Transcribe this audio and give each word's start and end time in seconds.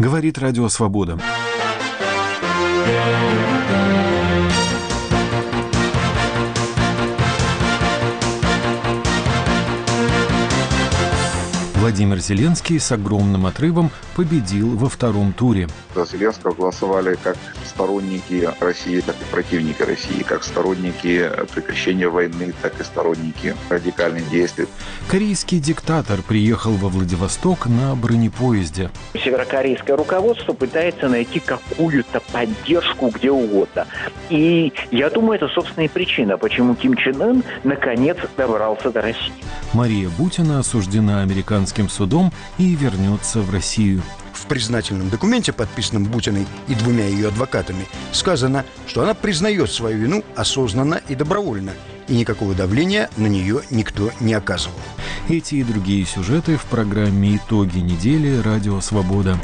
Говорит 0.00 0.38
Радио 0.38 0.66
Свобода. 0.70 1.18
Владимир 11.74 12.18
Зеленский 12.18 12.80
с 12.80 12.90
огромным 12.92 13.44
отрывом 13.44 13.90
победил 14.16 14.74
во 14.74 14.88
втором 14.88 15.34
туре. 15.34 15.68
За 15.94 16.06
Зеленского 16.06 16.54
голосовали 16.54 17.18
как 17.22 17.36
сторонники 17.80 18.46
России, 18.60 19.00
так 19.00 19.16
и 19.22 19.24
противники 19.32 19.80
России, 19.82 20.22
как 20.22 20.44
сторонники 20.44 21.30
прекращения 21.54 22.08
войны, 22.08 22.52
так 22.60 22.78
и 22.78 22.84
сторонники 22.84 23.56
радикальных 23.70 24.28
действий. 24.28 24.66
Корейский 25.08 25.60
диктатор 25.60 26.20
приехал 26.20 26.72
во 26.72 26.90
Владивосток 26.90 27.66
на 27.66 27.94
бронепоезде. 27.94 28.90
Северокорейское 29.14 29.96
руководство 29.96 30.52
пытается 30.52 31.08
найти 31.08 31.40
какую-то 31.40 32.20
поддержку 32.32 33.08
где 33.08 33.30
угодно. 33.30 33.86
И 34.28 34.74
я 34.90 35.08
думаю, 35.08 35.36
это, 35.36 35.48
собственно, 35.48 35.84
и 35.84 35.88
причина, 35.88 36.36
почему 36.36 36.74
Ким 36.74 36.96
Чен 36.96 37.22
Ын 37.22 37.42
наконец 37.64 38.18
добрался 38.36 38.90
до 38.90 39.00
России. 39.00 39.32
Мария 39.72 40.10
Бутина 40.18 40.58
осуждена 40.58 41.22
американским 41.22 41.88
судом 41.88 42.30
и 42.58 42.74
вернется 42.74 43.40
в 43.40 43.50
Россию. 43.50 44.02
Признательном 44.50 45.10
документе, 45.10 45.52
подписанном 45.52 46.06
Бутиной 46.06 46.44
и 46.66 46.74
двумя 46.74 47.06
ее 47.06 47.28
адвокатами, 47.28 47.86
сказано, 48.10 48.64
что 48.88 49.00
она 49.00 49.14
признает 49.14 49.70
свою 49.70 49.98
вину 49.98 50.24
осознанно 50.34 51.00
и 51.08 51.14
добровольно, 51.14 51.70
и 52.08 52.16
никакого 52.16 52.52
давления 52.52 53.10
на 53.16 53.28
нее 53.28 53.62
никто 53.70 54.10
не 54.18 54.34
оказывал. 54.34 54.74
Эти 55.28 55.54
и 55.54 55.62
другие 55.62 56.04
сюжеты 56.04 56.56
в 56.56 56.64
программе 56.64 57.36
«Итоги 57.36 57.78
недели. 57.78 58.40
Радио 58.42 58.80
Свобода». 58.80 59.38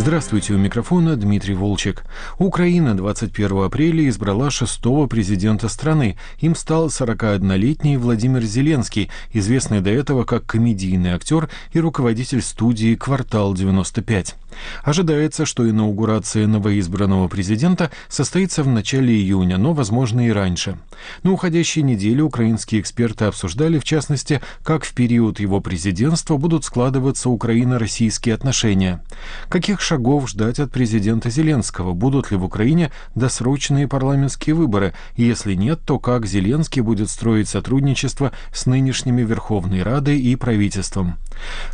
Здравствуйте, 0.00 0.54
у 0.54 0.56
микрофона 0.56 1.14
Дмитрий 1.14 1.52
Волчек. 1.52 2.04
Украина 2.38 2.96
21 2.96 3.64
апреля 3.64 4.08
избрала 4.08 4.50
шестого 4.50 5.06
президента 5.06 5.68
страны. 5.68 6.16
Им 6.38 6.56
стал 6.56 6.86
41-летний 6.86 7.98
Владимир 7.98 8.42
Зеленский, 8.42 9.10
известный 9.34 9.82
до 9.82 9.90
этого 9.90 10.24
как 10.24 10.46
комедийный 10.46 11.10
актер 11.10 11.50
и 11.74 11.80
руководитель 11.80 12.40
студии 12.40 12.94
«Квартал 12.94 13.52
95». 13.52 14.36
Ожидается, 14.82 15.46
что 15.46 15.68
инаугурация 15.68 16.46
новоизбранного 16.46 17.28
президента 17.28 17.90
состоится 18.08 18.62
в 18.62 18.68
начале 18.68 19.14
июня, 19.14 19.58
но, 19.58 19.72
возможно, 19.72 20.26
и 20.26 20.30
раньше. 20.30 20.78
На 21.22 21.32
уходящей 21.32 21.82
неделе 21.82 22.22
украинские 22.22 22.80
эксперты 22.80 23.26
обсуждали, 23.26 23.78
в 23.78 23.84
частности, 23.84 24.40
как 24.64 24.84
в 24.84 24.94
период 24.94 25.40
его 25.40 25.60
президентства 25.60 26.36
будут 26.36 26.64
складываться 26.64 27.30
украино-российские 27.30 28.34
отношения. 28.34 29.02
Каких 29.48 29.80
шагов 29.90 30.30
ждать 30.30 30.60
от 30.60 30.70
президента 30.70 31.30
Зеленского? 31.30 31.94
Будут 31.94 32.30
ли 32.30 32.36
в 32.36 32.44
Украине 32.44 32.92
досрочные 33.16 33.88
парламентские 33.88 34.54
выборы? 34.54 34.94
Если 35.16 35.54
нет, 35.54 35.80
то 35.84 35.98
как 35.98 36.26
Зеленский 36.26 36.80
будет 36.80 37.10
строить 37.10 37.48
сотрудничество 37.48 38.30
с 38.52 38.66
нынешними 38.66 39.22
Верховной 39.22 39.82
Радой 39.82 40.20
и 40.20 40.36
правительством? 40.36 41.16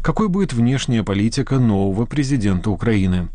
Какой 0.00 0.30
будет 0.30 0.54
внешняя 0.54 1.02
политика 1.02 1.58
нового 1.58 2.06
президента 2.06 2.70
Украины? 2.70 3.28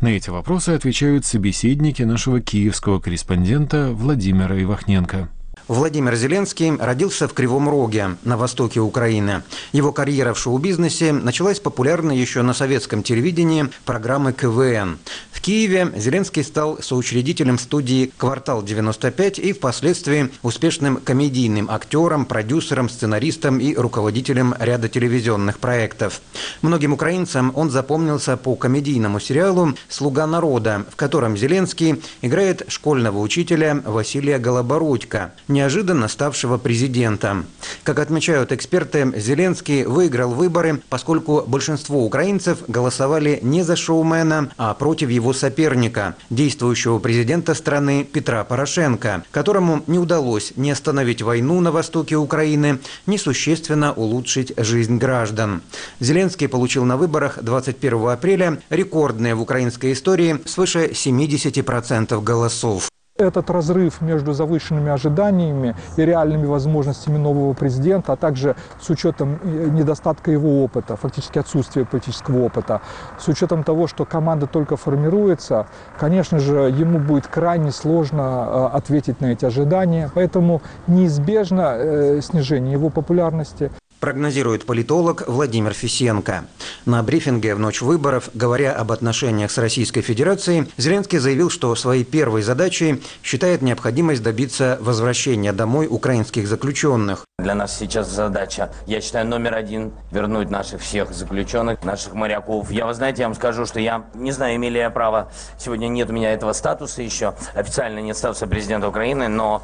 На 0.00 0.06
эти 0.06 0.30
вопросы 0.30 0.70
отвечают 0.70 1.24
собеседники 1.24 2.04
нашего 2.04 2.40
киевского 2.40 3.00
корреспондента 3.00 3.90
Владимира 3.92 4.62
Ивахненко. 4.62 5.30
Владимир 5.68 6.16
Зеленский 6.16 6.74
родился 6.76 7.28
в 7.28 7.34
Кривом 7.34 7.68
Роге, 7.68 8.16
на 8.24 8.38
востоке 8.38 8.80
Украины. 8.80 9.42
Его 9.72 9.92
карьера 9.92 10.32
в 10.32 10.38
шоу-бизнесе 10.38 11.12
началась 11.12 11.60
популярно 11.60 12.10
еще 12.10 12.40
на 12.40 12.54
советском 12.54 13.02
телевидении 13.02 13.68
программы 13.84 14.32
КВН. 14.32 14.98
В 15.30 15.42
Киеве 15.42 15.92
Зеленский 15.94 16.42
стал 16.42 16.82
соучредителем 16.82 17.58
студии 17.58 18.10
«Квартал 18.16 18.64
95» 18.64 19.40
и 19.40 19.52
впоследствии 19.52 20.30
успешным 20.42 20.96
комедийным 20.96 21.70
актером, 21.70 22.24
продюсером, 22.24 22.88
сценаристом 22.88 23.58
и 23.58 23.74
руководителем 23.76 24.54
ряда 24.58 24.88
телевизионных 24.88 25.58
проектов. 25.58 26.22
Многим 26.62 26.94
украинцам 26.94 27.52
он 27.54 27.70
запомнился 27.70 28.38
по 28.38 28.56
комедийному 28.56 29.20
сериалу 29.20 29.74
«Слуга 29.88 30.26
народа», 30.26 30.86
в 30.90 30.96
котором 30.96 31.36
Зеленский 31.36 32.02
играет 32.22 32.64
школьного 32.68 33.18
учителя 33.18 33.82
Василия 33.84 34.38
Голобородько, 34.38 35.34
неожиданно 35.58 36.06
ставшего 36.06 36.56
президентом. 36.56 37.46
Как 37.82 37.98
отмечают 37.98 38.52
эксперты, 38.52 39.12
Зеленский 39.16 39.82
выиграл 39.84 40.30
выборы, 40.30 40.80
поскольку 40.88 41.42
большинство 41.46 42.04
украинцев 42.04 42.58
голосовали 42.68 43.40
не 43.42 43.64
за 43.64 43.74
шоумена, 43.74 44.50
а 44.56 44.72
против 44.74 45.10
его 45.10 45.32
соперника, 45.32 46.14
действующего 46.30 47.00
президента 47.00 47.54
страны 47.54 48.04
Петра 48.04 48.44
Порошенко, 48.44 49.24
которому 49.32 49.82
не 49.88 49.98
удалось 49.98 50.52
ни 50.54 50.70
остановить 50.70 51.22
войну 51.22 51.60
на 51.60 51.72
востоке 51.72 52.14
Украины, 52.14 52.78
ни 53.06 53.16
существенно 53.16 53.92
улучшить 53.92 54.52
жизнь 54.56 54.96
граждан. 54.98 55.62
Зеленский 55.98 56.46
получил 56.46 56.84
на 56.84 56.96
выборах 56.96 57.42
21 57.42 58.08
апреля 58.10 58.60
рекордные 58.70 59.34
в 59.34 59.42
украинской 59.42 59.92
истории 59.92 60.38
свыше 60.46 60.90
70% 60.92 62.22
голосов. 62.22 62.88
Этот 63.18 63.50
разрыв 63.50 64.00
между 64.00 64.32
завышенными 64.32 64.92
ожиданиями 64.92 65.74
и 65.96 66.02
реальными 66.02 66.46
возможностями 66.46 67.16
нового 67.16 67.52
президента, 67.52 68.12
а 68.12 68.16
также 68.16 68.54
с 68.80 68.88
учетом 68.90 69.40
э, 69.42 69.70
недостатка 69.72 70.30
его 70.30 70.62
опыта, 70.62 70.94
фактически 70.94 71.40
отсутствия 71.40 71.84
политического 71.84 72.44
опыта, 72.44 72.80
с 73.18 73.26
учетом 73.26 73.64
того, 73.64 73.88
что 73.88 74.04
команда 74.04 74.46
только 74.46 74.76
формируется, 74.76 75.66
конечно 75.98 76.38
же, 76.38 76.72
ему 76.78 77.00
будет 77.00 77.26
крайне 77.26 77.72
сложно 77.72 78.70
э, 78.72 78.76
ответить 78.76 79.20
на 79.20 79.32
эти 79.32 79.44
ожидания. 79.44 80.12
Поэтому 80.14 80.62
неизбежно 80.86 81.74
э, 81.74 82.20
снижение 82.22 82.74
его 82.74 82.88
популярности 82.88 83.72
прогнозирует 84.00 84.64
политолог 84.64 85.24
Владимир 85.26 85.72
Фисенко. 85.72 86.44
На 86.86 87.02
брифинге 87.02 87.54
в 87.54 87.58
ночь 87.58 87.82
выборов, 87.82 88.30
говоря 88.34 88.72
об 88.72 88.92
отношениях 88.92 89.50
с 89.50 89.58
Российской 89.58 90.00
Федерацией, 90.00 90.66
Зеленский 90.76 91.18
заявил, 91.18 91.50
что 91.50 91.74
своей 91.74 92.04
первой 92.04 92.42
задачей 92.42 93.02
считает 93.22 93.62
необходимость 93.62 94.22
добиться 94.22 94.78
возвращения 94.80 95.52
домой 95.52 95.86
украинских 95.88 96.48
заключенных. 96.48 97.24
Для 97.38 97.54
нас 97.54 97.76
сейчас 97.76 98.08
задача, 98.08 98.72
я 98.86 99.00
считаю, 99.00 99.26
номер 99.26 99.54
один– 99.54 99.92
вернуть 100.10 100.50
наших 100.50 100.80
всех 100.80 101.12
заключенных, 101.12 101.84
наших 101.84 102.14
моряков. 102.14 102.70
Я, 102.70 102.86
вы 102.86 102.94
знаете, 102.94 103.22
я 103.22 103.28
вам 103.28 103.36
скажу, 103.36 103.64
что 103.66 103.80
я 103.80 104.06
не 104.14 104.32
знаю, 104.32 104.56
имели 104.56 104.74
ли 104.74 104.80
я 104.80 104.90
право, 104.90 105.30
сегодня 105.58 105.88
нет 105.88 106.10
у 106.10 106.12
меня 106.12 106.32
этого 106.32 106.52
статуса 106.52 107.02
еще, 107.02 107.34
официально 107.54 108.00
нет 108.00 108.16
статуса 108.16 108.46
президента 108.46 108.88
Украины, 108.88 109.28
но 109.28 109.62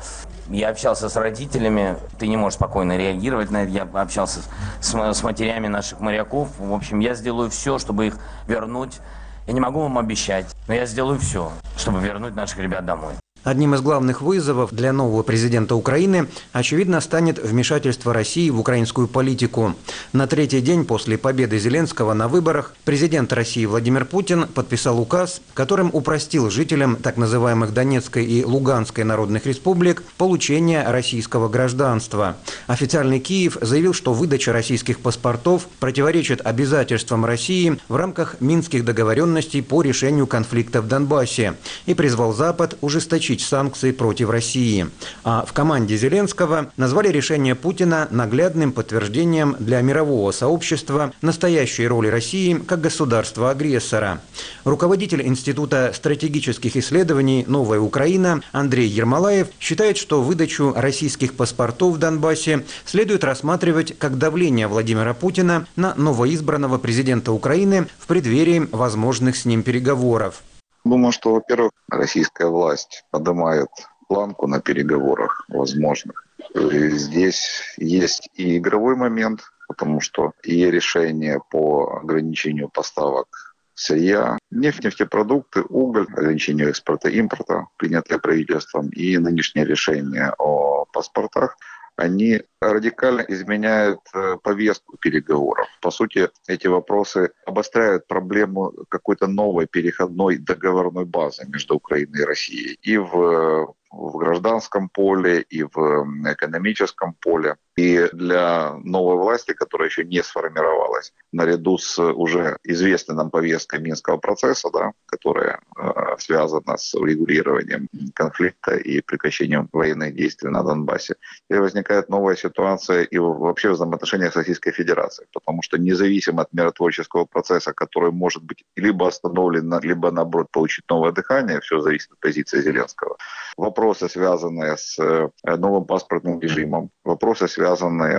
я 0.48 0.68
общался 0.68 1.08
с 1.08 1.16
родителями, 1.16 1.96
ты 2.18 2.28
не 2.28 2.36
можешь 2.36 2.56
спокойно 2.56 2.96
реагировать 2.96 3.50
на 3.50 3.64
это, 3.64 3.72
я 3.72 3.82
общался 3.82 4.23
с, 4.26 4.48
с 4.80 5.22
матерями 5.22 5.66
наших 5.66 6.00
моряков. 6.00 6.48
В 6.58 6.72
общем, 6.72 7.00
я 7.00 7.14
сделаю 7.14 7.50
все, 7.50 7.78
чтобы 7.78 8.06
их 8.06 8.18
вернуть. 8.46 9.00
Я 9.46 9.52
не 9.52 9.60
могу 9.60 9.80
вам 9.80 9.98
обещать, 9.98 10.46
но 10.68 10.74
я 10.74 10.86
сделаю 10.86 11.18
все, 11.18 11.52
чтобы 11.76 12.00
вернуть 12.00 12.34
наших 12.34 12.58
ребят 12.58 12.86
домой. 12.86 13.14
Одним 13.44 13.74
из 13.74 13.82
главных 13.82 14.22
вызовов 14.22 14.72
для 14.72 14.90
нового 14.94 15.22
президента 15.22 15.74
Украины, 15.74 16.28
очевидно, 16.52 17.02
станет 17.02 17.38
вмешательство 17.38 18.14
России 18.14 18.48
в 18.48 18.58
украинскую 18.58 19.06
политику. 19.06 19.74
На 20.14 20.26
третий 20.26 20.62
день 20.62 20.86
после 20.86 21.18
победы 21.18 21.58
Зеленского 21.58 22.14
на 22.14 22.26
выборах 22.26 22.72
президент 22.86 23.34
России 23.34 23.66
Владимир 23.66 24.06
Путин 24.06 24.46
подписал 24.46 24.98
указ, 24.98 25.42
которым 25.52 25.90
упростил 25.92 26.48
жителям 26.48 26.96
так 26.96 27.18
называемых 27.18 27.74
Донецкой 27.74 28.24
и 28.24 28.42
Луганской 28.44 29.04
народных 29.04 29.44
республик 29.44 30.02
получение 30.16 30.82
российского 30.90 31.50
гражданства. 31.50 32.38
Официальный 32.66 33.20
Киев 33.20 33.58
заявил, 33.60 33.92
что 33.92 34.14
выдача 34.14 34.54
российских 34.54 35.00
паспортов 35.00 35.68
противоречит 35.80 36.40
обязательствам 36.42 37.26
России 37.26 37.78
в 37.88 37.96
рамках 37.96 38.40
минских 38.40 38.86
договоренностей 38.86 39.60
по 39.60 39.82
решению 39.82 40.26
конфликта 40.26 40.80
в 40.80 40.88
Донбассе 40.88 41.56
и 41.84 41.92
призвал 41.92 42.32
Запад 42.32 42.78
ужесточить 42.80 43.33
ужесточить 43.34 43.42
санкции 43.42 43.92
против 43.92 44.30
России. 44.30 44.86
А 45.24 45.44
в 45.44 45.52
команде 45.52 45.96
Зеленского 45.96 46.70
назвали 46.76 47.08
решение 47.08 47.54
Путина 47.54 48.08
наглядным 48.10 48.72
подтверждением 48.72 49.56
для 49.58 49.80
мирового 49.80 50.32
сообщества 50.32 51.12
настоящей 51.22 51.86
роли 51.86 52.08
России 52.08 52.54
как 52.54 52.80
государства-агрессора. 52.80 54.20
Руководитель 54.64 55.22
Института 55.22 55.92
стратегических 55.94 56.76
исследований 56.76 57.44
«Новая 57.46 57.80
Украина» 57.80 58.40
Андрей 58.52 58.88
Ермолаев 58.88 59.48
считает, 59.60 59.96
что 59.96 60.22
выдачу 60.22 60.72
российских 60.76 61.34
паспортов 61.34 61.94
в 61.94 61.98
Донбассе 61.98 62.64
следует 62.84 63.24
рассматривать 63.24 63.96
как 63.98 64.18
давление 64.18 64.66
Владимира 64.66 65.14
Путина 65.14 65.66
на 65.76 65.94
новоизбранного 65.94 66.78
президента 66.78 67.32
Украины 67.32 67.86
в 67.98 68.06
преддверии 68.06 68.68
возможных 68.72 69.36
с 69.36 69.44
ним 69.44 69.62
переговоров. 69.62 70.42
Думаю, 70.84 71.12
что, 71.12 71.32
во-первых, 71.32 71.72
российская 71.90 72.48
власть 72.48 73.04
поднимает 73.10 73.68
планку 74.06 74.46
на 74.46 74.60
переговорах 74.60 75.44
возможных. 75.48 76.26
Здесь 76.54 77.74
есть 77.78 78.28
и 78.34 78.58
игровой 78.58 78.94
момент, 78.94 79.40
потому 79.66 80.00
что 80.00 80.32
и 80.42 80.70
решение 80.70 81.40
по 81.50 82.00
ограничению 82.02 82.68
поставок 82.68 83.54
сырья, 83.74 84.38
нефть, 84.50 84.84
нефтепродукты, 84.84 85.62
уголь, 85.68 86.06
ограничению 86.12 86.68
экспорта 86.68 87.08
импорта, 87.08 87.66
принятое 87.76 88.18
правительством, 88.18 88.88
и 88.90 89.16
нынешнее 89.18 89.64
решение 89.64 90.32
о 90.38 90.84
паспортах– 90.92 91.56
они 91.96 92.42
радикально 92.60 93.24
изменяют 93.28 94.00
э, 94.14 94.36
повестку 94.42 94.96
переговоров. 94.98 95.66
По 95.80 95.90
сути, 95.90 96.28
эти 96.48 96.66
вопросы 96.66 97.32
обостряют 97.46 98.06
проблему 98.06 98.72
какой-то 98.88 99.26
новой 99.26 99.66
переходной 99.66 100.38
договорной 100.38 101.04
базы 101.04 101.46
между 101.48 101.76
Украиной 101.76 102.20
и 102.20 102.24
Россией 102.24 102.78
и 102.82 102.96
в 102.96 103.74
в 103.94 104.16
гражданском 104.16 104.88
поле, 104.88 105.42
и 105.42 105.62
в 105.62 106.04
экономическом 106.26 107.14
поле. 107.14 107.56
И 107.76 108.08
для 108.12 108.74
новой 108.84 109.16
власти, 109.16 109.52
которая 109.52 109.88
еще 109.88 110.04
не 110.04 110.22
сформировалась, 110.22 111.12
наряду 111.32 111.76
с 111.76 111.98
уже 112.00 112.56
известной 112.62 113.16
нам 113.16 113.30
повесткой 113.30 113.80
Минского 113.80 114.16
процесса, 114.16 114.70
да, 114.72 114.92
которая 115.06 115.60
э, 115.76 116.16
связана 116.18 116.76
с 116.76 116.94
урегулированием 116.94 117.88
конфликта 118.14 118.76
и 118.76 119.00
прекращением 119.00 119.68
военных 119.72 120.14
действий 120.14 120.50
на 120.50 120.62
Донбассе, 120.62 121.16
и 121.50 121.54
возникает 121.54 122.08
новая 122.08 122.36
ситуация 122.36 123.02
и 123.02 123.18
вообще 123.18 123.70
в 123.70 123.72
взаимоотношениях 123.72 124.32
с 124.32 124.36
Российской 124.36 124.70
Федерацией, 124.70 125.26
потому 125.32 125.62
что 125.62 125.76
независимо 125.76 126.42
от 126.42 126.52
миротворческого 126.52 127.24
процесса, 127.24 127.72
который 127.72 128.12
может 128.12 128.44
быть 128.44 128.64
либо 128.76 129.08
остановлен, 129.08 129.80
либо 129.80 130.12
наоборот 130.12 130.48
получить 130.52 130.84
новое 130.88 131.10
дыхание, 131.10 131.60
все 131.60 131.80
зависит 131.80 132.12
от 132.12 132.20
позиции 132.20 132.62
Зеленского. 132.62 133.16
Вопросы, 133.56 134.08
связанные 134.08 134.76
с 134.76 134.96
э, 134.98 135.28
новым 135.56 135.84
паспортным 135.86 136.40
режимом, 136.40 136.90
вопросы, 137.04 137.48
связанные 137.48 137.63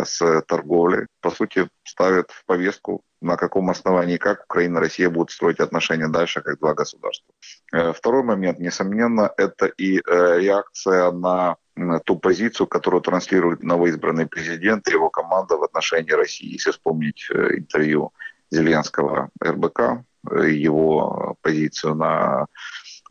с 0.06 0.42
торговлей, 0.48 1.08
по 1.22 1.32
сути, 1.32 1.68
ставят 1.84 2.32
в 2.32 2.46
повестку 2.46 3.02
на 3.22 3.38
каком 3.38 3.70
основании, 3.70 4.18
как 4.18 4.44
Украина 4.44 4.78
и 4.78 4.82
Россия 4.82 5.10
будут 5.10 5.32
строить 5.32 5.60
отношения 5.60 6.08
дальше, 6.08 6.42
как 6.42 6.60
два 6.60 6.74
государства. 6.74 7.34
Э, 7.74 7.94
второй 7.94 8.24
момент, 8.24 8.60
несомненно, 8.60 9.32
это 9.38 9.66
и 9.66 9.98
э, 9.98 10.40
реакция 10.40 11.12
на 11.12 11.58
ту 12.06 12.18
позицию, 12.18 12.68
которую 12.68 13.02
транслирует 13.02 13.64
новоизбранный 13.64 14.28
президент 14.28 14.88
и 14.88 14.92
его 14.92 15.10
команда 15.10 15.58
в 15.58 15.64
отношении 15.64 16.12
России. 16.12 16.54
Если 16.54 16.72
вспомнить 16.72 17.28
э, 17.30 17.58
интервью 17.58 18.14
Зеленского 18.52 19.30
РБК, 19.44 20.06
его 20.48 21.36
позицию 21.42 21.96
на 21.96 22.48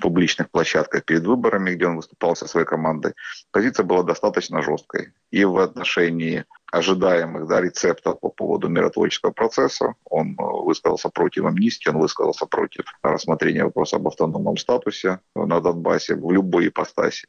публичных 0.00 0.50
площадках 0.50 1.04
перед 1.04 1.24
выборами, 1.24 1.74
где 1.74 1.86
он 1.86 1.96
выступал 1.96 2.36
со 2.36 2.46
своей 2.46 2.66
командой, 2.66 3.14
позиция 3.50 3.84
была 3.84 4.02
достаточно 4.02 4.62
жесткой. 4.62 5.12
И 5.30 5.44
в 5.44 5.58
отношении 5.58 6.44
ожидаемых 6.74 7.46
да, 7.46 7.60
рецептов 7.60 8.20
по 8.20 8.28
поводу 8.28 8.68
миротворческого 8.68 9.30
процесса. 9.30 9.94
Он 10.04 10.32
э, 10.32 10.42
высказался 10.42 11.08
против 11.08 11.44
амнистии, 11.44 11.88
он 11.88 11.98
высказался 11.98 12.46
против 12.46 12.84
рассмотрения 13.02 13.64
вопроса 13.64 13.96
об 13.96 14.08
автономном 14.08 14.56
статусе 14.56 15.20
на 15.36 15.60
Донбассе 15.60 16.16
в 16.16 16.30
любой 16.32 16.68
ипостаси. 16.68 17.28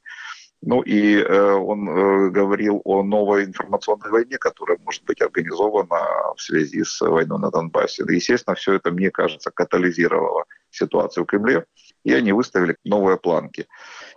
Ну 0.62 0.82
и 0.82 1.18
э, 1.18 1.52
он 1.52 1.88
э, 1.88 2.30
говорил 2.32 2.82
о 2.86 3.04
новой 3.04 3.46
информационной 3.46 4.10
войне, 4.10 4.38
которая 4.40 4.80
может 4.84 5.04
быть 5.04 5.22
организована 5.22 6.34
в 6.36 6.42
связи 6.42 6.84
с 6.84 7.02
войной 7.02 7.40
на 7.40 7.52
Донбассе. 7.52 8.04
Естественно, 8.10 8.56
все 8.56 8.74
это, 8.74 8.90
мне 8.90 9.12
кажется, 9.12 9.52
катализировало 9.52 10.46
ситуацию 10.72 11.24
в 11.24 11.28
Кремле 11.28 11.66
и 12.06 12.14
они 12.14 12.32
выставили 12.32 12.78
новые 12.86 13.18
планки. 13.18 13.68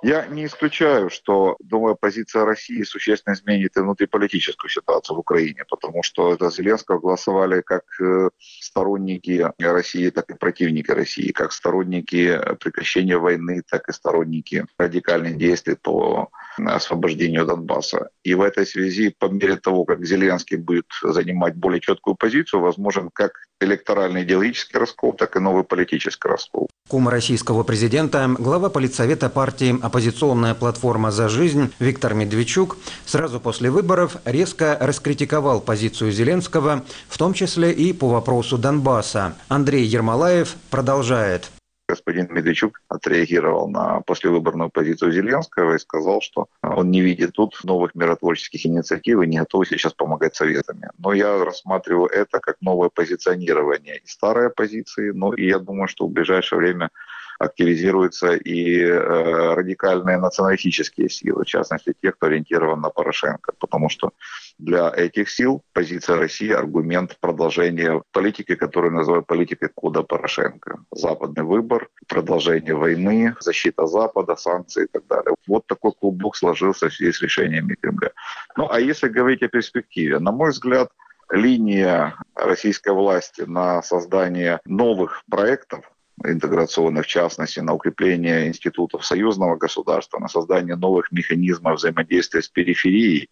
Я 0.02 0.26
не 0.26 0.44
исключаю, 0.44 1.08
что 1.10 1.56
новая 1.70 1.94
позиция 1.94 2.44
России 2.44 2.82
существенно 2.82 3.34
изменит 3.34 3.76
и 3.76 3.80
внутриполитическую 3.80 4.70
ситуацию 4.70 5.16
в 5.16 5.20
Украине, 5.20 5.64
потому 5.68 6.02
что 6.02 6.36
за 6.36 6.50
Зеленского 6.50 7.00
голосовали 7.00 7.62
как 7.62 7.84
э, 8.00 8.28
сторонники 8.60 9.50
России, 9.58 10.10
так 10.10 10.30
и 10.30 10.34
противники 10.34 10.90
России, 10.90 11.32
как 11.32 11.52
сторонники 11.52 12.38
прекращения 12.60 13.16
войны, 13.16 13.62
так 13.68 13.88
и 13.88 13.92
сторонники 13.92 14.66
радикальных 14.76 15.38
действий 15.38 15.74
по 15.74 16.30
освобождению 16.66 17.46
Донбасса. 17.46 18.10
И 18.24 18.34
в 18.34 18.42
этой 18.42 18.66
связи, 18.66 19.14
по 19.18 19.26
мере 19.26 19.56
того, 19.56 19.84
как 19.84 20.04
Зеленский 20.04 20.56
будет 20.56 20.86
занимать 21.02 21.56
более 21.56 21.80
четкую 21.80 22.16
позицию, 22.16 22.60
возможен 22.60 23.10
как 23.12 23.32
электоральный 23.60 24.22
идеологический 24.22 24.78
раскол, 24.78 25.12
так 25.12 25.36
и 25.36 25.40
новый 25.40 25.64
политический 25.64 26.28
раскол. 26.28 26.68
Кум 26.88 27.08
российского 27.08 27.64
президента, 27.64 28.34
глава 28.38 28.70
политсовета 28.70 29.28
партии 29.28 29.76
«Оппозиционная 29.82 30.54
платформа 30.54 31.10
за 31.10 31.28
жизнь» 31.28 31.72
Виктор 31.78 32.14
Медведчук 32.14 32.76
сразу 33.04 33.40
после 33.40 33.70
выборов 33.70 34.16
резко 34.24 34.76
раскритиковал 34.80 35.60
позицию 35.60 36.12
Зеленского, 36.12 36.84
в 37.08 37.18
том 37.18 37.34
числе 37.34 37.72
и 37.72 37.92
по 37.92 38.08
вопросу 38.08 38.58
Донбасса. 38.58 39.36
Андрей 39.48 39.84
Ермолаев 39.84 40.56
продолжает 40.70 41.50
господин 41.88 42.28
Медведчук 42.30 42.80
отреагировал 42.88 43.68
на 43.68 44.00
послевыборную 44.02 44.70
позицию 44.70 45.12
Зеленского 45.12 45.74
и 45.74 45.78
сказал, 45.78 46.20
что 46.20 46.48
он 46.62 46.90
не 46.90 47.00
видит 47.00 47.32
тут 47.32 47.58
новых 47.64 47.94
миротворческих 47.94 48.66
инициатив 48.66 49.22
и 49.22 49.26
не 49.26 49.38
готов 49.38 49.66
сейчас 49.66 49.94
помогать 49.94 50.36
советами. 50.36 50.90
Но 50.98 51.12
я 51.12 51.42
рассматриваю 51.42 52.08
это 52.08 52.40
как 52.40 52.56
новое 52.60 52.90
позиционирование 52.90 53.98
и 53.98 54.06
старой 54.06 54.48
оппозиции, 54.48 55.10
но 55.10 55.32
и 55.32 55.46
я 55.46 55.58
думаю, 55.58 55.88
что 55.88 56.06
в 56.06 56.10
ближайшее 56.10 56.58
время 56.58 56.90
активизируются 57.38 58.34
и 58.34 58.80
э, 58.82 59.54
радикальные 59.54 60.18
националистические 60.18 61.08
силы, 61.08 61.44
в 61.44 61.46
частности, 61.46 61.94
те, 62.02 62.12
кто 62.12 62.26
ориентирован 62.26 62.80
на 62.80 62.90
Порошенко, 62.90 63.52
потому 63.58 63.88
что 63.88 64.10
для 64.58 64.92
этих 64.94 65.30
сил 65.30 65.62
позиция 65.72 66.16
России– 66.16 66.50
аргумент 66.52 67.16
продолжения 67.20 68.02
политики, 68.12 68.56
которую 68.56 68.92
называют 68.92 69.26
политикой 69.26 69.70
кода 69.72 70.02
Порошенко. 70.02 70.80
Западный 70.90 71.44
выбор, 71.44 71.88
продолжение 72.08 72.74
войны, 72.74 73.36
защита 73.40 73.86
Запада, 73.86 74.34
санкции 74.34 74.84
и 74.84 74.88
так 74.88 75.06
далее. 75.06 75.34
Вот 75.46 75.66
такой 75.66 75.92
клубок 75.92 76.36
сложился 76.36 76.88
в 76.88 76.94
связи 76.94 77.12
с 77.12 77.22
решениями 77.22 77.76
Кремля. 77.80 78.10
Ну, 78.56 78.68
а 78.68 78.80
если 78.80 79.08
говорить 79.08 79.42
о 79.42 79.48
перспективе, 79.48 80.18
на 80.18 80.32
мой 80.32 80.50
взгляд, 80.50 80.90
линия 81.30 82.16
российской 82.34 82.92
власти 82.92 83.42
на 83.42 83.82
создание 83.82 84.60
новых 84.64 85.22
проектов, 85.30 85.90
интеграционных, 86.24 87.06
в 87.06 87.08
частности, 87.08 87.60
на 87.60 87.74
укрепление 87.74 88.48
институтов 88.48 89.04
союзного 89.04 89.56
государства, 89.56 90.18
на 90.18 90.28
создание 90.28 90.76
новых 90.76 91.12
механизмов 91.12 91.76
взаимодействия 91.76 92.42
с 92.42 92.48
периферией, 92.48 93.30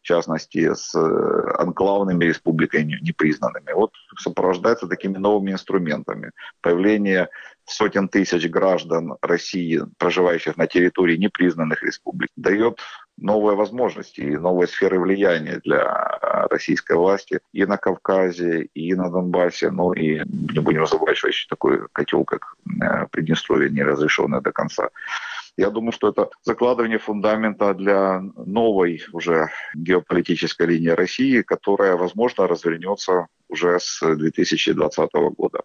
в 0.00 0.06
частности, 0.06 0.74
с 0.74 0.94
э, 0.94 1.52
анклавными 1.58 2.24
республиками 2.24 2.98
непризнанными, 3.02 3.72
вот 3.74 3.92
сопровождается 4.16 4.86
такими 4.86 5.18
новыми 5.18 5.52
инструментами. 5.52 6.30
Появление 6.60 7.28
сотен 7.64 8.08
тысяч 8.08 8.48
граждан 8.48 9.16
России, 9.20 9.82
проживающих 9.98 10.56
на 10.56 10.66
территории 10.66 11.16
непризнанных 11.16 11.82
республик, 11.82 12.30
дает 12.36 12.78
новые 13.20 13.56
возможности 13.56 14.20
и 14.20 14.36
новые 14.36 14.68
сферы 14.68 14.98
влияния 15.00 15.60
для 15.64 16.18
российской 16.50 16.96
власти 16.96 17.40
и 17.52 17.64
на 17.64 17.76
Кавказе, 17.76 18.68
и 18.74 18.94
на 18.94 19.10
Донбассе. 19.10 19.70
Ну 19.70 19.92
и 19.92 20.20
не 20.26 20.60
будем 20.60 20.86
забывать, 20.86 21.16
что 21.16 21.28
еще 21.28 21.46
такой 21.48 21.88
котел, 21.92 22.24
как 22.24 22.54
э, 22.80 23.06
Приднестровье, 23.10 23.70
не 23.70 23.82
разрешенный 23.82 24.40
до 24.40 24.52
конца. 24.52 24.88
Я 25.58 25.70
думаю, 25.70 25.90
что 25.90 26.10
это 26.10 26.30
закладывание 26.42 26.98
фундамента 26.98 27.74
для 27.74 28.20
новой 28.36 29.02
уже 29.12 29.48
геополитической 29.74 30.68
линии 30.68 30.90
России, 30.90 31.42
которая, 31.42 31.96
возможно, 31.96 32.46
развернется 32.46 33.26
уже 33.48 33.80
с 33.80 33.98
2020 34.00 35.10
года. 35.36 35.62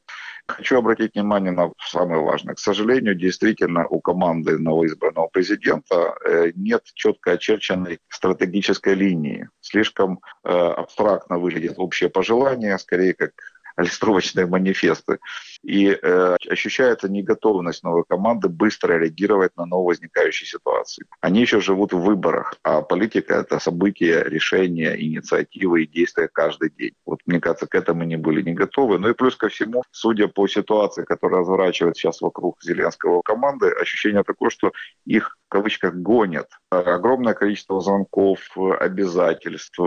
Хочу 0.47 0.79
обратить 0.79 1.13
внимание 1.13 1.51
на 1.51 1.71
самое 1.77 2.23
важное. 2.23 2.55
К 2.55 2.59
сожалению, 2.59 3.13
действительно, 3.13 3.85
у 3.88 4.01
команды 4.01 4.57
новоизбранного 4.57 5.27
президента 5.27 6.15
э, 6.25 6.51
нет 6.55 6.81
четко 6.95 7.33
очерченной 7.33 8.00
стратегической 8.09 8.95
линии. 8.95 9.47
Слишком 9.62 10.21
э, 10.43 10.50
абстрактно 10.50 11.38
выглядят 11.38 11.75
общие 11.77 12.09
пожелания, 12.09 12.79
скорее 12.79 13.13
как 13.13 13.33
листовочные 13.77 14.45
манифесты. 14.45 15.19
И 15.63 15.88
э, 15.88 16.36
ощущается 16.50 17.08
неготовность 17.08 17.84
новой 17.84 18.03
команды 18.03 18.50
быстро 18.50 18.98
реагировать 18.98 19.55
на 19.55 19.65
новые 19.65 19.93
возникающие 19.93 20.48
ситуации. 20.48 21.05
Они 21.22 21.41
еще 21.41 21.62
живут 21.62 21.93
в 21.93 22.00
выборах, 22.00 22.55
а 22.63 22.82
политика– 22.82 23.34
это 23.36 23.60
события, 23.60 24.24
решения, 24.24 24.93
инициативы 25.00 25.84
и 25.84 25.88
действия 25.88 26.27
каждый 26.27 26.70
день. 26.70 26.91
Вот 27.05 27.20
мне 27.25 27.39
кажется, 27.39 27.67
к 27.67 27.75
этому 27.75 28.03
не 28.03 28.17
были 28.17 28.41
не 28.41 28.53
готовы. 28.53 29.00
Ну 29.00 29.10
и 29.10 29.13
плюс 29.13 29.36
ко 29.36 29.48
всему, 29.48 29.84
судя 29.91 30.27
по 30.27 30.48
ситуации, 30.48 31.03
которая 31.03 31.41
разворачивается 31.41 32.01
сейчас 32.01 32.22
вокруг 32.22 32.62
Зеленского 32.62 33.22
команды, 33.22 33.70
ощущение 33.70 34.24
такое, 34.24 34.50
что 34.50 34.74
их 35.05 35.38
в 35.48 35.50
кавычках 35.50 35.93
гонят. 35.93 36.50
Огромное 36.72 37.36
количество 37.36 37.79
звонков, 37.79 38.39
обязательств, 38.79 39.79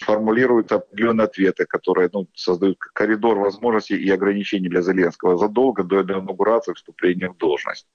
формулируют 0.00 0.72
определенные 0.72 1.26
ответы, 1.26 1.66
которые 1.66 2.08
ну, 2.12 2.26
создают 2.34 2.78
коридор 2.94 3.38
возможностей 3.38 3.96
и 3.96 4.10
ограничений 4.10 4.68
для 4.68 4.80
Зеленского 4.80 5.11
Зеленского 5.12 5.36
задолго 5.36 5.84
до 5.84 6.02
инаугурации 6.02 6.72
вступления 6.74 7.28
в 7.28 7.36
должность. 7.36 7.86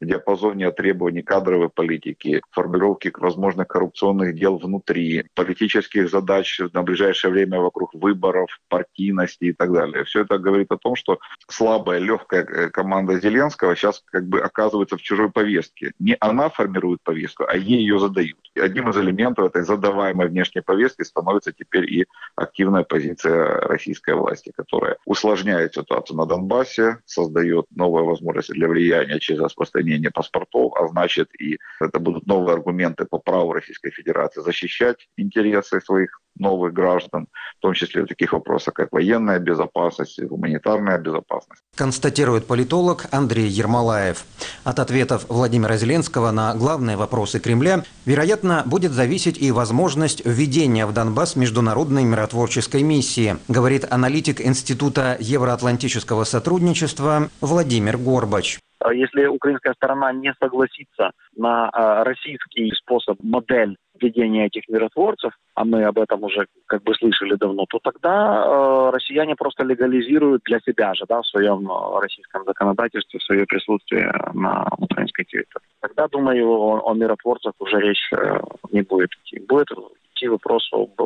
В 0.00 0.06
диапазоне 0.06 0.70
требований 0.72 1.22
кадровой 1.22 1.68
политики, 1.68 2.42
формировки 2.50 3.12
возможных 3.16 3.68
коррупционных 3.68 4.34
дел 4.34 4.58
внутри, 4.58 5.24
политических 5.34 6.10
задач 6.10 6.60
на 6.72 6.82
ближайшее 6.82 7.30
время 7.30 7.60
вокруг 7.60 7.94
выборов, 7.94 8.50
партийности 8.68 9.44
и 9.44 9.52
так 9.52 9.72
далее. 9.72 10.04
Все 10.04 10.22
это 10.22 10.38
говорит 10.38 10.70
о 10.70 10.76
том, 10.76 10.96
что 10.96 11.18
слабая, 11.48 11.98
легкая 11.98 12.44
э, 12.44 12.70
команда 12.70 13.18
Зеленского 13.20 13.74
сейчас 13.74 14.02
как 14.06 14.26
бы 14.26 14.40
оказывается 14.40 14.96
в 14.96 15.02
чужой 15.02 15.30
повестке. 15.30 15.92
Не 15.98 16.16
она 16.20 16.48
формирует 16.48 17.00
повестку, 17.02 17.44
а 17.48 17.56
ей 17.56 17.80
ее 17.80 17.98
задают. 17.98 18.38
И 18.54 18.60
одним 18.60 18.90
из 18.90 18.96
элементов 18.96 19.46
этой 19.46 19.62
задаваемой 19.62 20.28
внешней 20.28 20.62
повестки 20.62 21.02
становится 21.02 21.52
теперь 21.52 21.92
и 21.92 22.06
активная 22.34 22.82
позиция 22.82 23.60
российской 23.60 24.14
власти, 24.14 24.52
которая 24.56 24.96
усложняет 25.04 25.74
ситуацию 25.74 26.16
на 26.16 26.26
Донбассе, 26.26 26.65
создает 27.04 27.66
новые 27.70 28.04
возможности 28.04 28.52
для 28.52 28.68
влияния 28.68 29.18
через 29.18 29.40
распространение 29.40 30.10
паспортов, 30.10 30.72
а 30.76 30.88
значит 30.88 31.28
и 31.40 31.58
это 31.80 31.98
будут 31.98 32.26
новые 32.26 32.54
аргументы 32.54 33.04
по 33.04 33.18
праву 33.18 33.52
Российской 33.52 33.90
Федерации 33.90 34.40
защищать 34.40 35.08
интересы 35.16 35.80
своих 35.80 36.20
новых 36.38 36.72
граждан, 36.72 37.28
в 37.58 37.62
том 37.62 37.74
числе 37.74 38.02
в 38.02 38.06
таких 38.06 38.32
вопросах, 38.32 38.74
как 38.74 38.92
военная 38.92 39.38
безопасность, 39.38 40.22
гуманитарная 40.22 40.98
безопасность. 40.98 41.62
Констатирует 41.74 42.46
политолог 42.46 43.06
Андрей 43.10 43.48
Ермолаев. 43.48 44.24
От 44.64 44.78
ответов 44.78 45.26
Владимира 45.28 45.76
Зеленского 45.76 46.30
на 46.30 46.54
главные 46.54 46.96
вопросы 46.96 47.40
Кремля, 47.40 47.84
вероятно, 48.04 48.62
будет 48.66 48.92
зависеть 48.92 49.38
и 49.38 49.50
возможность 49.52 50.24
введения 50.24 50.86
в 50.86 50.92
Донбасс 50.92 51.36
международной 51.36 52.04
миротворческой 52.04 52.82
миссии, 52.82 53.36
говорит 53.48 53.86
аналитик 53.90 54.40
Института 54.40 55.16
евроатлантического 55.20 56.24
сотрудничества 56.24 57.28
Владимир 57.40 57.96
Горбач. 57.96 58.58
Если 58.92 59.26
украинская 59.26 59.74
сторона 59.74 60.12
не 60.12 60.34
согласится 60.40 61.10
на 61.34 61.68
а, 61.70 62.04
российский 62.04 62.70
способ, 62.72 63.18
модель 63.22 63.76
введения 64.00 64.46
этих 64.46 64.68
миротворцев, 64.68 65.32
а 65.54 65.64
мы 65.64 65.84
об 65.84 65.98
этом 65.98 66.22
уже 66.22 66.46
как 66.66 66.82
бы 66.82 66.94
слышали 66.94 67.34
давно, 67.34 67.64
то 67.66 67.78
тогда 67.78 68.44
э, 68.44 68.90
россияне 68.92 69.34
просто 69.36 69.64
легализируют 69.64 70.42
для 70.44 70.60
себя 70.60 70.92
же, 70.94 71.06
да, 71.08 71.22
в 71.22 71.26
своем 71.26 71.66
э, 71.70 72.00
российском 72.00 72.44
законодательстве 72.44 73.20
свое 73.20 73.46
присутствие 73.46 74.12
на 74.34 74.68
украинской 74.76 75.24
территории. 75.24 75.64
Тогда, 75.80 76.08
думаю, 76.08 76.46
о, 76.46 76.90
о 76.90 76.94
миротворцах 76.94 77.54
уже 77.58 77.80
речь 77.80 78.12
э, 78.12 78.38
не 78.70 78.82
будет 78.82 79.10
идти. 79.24 79.40
Будет 79.40 79.68
идти 80.14 80.28
вопрос 80.28 80.68
об 80.72 81.00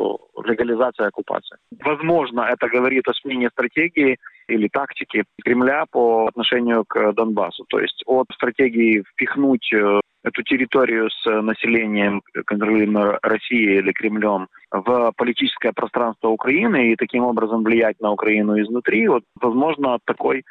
легализации 0.45 1.05
оккупации. 1.05 1.57
Возможно, 1.83 2.41
это 2.41 2.67
говорит 2.67 3.07
о 3.07 3.13
смене 3.13 3.49
стратегии 3.49 4.17
или 4.47 4.67
тактики 4.67 5.23
Кремля 5.43 5.85
по 5.91 6.27
отношению 6.27 6.85
к 6.87 7.13
Донбассу. 7.13 7.65
То 7.69 7.79
есть 7.79 8.03
от 8.05 8.27
стратегии 8.33 9.03
впихнуть 9.13 9.71
э, 9.73 9.99
эту 10.23 10.43
территорию 10.43 11.09
с 11.09 11.41
населением, 11.41 12.21
контролируемой 12.45 13.17
Россией 13.21 13.79
или 13.79 13.91
Кремлем, 13.91 14.47
в 14.71 15.11
политическое 15.17 15.73
пространство 15.73 16.29
Украины 16.29 16.91
и 16.91 16.95
таким 16.95 17.23
образом 17.23 17.63
влиять 17.63 17.99
на 17.99 18.11
Украину 18.11 18.59
изнутри, 18.61 19.07
вот, 19.07 19.23
возможно, 19.39 19.99
такой 20.05 20.43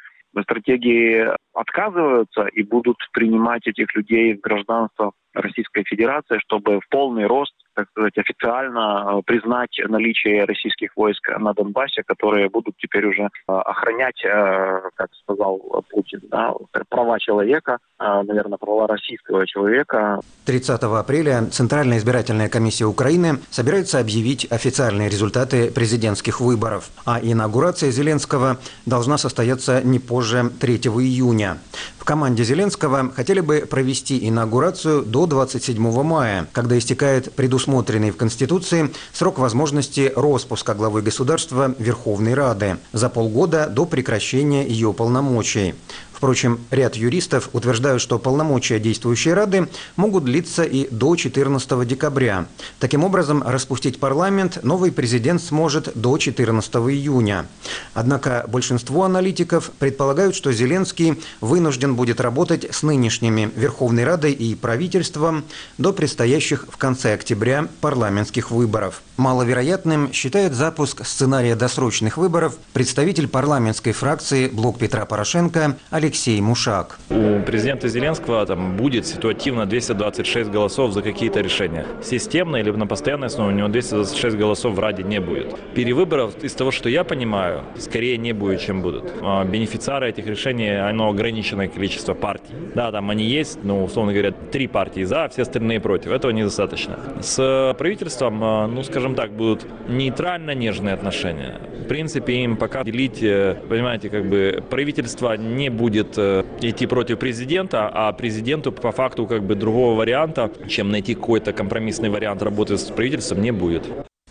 стратегии 0.43 1.27
отказываются 1.53 2.47
и 2.47 2.63
будут 2.63 2.97
принимать 3.11 3.67
этих 3.67 3.93
людей 3.95 4.35
в 4.35 4.39
гражданство 4.39 5.11
Российской 5.33 5.83
Федерации, 5.83 6.39
чтобы 6.39 6.79
в 6.79 6.89
полный 6.89 7.25
рост 7.25 7.53
так 7.73 7.87
сказать, 7.91 8.17
официально 8.17 9.19
э, 9.19 9.21
признать 9.25 9.79
наличие 9.87 10.45
российских 10.45 10.91
войск 10.95 11.29
на 11.39 11.53
Донбассе, 11.53 12.03
которые 12.03 12.49
будут 12.49 12.75
теперь 12.77 13.05
уже 13.05 13.23
э, 13.23 13.27
охранять, 13.47 14.23
э, 14.25 14.81
как 14.95 15.09
сказал 15.23 15.59
Путин, 15.89 16.21
да, 16.29 16.53
права 16.89 17.19
человека, 17.19 17.77
наверное, 17.99 18.57
права 18.57 18.87
российского 18.87 19.45
человека. 19.47 20.19
30 20.45 20.83
апреля 20.83 21.45
Центральная 21.51 21.97
избирательная 21.97 22.49
комиссия 22.49 22.85
Украины 22.85 23.37
собирается 23.49 23.99
объявить 23.99 24.47
официальные 24.51 25.09
результаты 25.09 25.71
президентских 25.71 26.41
выборов, 26.41 26.89
а 27.05 27.19
инаугурация 27.21 27.91
Зеленского 27.91 28.57
должна 28.85 29.17
состояться 29.17 29.81
не 29.83 29.99
позже 29.99 30.49
3 30.59 30.75
июня. 30.75 31.57
В 31.97 32.03
команде 32.03 32.43
Зеленского 32.43 33.11
хотели 33.11 33.41
бы 33.41 33.67
провести 33.69 34.27
инаугурацию 34.27 35.03
до 35.03 35.20
27 35.25 36.03
мая, 36.03 36.47
когда 36.53 36.77
истекает 36.77 37.33
предусмотренный 37.33 38.11
в 38.11 38.17
Конституции 38.17 38.91
срок 39.13 39.39
возможности 39.39 40.11
распуска 40.15 40.73
главы 40.73 41.01
государства 41.01 41.73
Верховной 41.77 42.33
Рады 42.33 42.77
за 42.93 43.09
полгода 43.09 43.67
до 43.67 43.85
прекращения 43.85 44.67
ее 44.67 44.93
полномочий. 44.93 45.75
Впрочем, 46.21 46.59
ряд 46.69 46.95
юристов 46.95 47.49
утверждают, 47.51 47.99
что 47.99 48.19
полномочия 48.19 48.77
действующей 48.77 49.33
Рады 49.33 49.67
могут 49.95 50.25
длиться 50.25 50.61
и 50.61 50.87
до 50.91 51.15
14 51.15 51.87
декабря. 51.87 52.45
Таким 52.77 53.03
образом, 53.03 53.41
распустить 53.43 53.99
парламент 53.99 54.59
новый 54.61 54.91
президент 54.91 55.41
сможет 55.41 55.91
до 55.95 56.19
14 56.19 56.75
июня. 56.75 57.47
Однако 57.95 58.45
большинство 58.47 59.03
аналитиков 59.03 59.71
предполагают, 59.79 60.35
что 60.35 60.51
Зеленский 60.51 61.19
вынужден 61.39 61.95
будет 61.95 62.21
работать 62.21 62.67
с 62.71 62.83
нынешними 62.83 63.51
Верховной 63.55 64.03
Радой 64.03 64.33
и 64.33 64.53
правительством 64.53 65.43
до 65.79 65.91
предстоящих 65.91 66.67
в 66.69 66.77
конце 66.77 67.15
октября 67.15 67.67
парламентских 67.81 68.51
выборов. 68.51 69.01
Маловероятным 69.21 70.11
считает 70.13 70.53
запуск 70.53 71.05
сценария 71.05 71.55
досрочных 71.55 72.17
выборов 72.17 72.57
представитель 72.73 73.27
парламентской 73.27 73.91
фракции 73.91 74.47
«Блок 74.47 74.79
Петра 74.79 75.05
Порошенко» 75.05 75.77
Алексей 75.91 76.41
Мушак. 76.41 76.97
У 77.11 77.39
президента 77.43 77.87
Зеленского 77.87 78.43
там 78.47 78.77
будет 78.77 79.05
ситуативно 79.05 79.67
226 79.67 80.49
голосов 80.49 80.93
за 80.93 81.03
какие-то 81.03 81.39
решения. 81.41 81.85
Системно 82.03 82.55
или 82.55 82.71
на 82.71 82.87
постоянной 82.87 83.27
основе 83.27 83.53
у 83.53 83.55
него 83.55 83.67
226 83.67 84.37
голосов 84.37 84.73
в 84.73 84.79
Раде 84.79 85.03
не 85.03 85.19
будет. 85.19 85.55
Перевыборов, 85.75 86.43
из 86.43 86.53
того, 86.53 86.71
что 86.71 86.89
я 86.89 87.03
понимаю, 87.03 87.61
скорее 87.77 88.17
не 88.17 88.33
будет, 88.33 88.61
чем 88.61 88.81
будут. 88.81 89.13
А 89.21 89.45
бенефициары 89.45 90.09
этих 90.09 90.25
решений, 90.25 90.71
оно 90.71 91.09
ограниченное 91.09 91.67
количество 91.67 92.15
партий. 92.15 92.55
Да, 92.73 92.91
там 92.91 93.11
они 93.11 93.25
есть, 93.25 93.59
но, 93.63 93.83
условно 93.83 94.13
говоря, 94.13 94.31
три 94.31 94.65
партии 94.65 95.03
за, 95.03 95.25
а 95.25 95.29
все 95.29 95.43
остальные 95.43 95.79
против. 95.79 96.09
Этого 96.09 96.31
недостаточно. 96.31 96.97
С 97.21 97.75
правительством, 97.77 98.43
а, 98.43 98.65
ну, 98.65 98.81
скажем 98.81 99.10
так, 99.15 99.31
будут 99.31 99.65
нейтрально 99.87 100.51
нежные 100.55 100.93
отношения. 100.93 101.59
В 101.83 101.87
принципе, 101.87 102.33
им 102.43 102.57
пока 102.57 102.83
делить, 102.83 103.21
э, 103.21 103.55
понимаете, 103.69 104.09
как 104.09 104.29
бы 104.29 104.63
правительство 104.69 105.35
не 105.35 105.69
будет 105.69 105.91
будет 105.91 106.17
э, 106.17 106.43
идти 106.61 106.85
против 106.87 107.19
президента, 107.19 107.89
а 107.93 108.11
президенту 108.13 108.71
по 108.71 108.91
факту 108.91 109.27
как 109.27 109.43
бы 109.43 109.55
другого 109.55 109.95
варианта, 109.97 110.51
чем 110.67 110.91
найти 110.91 111.15
какой-то 111.15 111.53
компромиссный 111.53 112.09
вариант 112.09 112.41
работы 112.41 112.77
с 112.77 112.83
правительством, 112.83 113.41
не 113.41 113.51
будет. 113.51 113.83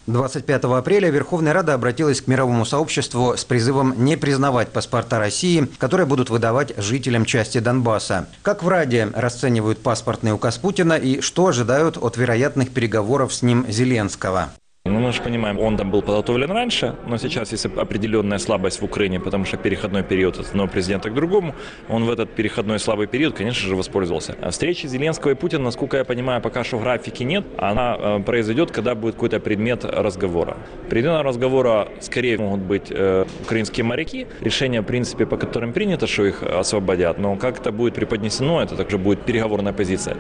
25 0.06 0.64
апреля 0.64 1.10
Верховная 1.10 1.52
Рада 1.52 1.75
обратилась 1.75 2.20
к 2.20 2.26
мировому 2.26 2.64
сообществу 2.64 3.37
с 3.37 3.44
призывом 3.44 3.94
не 4.04 4.16
признавать 4.16 4.70
паспорта 4.70 5.18
России, 5.18 5.68
которые 5.78 6.06
будут 6.06 6.30
выдавать 6.30 6.72
жителям 6.78 7.25
части 7.25 7.58
Донбасса. 7.58 8.26
Как 8.42 8.62
в 8.62 8.68
Раде 8.68 9.08
расценивают 9.14 9.82
паспортный 9.82 10.32
указ 10.32 10.58
Путина 10.58 10.94
и 10.94 11.20
что 11.20 11.46
ожидают 11.46 11.96
от 11.96 12.16
вероятных 12.16 12.70
переговоров 12.70 13.32
с 13.32 13.42
ним 13.42 13.66
Зеленского? 13.68 14.49
Ну, 14.87 14.99
мы 14.99 15.12
же 15.12 15.20
понимаем, 15.22 15.58
он 15.58 15.76
там 15.76 15.90
был 15.90 16.00
подготовлен 16.00 16.50
раньше, 16.50 16.96
но 17.06 17.18
сейчас 17.18 17.52
есть 17.52 17.66
определенная 17.66 18.38
слабость 18.38 18.80
в 18.80 18.84
Украине, 18.84 19.20
потому 19.20 19.44
что 19.44 19.58
переходной 19.58 20.02
период 20.02 20.38
от 20.38 20.49
одного 20.49 20.68
президента 20.68 21.10
к 21.10 21.14
другому, 21.14 21.54
он 21.90 22.04
в 22.04 22.10
этот 22.10 22.30
переходной 22.30 22.78
слабый 22.78 23.06
период, 23.06 23.34
конечно 23.34 23.68
же, 23.68 23.76
воспользовался. 23.76 24.37
А 24.40 24.49
встречи 24.50 24.87
Зеленского 24.87 25.32
и 25.32 25.34
Путина, 25.34 25.64
насколько 25.64 25.99
я 25.99 26.04
понимаю, 26.04 26.40
пока 26.40 26.64
что 26.64 26.78
в 26.78 26.82
графике 26.82 27.25
нет, 27.25 27.44
она 27.58 27.94
э, 27.99 28.20
произойдет, 28.20 28.70
когда 28.70 28.94
будет 28.94 29.16
какой-то 29.16 29.38
предмет 29.38 29.84
разговора. 29.84 30.56
Предметом 30.88 31.26
разговора 31.26 31.88
скорее 32.00 32.38
могут 32.38 32.60
быть 32.60 32.87
э, 32.90 33.26
украинские 33.42 33.84
моряки, 33.84 34.28
решения, 34.40 34.80
в 34.80 34.87
принципе, 34.87 35.26
по 35.26 35.37
которым 35.37 35.75
принято, 35.75 36.06
что 36.06 36.25
их 36.25 36.42
освободят, 36.42 37.18
но 37.18 37.37
как 37.37 37.60
это 37.60 37.70
будет 37.70 37.94
преподнесено, 37.94 38.62
это 38.62 38.76
также 38.76 38.96
будет 38.96 39.26
переговорная 39.26 39.75
позиция. 39.75 40.16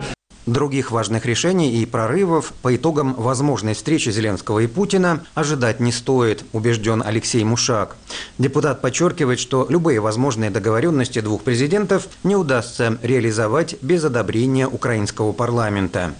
Других 0.50 0.90
важных 0.90 1.26
решений 1.26 1.80
и 1.80 1.86
прорывов 1.86 2.52
по 2.60 2.74
итогам 2.74 3.14
возможной 3.14 3.74
встречи 3.74 4.08
Зеленского 4.08 4.58
и 4.58 4.66
Путина 4.66 5.24
ожидать 5.34 5.78
не 5.78 5.92
стоит, 5.92 6.44
убежден 6.52 7.04
Алексей 7.06 7.44
Мушак. 7.44 7.94
Депутат 8.36 8.80
подчеркивает, 8.82 9.38
что 9.38 9.66
любые 9.68 10.00
возможные 10.00 10.50
договоренности 10.50 11.20
двух 11.20 11.44
президентов 11.44 12.08
не 12.24 12.34
удастся 12.34 12.98
реализовать 13.00 13.76
без 13.80 14.02
одобрения 14.02 14.66
украинского 14.66 15.30
парламента. 15.30 16.14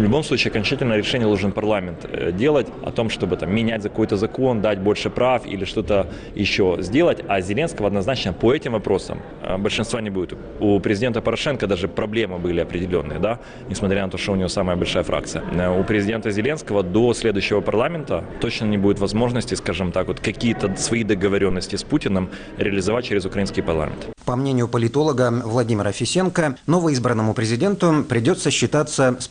В 0.00 0.02
любом 0.02 0.24
случае, 0.24 0.50
окончательное 0.50 0.96
решение 0.96 1.28
должен 1.28 1.52
парламент 1.52 2.06
э, 2.10 2.32
делать 2.32 2.66
о 2.82 2.90
том, 2.90 3.10
чтобы 3.10 3.36
там, 3.36 3.54
менять 3.54 3.82
какой-то 3.82 4.16
закон, 4.16 4.62
дать 4.62 4.78
больше 4.78 5.10
прав 5.10 5.44
или 5.44 5.66
что-то 5.66 6.06
еще 6.34 6.78
сделать. 6.80 7.18
А 7.28 7.42
Зеленского 7.42 7.88
однозначно 7.88 8.32
по 8.32 8.54
этим 8.54 8.72
вопросам 8.72 9.18
э, 9.42 9.58
большинства 9.58 10.00
не 10.00 10.08
будет. 10.08 10.38
У 10.58 10.80
президента 10.80 11.20
Порошенко 11.20 11.66
даже 11.66 11.86
проблемы 11.86 12.38
были 12.38 12.60
определенные, 12.60 13.18
да, 13.18 13.40
несмотря 13.68 14.02
на 14.02 14.10
то, 14.10 14.16
что 14.16 14.32
у 14.32 14.36
него 14.36 14.48
самая 14.48 14.74
большая 14.74 15.02
фракция. 15.02 15.44
Э, 15.52 15.78
у 15.78 15.84
президента 15.84 16.30
Зеленского 16.30 16.82
до 16.82 17.12
следующего 17.12 17.60
парламента 17.60 18.24
точно 18.40 18.64
не 18.64 18.78
будет 18.78 19.00
возможности, 19.00 19.54
скажем 19.54 19.92
так, 19.92 20.06
вот 20.06 20.20
какие-то 20.20 20.74
свои 20.76 21.04
договоренности 21.04 21.76
с 21.76 21.82
Путиным 21.82 22.30
реализовать 22.56 23.04
через 23.04 23.26
украинский 23.26 23.62
парламент. 23.62 24.08
По 24.24 24.36
мнению 24.36 24.68
политолога 24.68 25.42
Владимира 25.44 25.90
Фисенко, 25.90 26.56
новоизбранному 26.66 27.34
президенту 27.34 28.04
придется 28.08 28.50
считаться 28.50 29.16
с 29.18 29.26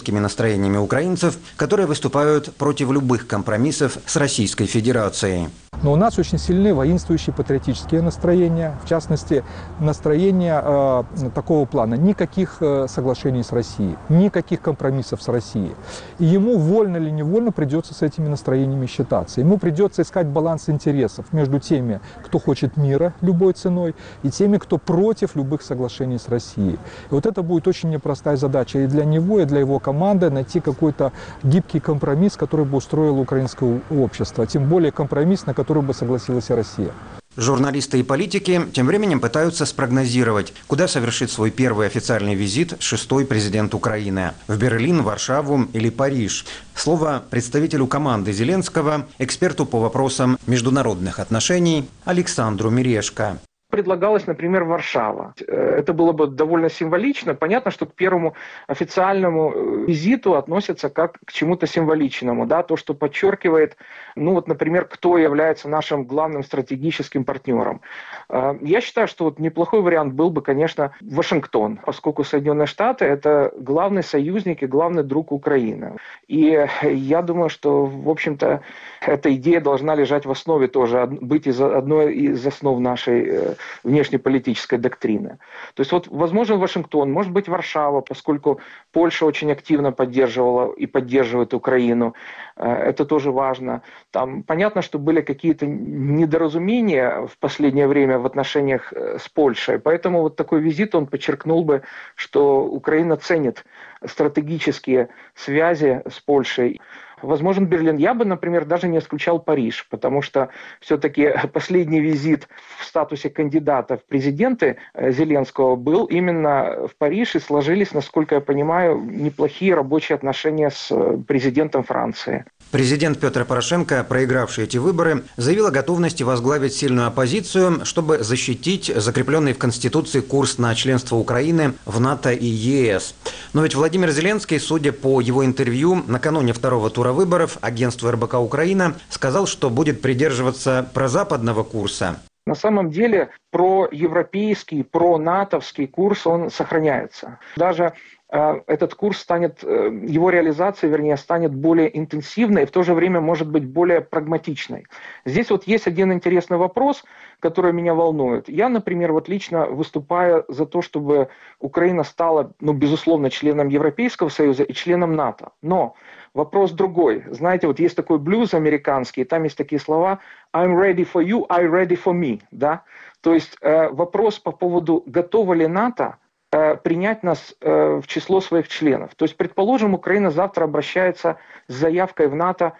патриотическими 0.00 0.18
настроениями 0.18 0.78
украинцев, 0.78 1.36
которые 1.56 1.86
выступают 1.86 2.54
против 2.56 2.90
любых 2.90 3.26
компромиссов 3.26 3.98
с 4.06 4.16
Российской 4.16 4.66
Федерацией. 4.66 5.48
Но 5.82 5.92
у 5.92 5.96
нас 5.96 6.18
очень 6.18 6.38
сильны 6.38 6.74
воинствующие 6.74 7.34
патриотические 7.34 8.02
настроения, 8.02 8.74
в 8.84 8.88
частности, 8.88 9.44
настроения 9.78 10.60
э, 10.62 11.02
такого 11.34 11.64
плана. 11.64 11.94
Никаких 11.94 12.58
э, 12.60 12.86
соглашений 12.86 13.42
с 13.42 13.50
Россией, 13.50 13.96
никаких 14.10 14.60
компромиссов 14.60 15.22
с 15.22 15.28
Россией. 15.28 15.74
И 16.18 16.26
ему 16.26 16.58
вольно 16.58 16.98
или 16.98 17.08
невольно 17.08 17.50
придется 17.50 17.94
с 17.94 18.02
этими 18.02 18.28
настроениями 18.28 18.84
считаться. 18.86 19.40
Ему 19.40 19.56
придется 19.56 20.02
искать 20.02 20.26
баланс 20.26 20.68
интересов 20.68 21.32
между 21.32 21.58
теми, 21.60 22.00
кто 22.26 22.38
хочет 22.38 22.76
мира 22.76 23.14
любой 23.22 23.54
ценой, 23.54 23.94
и 24.22 24.30
теми, 24.30 24.58
кто 24.58 24.76
против 24.76 25.34
любых 25.34 25.62
соглашений 25.62 26.18
с 26.18 26.28
Россией. 26.28 26.74
И 27.10 27.14
вот 27.14 27.24
это 27.24 27.42
будет 27.42 27.66
очень 27.66 27.88
непростая 27.88 28.36
задача 28.36 28.80
и 28.80 28.86
для 28.86 29.06
него, 29.06 29.40
и 29.40 29.46
для 29.46 29.60
его 29.60 29.78
команды 29.78 30.28
найти 30.28 30.60
какой-то 30.60 31.12
гибкий 31.42 31.80
компромисс, 31.80 32.36
который 32.36 32.66
бы 32.66 32.76
устроил 32.76 33.18
украинское 33.18 33.80
общество. 33.90 34.46
Тем 34.46 34.68
более 34.68 34.92
компромисс, 34.92 35.46
на 35.46 35.54
который 35.54 35.69
бы 35.78 35.94
согласилась 35.94 36.50
Россия. 36.50 36.92
Журналисты 37.36 38.00
и 38.00 38.02
политики 38.02 38.60
тем 38.72 38.88
временем 38.88 39.20
пытаются 39.20 39.64
спрогнозировать, 39.64 40.52
куда 40.66 40.88
совершит 40.88 41.30
свой 41.30 41.52
первый 41.52 41.86
официальный 41.86 42.34
визит 42.34 42.74
шестой 42.80 43.24
президент 43.24 43.72
Украины– 43.72 44.32
в 44.48 44.58
Берлин, 44.58 45.02
Варшаву 45.02 45.68
или 45.72 45.90
Париж. 45.90 46.44
Слово 46.74 47.22
представителю 47.30 47.86
команды 47.86 48.32
Зеленского, 48.32 49.06
эксперту 49.18 49.64
по 49.64 49.78
вопросам 49.78 50.38
международных 50.48 51.20
отношений 51.20 51.88
Александру 52.04 52.68
Мирешко 52.68 53.38
предлагалось, 53.70 54.26
например, 54.26 54.64
Варшава. 54.64 55.34
Э, 55.46 55.76
это 55.78 55.92
было 55.92 56.12
бы 56.12 56.26
довольно 56.26 56.68
символично. 56.68 57.34
Понятно, 57.34 57.70
что 57.70 57.86
к 57.86 57.94
первому 57.94 58.34
официальному 58.66 59.52
э, 59.52 59.84
визиту 59.86 60.34
относится 60.34 60.90
как 60.90 61.18
к 61.24 61.32
чему-то 61.32 61.66
символичному, 61.66 62.46
да, 62.46 62.62
то, 62.62 62.76
что 62.76 62.94
подчеркивает, 62.94 63.76
ну 64.16 64.34
вот, 64.34 64.48
например, 64.48 64.84
кто 64.84 65.18
является 65.18 65.68
нашим 65.68 66.04
главным 66.04 66.42
стратегическим 66.42 67.24
партнером. 67.24 67.80
Э, 68.28 68.54
я 68.60 68.80
считаю, 68.80 69.08
что 69.08 69.24
вот 69.24 69.38
неплохой 69.38 69.80
вариант 69.80 70.14
был 70.14 70.30
бы, 70.30 70.42
конечно, 70.42 70.92
Вашингтон, 71.00 71.78
поскольку 71.84 72.24
Соединенные 72.24 72.66
Штаты– 72.66 73.04
это 73.06 73.52
главный 73.56 74.02
союзник 74.02 74.62
и 74.62 74.66
главный 74.66 75.02
друг 75.02 75.32
Украины. 75.32 75.96
И 76.28 76.66
я 76.82 77.22
думаю, 77.22 77.48
что, 77.48 77.86
в 77.86 78.08
общем-то, 78.08 78.62
эта 79.00 79.34
идея 79.34 79.60
должна 79.60 79.94
лежать 79.94 80.26
в 80.26 80.30
основе 80.30 80.68
тоже, 80.68 81.06
быть 81.06 81.46
из 81.46 81.60
одной 81.60 82.14
из 82.14 82.46
основ 82.46 82.78
нашей 82.80 83.56
внешнеполитической 83.82 84.78
доктрины. 84.78 85.38
То 85.74 85.80
есть 85.80 85.92
вот, 85.92 86.08
возможно, 86.08 86.56
Вашингтон, 86.56 87.10
может 87.10 87.32
быть, 87.32 87.48
Варшава, 87.48 88.00
поскольку 88.02 88.60
Польша 88.92 89.26
очень 89.26 89.50
активно 89.52 89.92
поддерживала 89.92 90.72
и 90.72 90.86
поддерживает 90.86 91.54
Украину. 91.54 92.14
Э, 92.56 92.72
это 92.72 93.04
тоже 93.04 93.30
важно. 93.30 93.82
Там 94.10 94.42
понятно, 94.42 94.82
что 94.82 94.98
были 94.98 95.20
какие-то 95.20 95.66
недоразумения 95.66 97.26
в 97.26 97.38
последнее 97.38 97.86
время 97.86 98.18
в 98.18 98.26
отношениях 98.26 98.92
э, 98.92 99.18
с 99.18 99.28
Польшей. 99.28 99.78
Поэтому 99.78 100.22
вот 100.22 100.36
такой 100.36 100.60
визит, 100.60 100.94
он 100.94 101.06
подчеркнул 101.06 101.64
бы, 101.64 101.82
что 102.14 102.64
Украина 102.64 103.16
ценит 103.16 103.64
стратегические 104.04 105.08
связи 105.34 106.02
с 106.08 106.20
Польшей. 106.20 106.80
Возможен 107.22 107.66
Берлин. 107.66 107.96
Я 107.96 108.14
бы, 108.14 108.24
например, 108.24 108.64
даже 108.64 108.88
не 108.88 108.98
исключал 108.98 109.38
Париж, 109.38 109.86
потому 109.90 110.22
что 110.22 110.48
все-таки 110.80 111.32
последний 111.52 112.00
визит 112.00 112.48
в 112.78 112.84
статусе 112.84 113.30
кандидата 113.30 113.96
в 113.96 114.04
президенты 114.04 114.76
э, 114.94 115.12
Зеленского 115.12 115.76
был 115.76 116.06
именно 116.06 116.86
в 116.88 116.96
Париж, 116.96 117.36
и 117.36 117.40
сложились, 117.40 117.92
насколько 117.92 118.36
я 118.36 118.40
понимаю, 118.40 118.98
неплохие 118.98 119.74
рабочие 119.74 120.16
отношения 120.16 120.70
с 120.70 120.90
э, 120.90 121.18
президентом 121.26 121.82
Франции. 121.82 122.44
Президент 122.70 123.18
Петр 123.18 123.44
Порошенко, 123.44 124.04
проигравший 124.04 124.62
эти 124.62 124.76
выборы, 124.76 125.24
заявил 125.36 125.66
о 125.66 125.72
готовности 125.72 126.22
возглавить 126.22 126.72
сильную 126.72 127.08
оппозицию, 127.08 127.84
чтобы 127.84 128.22
защитить 128.22 128.92
закрепленный 128.94 129.54
в 129.54 129.58
Конституции 129.58 130.20
курс 130.20 130.56
на 130.58 130.72
членство 130.76 131.16
Украины 131.16 131.74
в 131.84 131.98
НАТО 131.98 132.30
и 132.30 132.46
ЕС. 132.46 133.16
Но 133.54 133.64
ведь 133.64 133.74
Владимир 133.74 134.12
Зеленский, 134.12 134.60
судя 134.60 134.92
по 134.92 135.20
его 135.20 135.44
интервью 135.44 136.04
накануне 136.06 136.52
второго 136.52 136.90
тура 136.90 137.10
выборов, 137.10 137.58
агентству 137.60 138.08
РБК 138.08 138.34
Украина 138.34 138.94
сказал, 139.08 139.48
что 139.48 139.68
будет 139.68 140.00
придерживаться 140.00 140.88
прозападного 140.94 141.64
курса. 141.64 142.20
На 142.50 142.56
самом 142.56 142.90
деле 142.90 143.28
про 143.52 143.86
европейский, 143.92 144.82
про 144.82 145.18
натовский 145.18 145.86
курс 145.86 146.26
он 146.26 146.50
сохраняется. 146.50 147.38
Даже 147.54 147.92
э, 148.28 148.60
этот 148.66 148.96
курс 148.96 149.18
станет, 149.18 149.62
э, 149.62 149.88
его 150.02 150.30
реализация, 150.30 150.90
вернее, 150.90 151.16
станет 151.16 151.54
более 151.54 151.96
интенсивной 151.96 152.64
и 152.64 152.66
в 152.66 152.72
то 152.72 152.82
же 152.82 152.92
время 152.92 153.20
может 153.20 153.48
быть 153.48 153.64
более 153.64 154.00
прагматичной. 154.00 154.86
Здесь 155.24 155.48
вот 155.50 155.68
есть 155.68 155.86
один 155.86 156.12
интересный 156.12 156.56
вопрос, 156.56 157.04
который 157.38 157.72
меня 157.72 157.94
волнует. 157.94 158.48
Я, 158.48 158.68
например, 158.68 159.12
вот 159.12 159.28
лично 159.28 159.66
выступаю 159.66 160.44
за 160.48 160.66
то, 160.66 160.82
чтобы 160.82 161.28
Украина 161.60 162.02
стала, 162.02 162.52
ну, 162.58 162.72
безусловно, 162.72 163.30
членом 163.30 163.68
Европейского 163.68 164.28
Союза 164.28 164.64
и 164.64 164.72
членом 164.72 165.14
НАТО. 165.14 165.52
Но 165.62 165.94
вопрос 166.34 166.72
другой. 166.72 167.24
Знаете, 167.30 167.66
вот 167.66 167.80
есть 167.80 167.96
такой 167.96 168.18
блюз 168.18 168.54
американский, 168.54 169.24
там 169.24 169.44
есть 169.44 169.56
такие 169.56 169.80
слова 169.80 170.20
«I'm 170.54 170.76
ready 170.76 171.06
for 171.10 171.24
you, 171.24 171.46
I'm 171.48 171.70
ready 171.70 171.98
for 172.02 172.12
me». 172.12 172.40
Да? 172.50 172.84
То 173.20 173.34
есть 173.34 173.56
э, 173.60 173.88
вопрос 173.88 174.38
по 174.38 174.52
поводу, 174.52 175.02
готова 175.06 175.54
ли 175.54 175.66
НАТО 175.66 176.16
э, 176.52 176.76
принять 176.76 177.22
нас 177.22 177.54
э, 177.60 178.00
в 178.02 178.06
число 178.06 178.40
своих 178.40 178.68
членов. 178.68 179.14
То 179.14 179.24
есть, 179.24 179.36
предположим, 179.36 179.94
Украина 179.94 180.30
завтра 180.30 180.64
обращается 180.64 181.36
с 181.68 181.74
заявкой 181.74 182.28
в 182.28 182.34
НАТО 182.34 182.74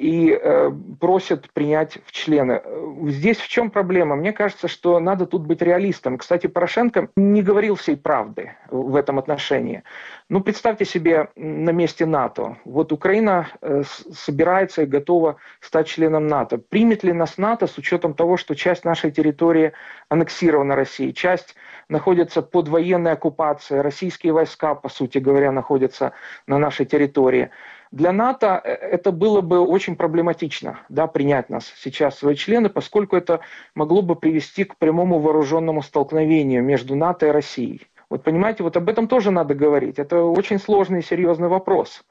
и 0.00 0.32
э, 0.32 0.72
просят 0.98 1.50
принять 1.52 1.98
в 2.06 2.12
члены. 2.12 2.62
Здесь 3.04 3.36
в 3.36 3.48
чем 3.48 3.70
проблема? 3.70 4.16
Мне 4.16 4.32
кажется, 4.32 4.66
что 4.66 4.98
надо 4.98 5.26
тут 5.26 5.42
быть 5.42 5.60
реалистом. 5.60 6.16
Кстати, 6.16 6.46
Порошенко 6.46 7.10
не 7.16 7.42
говорил 7.42 7.74
всей 7.74 7.98
правды 7.98 8.52
в 8.70 8.96
этом 8.96 9.18
отношении. 9.18 9.82
Ну, 10.30 10.40
представьте 10.40 10.86
себе 10.86 11.28
на 11.36 11.70
месте 11.70 12.06
НАТО. 12.06 12.56
Вот 12.64 12.92
Украина 12.92 13.48
э, 13.60 13.82
собирается 13.84 14.82
и 14.82 14.86
готова 14.86 15.36
стать 15.60 15.86
членом 15.88 16.28
НАТО. 16.28 16.56
Примет 16.56 17.04
ли 17.04 17.12
нас 17.12 17.36
НАТО 17.36 17.66
с 17.66 17.76
учетом 17.76 18.14
того, 18.14 18.38
что 18.38 18.54
часть 18.54 18.86
нашей 18.86 19.10
территории 19.10 19.72
аннексирована 20.08 20.76
Россией, 20.76 21.12
часть 21.12 21.56
находится 21.90 22.40
под 22.40 22.68
военной 22.68 23.12
оккупацией, 23.12 23.82
российские 23.82 24.32
войска, 24.32 24.74
по 24.74 24.88
сути 24.88 25.18
говоря, 25.18 25.52
находятся 25.52 26.12
на 26.46 26.56
нашей 26.56 26.86
территории. 26.86 27.50
Для 27.92 28.12
НАТО 28.12 28.60
э, 28.62 28.70
это 28.70 29.10
было 29.10 29.40
бы 29.40 29.58
очень 29.60 29.96
проблематично, 29.96 30.80
да, 30.88 31.06
принять 31.08 31.50
нас 31.50 31.72
сейчас 31.76 32.18
свои 32.18 32.36
члены, 32.36 32.68
поскольку 32.68 33.16
это 33.16 33.40
могло 33.74 34.00
бы 34.02 34.14
привести 34.14 34.64
к 34.64 34.76
прямому 34.76 35.18
вооруженному 35.18 35.82
столкновению 35.82 36.62
между 36.62 36.94
НАТО 36.94 37.26
и 37.26 37.30
Россией. 37.30 37.86
Вот 38.08 38.24
понимаете, 38.24 38.64
вот 38.64 38.76
об 38.76 38.88
этом 38.88 39.06
тоже 39.06 39.30
надо 39.30 39.54
говорить. 39.54 39.98
Это 40.00 40.22
очень 40.22 40.58
сложный 40.58 40.98
и 40.98 41.02
серьезный 41.02 41.48
вопрос. 41.48 42.04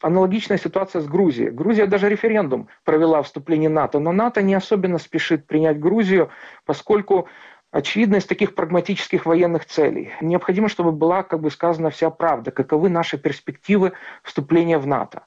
Аналогичная 0.00 0.58
ситуация 0.58 1.00
с 1.00 1.06
Грузией. 1.06 1.50
Грузия 1.50 1.86
даже 1.86 2.08
референдум 2.08 2.68
провела 2.84 3.20
о 3.20 3.22
вступлении 3.22 3.68
в 3.68 3.72
НАТО, 3.72 4.00
но 4.00 4.10
НАТО 4.10 4.42
не 4.42 4.54
особенно 4.54 4.98
спешит 4.98 5.46
принять 5.46 5.78
Грузию, 5.78 6.30
поскольку 6.64 7.28
очевидно 7.74 8.16
из 8.16 8.24
таких 8.24 8.54
прагматических 8.54 9.26
военных 9.26 9.66
целей. 9.66 10.12
Необходимо, 10.20 10.68
чтобы 10.68 10.92
была, 10.92 11.24
как 11.24 11.40
бы 11.40 11.50
сказано, 11.50 11.90
вся 11.90 12.08
правда, 12.08 12.52
каковы 12.52 12.88
наши 12.88 13.18
перспективы 13.18 13.94
вступления 14.22 14.78
в 14.78 14.86
НАТО. 14.86 15.24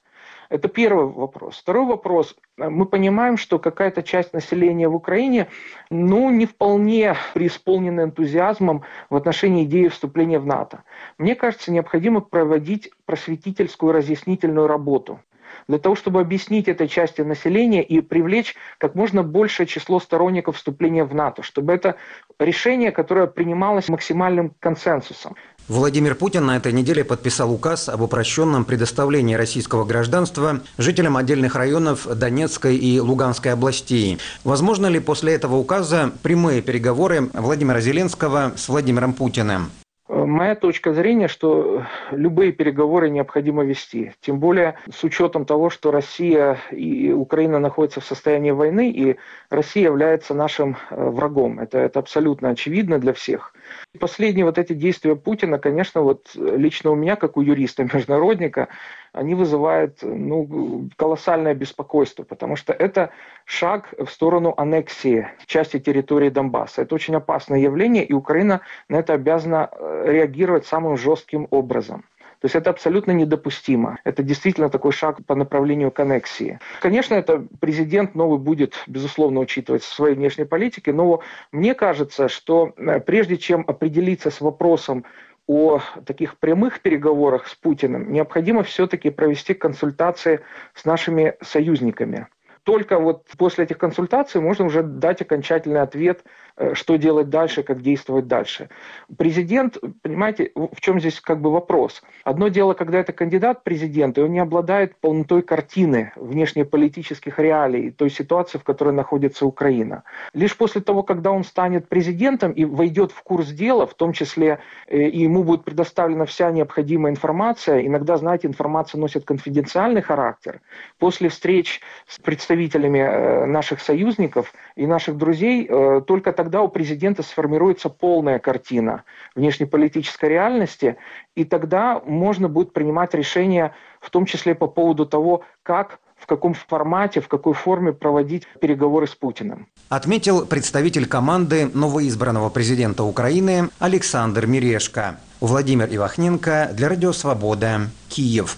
Это 0.50 0.70
первый 0.70 1.08
вопрос. 1.08 1.58
Второй 1.58 1.86
вопрос. 1.86 2.38
Мы 2.56 2.86
понимаем, 2.86 3.36
что 3.36 3.60
какая-то 3.60 4.02
часть 4.02 4.32
населения 4.32 4.88
в 4.88 4.96
Украине 4.96 5.48
ну, 5.90 6.30
не 6.30 6.46
вполне 6.46 7.18
преисполнена 7.34 8.06
энтузиазмом 8.06 8.84
в 9.10 9.18
отношении 9.18 9.66
идеи 9.66 9.90
вступления 9.90 10.40
в 10.40 10.46
НАТО. 10.46 10.84
Мне 11.18 11.36
кажется, 11.36 11.74
необходимо 11.74 12.22
проводить 12.22 12.92
просветительскую 13.06 13.92
разъяснительную 13.92 14.68
работу 14.68 15.20
для 15.68 15.80
того, 15.80 15.96
чтобы 15.96 16.22
объяснить 16.22 16.68
этой 16.68 16.88
части 16.88 17.22
населения 17.22 17.84
и 17.84 18.02
привлечь 18.02 18.56
как 18.78 18.96
можно 18.96 19.24
большее 19.24 19.68
число 19.68 20.00
сторонников 20.00 20.58
вступления 20.58 21.04
в 21.04 21.14
НАТО, 21.14 21.44
чтобы 21.44 21.74
это 21.74 21.96
решение, 22.40 22.92
которое 22.92 23.28
принималось 23.28 23.90
максимальным 23.90 24.54
консенсусом. 24.60 25.36
Владимир 25.68 26.16
Путин 26.16 26.46
на 26.46 26.56
этой 26.56 26.72
неделе 26.72 27.04
подписал 27.04 27.52
указ 27.52 27.90
об 27.90 28.02
упрощенном 28.02 28.64
предоставлении 28.64 29.36
российского 29.36 29.84
гражданства 29.84 30.62
жителям 30.78 31.18
отдельных 31.18 31.56
районов 31.56 32.08
Донецкой 32.08 32.78
и 32.78 33.02
Луганской 33.02 33.52
областей. 33.52 34.18
Возможно 34.46 34.88
ли 34.88 35.00
после 35.00 35.34
этого 35.34 35.56
указа 35.56 36.12
прямые 36.24 36.62
переговоры 36.62 37.30
Владимира 37.34 37.82
Зеленского 37.82 38.54
с 38.56 38.70
Владимиром 38.70 39.12
Путиным? 39.12 39.70
Моя 40.10 40.56
точка 40.56 40.94
зрения, 40.94 41.28
что 41.28 41.84
любые 42.12 42.54
переговоры 42.54 43.10
необходимо 43.10 43.66
вести. 43.66 44.14
Тем 44.22 44.40
более 44.40 44.76
с 44.90 45.04
учетом 45.04 45.46
того, 45.46 45.70
что 45.70 45.92
Россия 45.92 46.58
и 46.72 47.12
Украина 47.12 47.60
находятся 47.60 48.00
в 48.00 48.06
состоянии 48.06 48.52
войны, 48.52 48.90
и 48.90 49.18
Россия 49.50 49.84
является 49.84 50.34
нашим 50.34 50.78
э, 50.90 51.10
врагом. 51.10 51.60
Это, 51.60 51.80
это 51.80 52.00
абсолютно 52.00 52.50
очевидно 52.50 53.00
для 53.00 53.12
всех. 53.12 53.54
Последние 54.00 54.46
вот 54.46 54.58
эти 54.58 54.74
действия 54.74 55.16
Путина, 55.16 55.58
конечно, 55.60 56.02
вот 56.02 56.32
лично 56.36 56.92
у 56.92 56.96
меня, 56.96 57.16
как 57.16 57.38
у 57.38 57.42
юриста-международника, 57.42 58.68
они 59.14 59.34
вызывают 59.34 60.00
ну, 60.02 60.90
колоссальное 60.96 61.56
беспокойство, 61.56 62.24
потому 62.24 62.56
что 62.56 62.74
это 62.74 63.12
шаг 63.46 63.94
в 63.98 64.08
сторону 64.08 64.54
аннексии 64.56 65.28
части 65.46 65.80
территории 65.80 66.30
Донбасса. 66.30 66.84
Это 66.84 66.96
очень 66.96 67.16
опасное 67.16 67.60
явление, 67.60 68.04
и 68.04 68.14
Украина 68.14 68.62
на 68.90 68.98
это 68.98 69.14
обязана 69.14 69.70
э, 69.72 70.04
реагировать 70.08 70.66
самым 70.66 70.98
жестким 70.98 71.48
образом. 71.50 72.04
То 72.40 72.46
есть 72.46 72.56
это 72.56 72.70
абсолютно 72.70 73.12
недопустимо. 73.12 74.00
Это 74.04 74.24
действительно 74.24 74.70
такой 74.70 74.92
шаг 74.92 75.26
по 75.26 75.36
направлению 75.36 75.92
к 75.92 76.00
аннексии. 76.00 76.60
Конечно, 76.82 77.16
это 77.16 77.46
президент 77.60 78.16
новый 78.16 78.40
будет, 78.40 78.76
безусловно, 78.88 79.40
учитывать 79.40 79.84
в 79.84 79.94
своей 79.94 80.16
внешней 80.16 80.46
политике, 80.46 80.94
но 80.94 81.22
мне 81.52 81.74
кажется, 81.74 82.30
что 82.30 82.74
э, 82.78 83.00
прежде 83.00 83.38
чем 83.38 83.64
определиться 83.68 84.30
с 84.30 84.42
вопросом 84.42 85.06
о 85.48 85.80
таких 86.06 86.38
прямых 86.38 86.82
переговорах 86.82 87.48
с 87.48 87.56
Путиным, 87.56 88.12
необходимо 88.12 88.64
все-таки 88.64 89.10
провести 89.10 89.54
консультации 89.54 90.42
с 90.76 90.84
нашими 90.86 91.36
союзниками. 91.42 92.28
Только 92.68 93.00
вот 93.00 93.24
после 93.38 93.64
этих 93.64 93.78
консультаций 93.78 94.42
можно 94.42 94.66
уже 94.66 94.84
дать 94.84 95.22
окончательный 95.22 95.80
ответ 95.80 96.26
Э, 96.58 96.74
что 96.74 96.98
делать 96.98 97.30
дальше, 97.30 97.62
как 97.62 97.82
действовать 97.82 98.28
дальше. 98.28 98.70
Президент, 99.16 99.78
понимаете, 100.02 100.52
в 100.56 100.82
чем 100.82 101.00
здесь 101.00 101.22
как 101.22 101.40
бы 101.40 101.52
вопрос? 101.52 102.02
Одно 102.24 102.48
дело, 102.48 102.74
когда 102.74 102.98
это 102.98 103.14
кандидат 103.14 103.64
президента, 103.64 104.22
и 104.22 104.24
он 104.24 104.32
не 104.32 104.40
обладает 104.40 104.96
полнотой 105.00 105.44
картины 105.44 106.14
внешнеполитических 106.16 107.38
реалий, 107.38 107.92
той 107.92 108.10
ситуации, 108.10 108.58
в 108.58 108.64
которой 108.64 108.94
находится 108.94 109.46
Украина. 109.46 110.04
Лишь 110.34 110.58
после 110.58 110.82
того, 110.82 111.04
когда 111.04 111.32
он 111.32 111.44
станет 111.44 111.88
президентом 111.88 112.52
и 112.52 112.66
войдет 112.66 113.12
в 113.12 113.22
курс 113.22 113.50
дела, 113.50 113.86
в 113.86 113.94
том 113.94 114.14
числе 114.14 114.60
э, 114.88 114.98
и 114.98 115.22
ему 115.22 115.44
будет 115.44 115.64
предоставлена 115.64 116.26
вся 116.26 116.50
необходимая 116.50 117.14
информация, 117.14 117.86
иногда, 117.86 118.18
знаете, 118.18 118.48
информация 118.48 119.00
носит 119.00 119.26
конфиденциальный 119.26 120.02
характер, 120.02 120.62
после 120.98 121.30
встреч 121.30 121.82
с 122.08 122.18
представителями 122.18 122.57
э, 122.66 123.46
наших 123.46 123.82
союзников 123.82 124.54
и 124.76 124.86
наших 124.86 125.18
друзей, 125.18 125.70
только 126.08 126.34
тогда 126.34 126.62
у 126.62 126.68
президента 126.68 127.24
сформируется 127.24 127.90
полная 127.90 128.40
картина 128.40 129.04
внешнеполитической 129.36 130.30
реальности, 130.30 130.98
и 131.36 131.46
тогда 131.46 132.02
можно 132.06 132.50
будет 132.50 132.74
принимать 132.74 133.14
решения, 133.14 133.74
в 134.00 134.10
том 134.10 134.26
числе 134.26 134.56
по 134.56 134.68
поводу 134.68 135.06
того, 135.06 135.44
как 135.64 136.00
в 136.18 136.26
каком 136.26 136.54
формате, 136.54 137.22
в 137.22 137.28
какой 137.28 137.54
форме 137.54 137.94
проводить 137.94 138.48
переговоры 138.60 139.08
с 139.08 139.16
Путиным. 139.16 139.68
Отметил 139.90 140.46
представитель 140.46 141.08
команды 141.08 141.70
новоизбранного 141.74 142.50
президента 142.50 143.04
Украины 143.04 143.70
Александр 143.80 144.48
Мирешко. 144.48 145.18
Владимир 145.40 145.88
Ивахненко 145.90 146.72
для 146.74 146.90
Радио 146.90 147.14
Свобода, 147.14 147.82
Киев. 148.10 148.58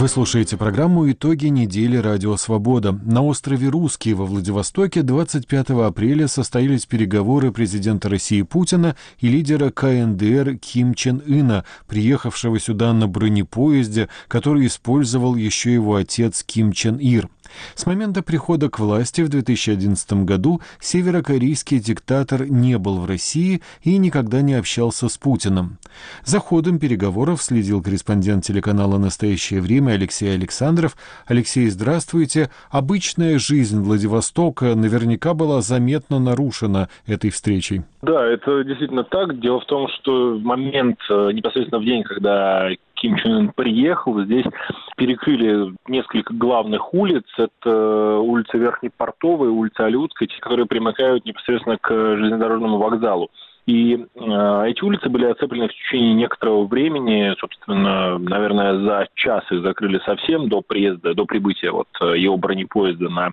Вы 0.00 0.08
слушаете 0.08 0.56
программу 0.56 1.12
«Итоги 1.12 1.48
недели 1.48 1.98
Радио 1.98 2.34
Свобода». 2.38 2.92
На 3.04 3.22
острове 3.22 3.68
Русский 3.68 4.14
во 4.14 4.24
Владивостоке 4.24 5.02
25 5.02 5.72
апреля 5.72 6.26
состоялись 6.26 6.86
переговоры 6.86 7.52
президента 7.52 8.08
России 8.08 8.40
Путина 8.40 8.96
и 9.18 9.28
лидера 9.28 9.68
КНДР 9.70 10.56
Ким 10.56 10.94
Чен 10.94 11.22
Ына, 11.26 11.66
приехавшего 11.86 12.58
сюда 12.58 12.94
на 12.94 13.08
бронепоезде, 13.08 14.08
который 14.26 14.68
использовал 14.68 15.36
еще 15.36 15.74
его 15.74 15.96
отец 15.96 16.44
Ким 16.44 16.72
Чен 16.72 16.96
Ир. 16.96 17.28
С 17.74 17.86
момента 17.86 18.22
прихода 18.22 18.68
к 18.68 18.78
власти 18.78 19.22
в 19.22 19.28
2011 19.28 20.24
году 20.24 20.60
северокорейский 20.80 21.78
диктатор 21.78 22.46
не 22.46 22.78
был 22.78 22.98
в 23.00 23.06
России 23.06 23.62
и 23.82 23.96
никогда 23.98 24.40
не 24.42 24.54
общался 24.54 25.08
с 25.08 25.16
Путиным. 25.16 25.78
За 26.24 26.38
ходом 26.38 26.78
переговоров 26.78 27.42
следил 27.42 27.82
корреспондент 27.82 28.44
телеканала 28.44 28.98
«Настоящее 28.98 29.60
время» 29.60 29.92
Алексей 29.92 30.32
Александров. 30.34 30.96
Алексей, 31.26 31.68
здравствуйте. 31.68 32.50
Обычная 32.70 33.38
жизнь 33.38 33.80
Владивостока 33.80 34.74
наверняка 34.74 35.34
была 35.34 35.60
заметно 35.60 36.18
нарушена 36.18 36.88
этой 37.06 37.30
встречей. 37.30 37.82
Да, 38.02 38.26
это 38.26 38.64
действительно 38.64 39.04
так. 39.04 39.38
Дело 39.40 39.60
в 39.60 39.66
том, 39.66 39.88
что 39.88 40.38
момент 40.38 40.98
э, 41.10 41.30
непосредственно 41.32 41.80
в 41.80 41.84
день, 41.84 42.02
когда 42.02 42.70
Ким 43.00 43.16
Чен 43.16 43.32
Ын 43.32 43.52
приехал, 43.52 44.20
здесь 44.22 44.44
перекрыли 44.96 45.74
несколько 45.88 46.34
главных 46.34 46.92
улиц. 46.92 47.24
Это 47.38 48.18
улица 48.18 48.58
Верхней 48.58 48.90
Портовой, 48.90 49.48
улица 49.48 49.86
Алютская, 49.86 50.28
те, 50.28 50.38
которые 50.38 50.66
примыкают 50.66 51.24
непосредственно 51.24 51.78
к 51.78 51.88
железнодорожному 51.88 52.76
вокзалу. 52.76 53.30
И 53.70 53.94
э, 53.94 54.64
эти 54.66 54.82
улицы 54.82 55.08
были 55.08 55.26
оцеплены 55.26 55.68
в 55.68 55.72
течение 55.72 56.14
некоторого 56.14 56.66
времени, 56.66 57.32
собственно, 57.38 58.18
наверное, 58.18 58.76
за 58.80 59.06
час 59.14 59.44
их 59.52 59.62
закрыли 59.62 60.00
совсем 60.04 60.48
до 60.48 60.60
приезда, 60.60 61.14
до 61.14 61.24
прибытия 61.24 61.70
вот 61.70 61.86
э, 62.00 62.18
его 62.18 62.36
бронепоезда 62.36 63.08
на 63.08 63.30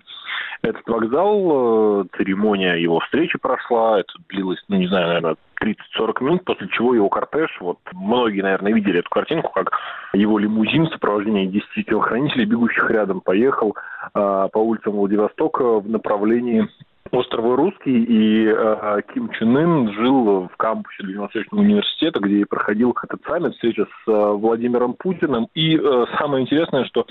этот 0.62 0.86
вокзал. 0.86 2.02
Э, 2.02 2.04
церемония 2.16 2.74
его 2.74 3.00
встречи 3.00 3.36
прошла, 3.36 3.98
это 3.98 4.12
длилось, 4.28 4.62
ну, 4.68 4.76
не 4.76 4.86
знаю, 4.86 5.08
наверное, 5.08 5.36
30-40 5.60 6.24
минут, 6.24 6.44
после 6.44 6.68
чего 6.68 6.94
его 6.94 7.08
кортеж, 7.08 7.50
вот 7.60 7.78
многие, 7.92 8.42
наверное, 8.42 8.72
видели 8.72 9.00
эту 9.00 9.10
картинку, 9.10 9.50
как 9.52 9.72
его 10.12 10.38
лимузин 10.38 10.86
в 10.86 10.92
сопровождении 10.92 11.46
10 11.46 11.66
телохранителей, 11.84 12.44
бегущих 12.44 12.88
рядом, 12.90 13.22
поехал 13.22 13.74
э, 14.14 14.48
по 14.52 14.58
улицам 14.58 14.92
Владивостока 14.92 15.80
в 15.80 15.88
направлении 15.90 16.68
острова 17.10 17.56
Русский, 17.56 18.04
и 18.04 18.46
э, 18.46 19.00
Ким 19.12 19.30
Чен 19.30 19.56
Ын 19.56 19.92
жил 19.92 20.48
в 20.48 20.56
кампусе 20.56 21.02
Дальневосточного 21.02 21.62
университета, 21.62 22.20
где 22.20 22.40
и 22.40 22.44
проходил 22.44 22.96
этот 23.02 23.22
саммит, 23.26 23.54
встреча 23.54 23.84
с 23.84 24.10
э, 24.10 24.32
Владимиром 24.32 24.94
Путиным. 24.94 25.48
И 25.54 25.76
э, 25.76 26.04
самое 26.18 26.44
интересное, 26.44 26.84
что 26.84 27.06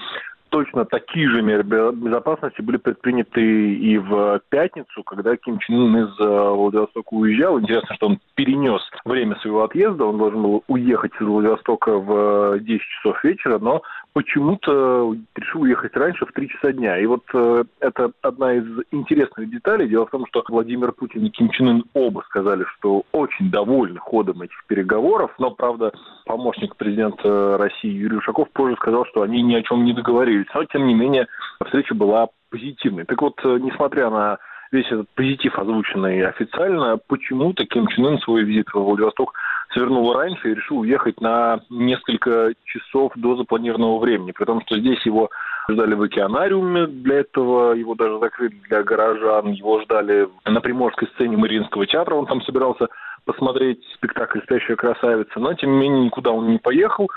точно 0.50 0.86
такие 0.86 1.30
же 1.30 1.42
меры 1.42 1.64
безопасности 1.64 2.62
были 2.62 2.78
предприняты 2.78 3.42
и 3.42 3.98
в 3.98 4.42
пятницу, 4.50 5.04
когда 5.04 5.36
Ким 5.36 5.60
Чен 5.60 5.76
Ын 5.76 6.06
из 6.06 6.20
э, 6.20 6.50
Владивостока 6.50 7.14
уезжал. 7.14 7.60
Интересно, 7.60 7.96
что 7.96 8.08
он 8.08 8.20
перенес 8.36 8.82
время 9.06 9.36
своего 9.38 9.64
отъезда. 9.64 10.06
Он 10.06 10.18
должен 10.18 10.42
был 10.42 10.64
уехать 10.68 11.12
из 11.20 11.26
Владивостока 11.26 11.98
в 11.98 12.60
10 12.60 12.82
часов 12.82 13.24
вечера, 13.24 13.60
но 13.60 13.82
почему-то 14.18 15.16
решил 15.36 15.62
уехать 15.62 15.96
раньше 15.96 16.26
в 16.26 16.32
3 16.32 16.50
часа 16.50 16.72
дня. 16.72 16.98
И 16.98 17.06
вот 17.06 17.22
э, 17.36 17.66
это 17.80 18.12
одна 18.24 18.56
из 18.56 18.66
интересных 18.90 19.48
деталей. 19.48 19.88
Дело 19.88 20.08
в 20.08 20.10
том, 20.10 20.26
что 20.26 20.44
Владимир 20.50 20.92
Путин 20.92 21.24
и 21.24 21.30
Ким 21.30 21.52
Чен 21.52 21.68
Ын 21.68 21.84
оба 21.94 22.24
сказали, 22.26 22.66
что 22.78 23.04
очень 23.12 23.52
довольны 23.52 24.00
ходом 24.00 24.42
этих 24.42 24.66
переговоров. 24.66 25.30
Но, 25.38 25.52
правда, 25.52 25.92
помощник 26.26 26.76
президента 26.78 27.60
России 27.60 27.92
Юрий 27.92 28.18
Ушаков 28.18 28.50
позже 28.54 28.76
сказал, 28.78 29.06
что 29.06 29.22
они 29.22 29.44
ни 29.44 29.54
о 29.54 29.62
чем 29.62 29.86
не 29.86 29.94
договорились. 29.94 30.48
Но, 30.56 30.66
тем 30.66 30.88
не 30.88 30.96
менее, 30.96 31.28
встреча 31.64 31.94
была 31.94 32.30
позитивной. 32.50 33.06
Так 33.06 33.22
вот, 33.22 33.40
э, 33.44 33.60
несмотря 33.62 34.10
на 34.10 34.40
весь 34.72 34.88
этот 34.88 35.10
позитив, 35.16 35.58
озвученный 35.58 36.26
официально, 36.26 36.98
почему-то 37.08 37.66
Ким 37.66 37.88
Чен 37.88 38.06
Ын 38.06 38.20
свой 38.20 38.44
визит 38.44 38.70
в 38.70 38.76
Владивосток 38.76 39.34
свернул 39.74 40.14
раньше 40.14 40.52
и 40.52 40.56
решил 40.56 40.80
уехать 40.80 41.20
на 41.22 41.60
несколько 41.70 42.54
часов 42.66 43.12
до 43.16 43.36
запланированного 43.36 44.00
времени, 44.00 44.32
при 44.32 44.46
том, 44.46 44.62
что 44.62 44.78
здесь 44.78 45.06
его 45.06 45.30
ждали 45.70 45.94
в 45.94 46.02
океанариуме, 46.02 46.88
для 46.88 47.20
этого 47.20 47.74
его 47.74 47.96
даже 47.96 48.20
закрыли 48.20 48.56
для 48.70 48.84
горожан, 48.84 49.52
его 49.52 49.82
ждали 49.82 50.30
на 50.46 50.62
приморской 50.62 51.08
сцене 51.10 51.38
Мариинского 51.38 51.86
театра, 51.86 52.16
он 52.16 52.26
там 52.26 52.42
собирался 52.44 52.88
посмотреть 53.26 53.84
спектакль 53.96 54.40
«Спящая 54.44 54.78
красавица», 54.78 55.40
но 55.40 55.54
тем 55.54 55.72
не 55.72 55.78
менее 55.80 56.06
никуда 56.06 56.32
он 56.32 56.50
не 56.50 56.58
поехал, 56.58 57.10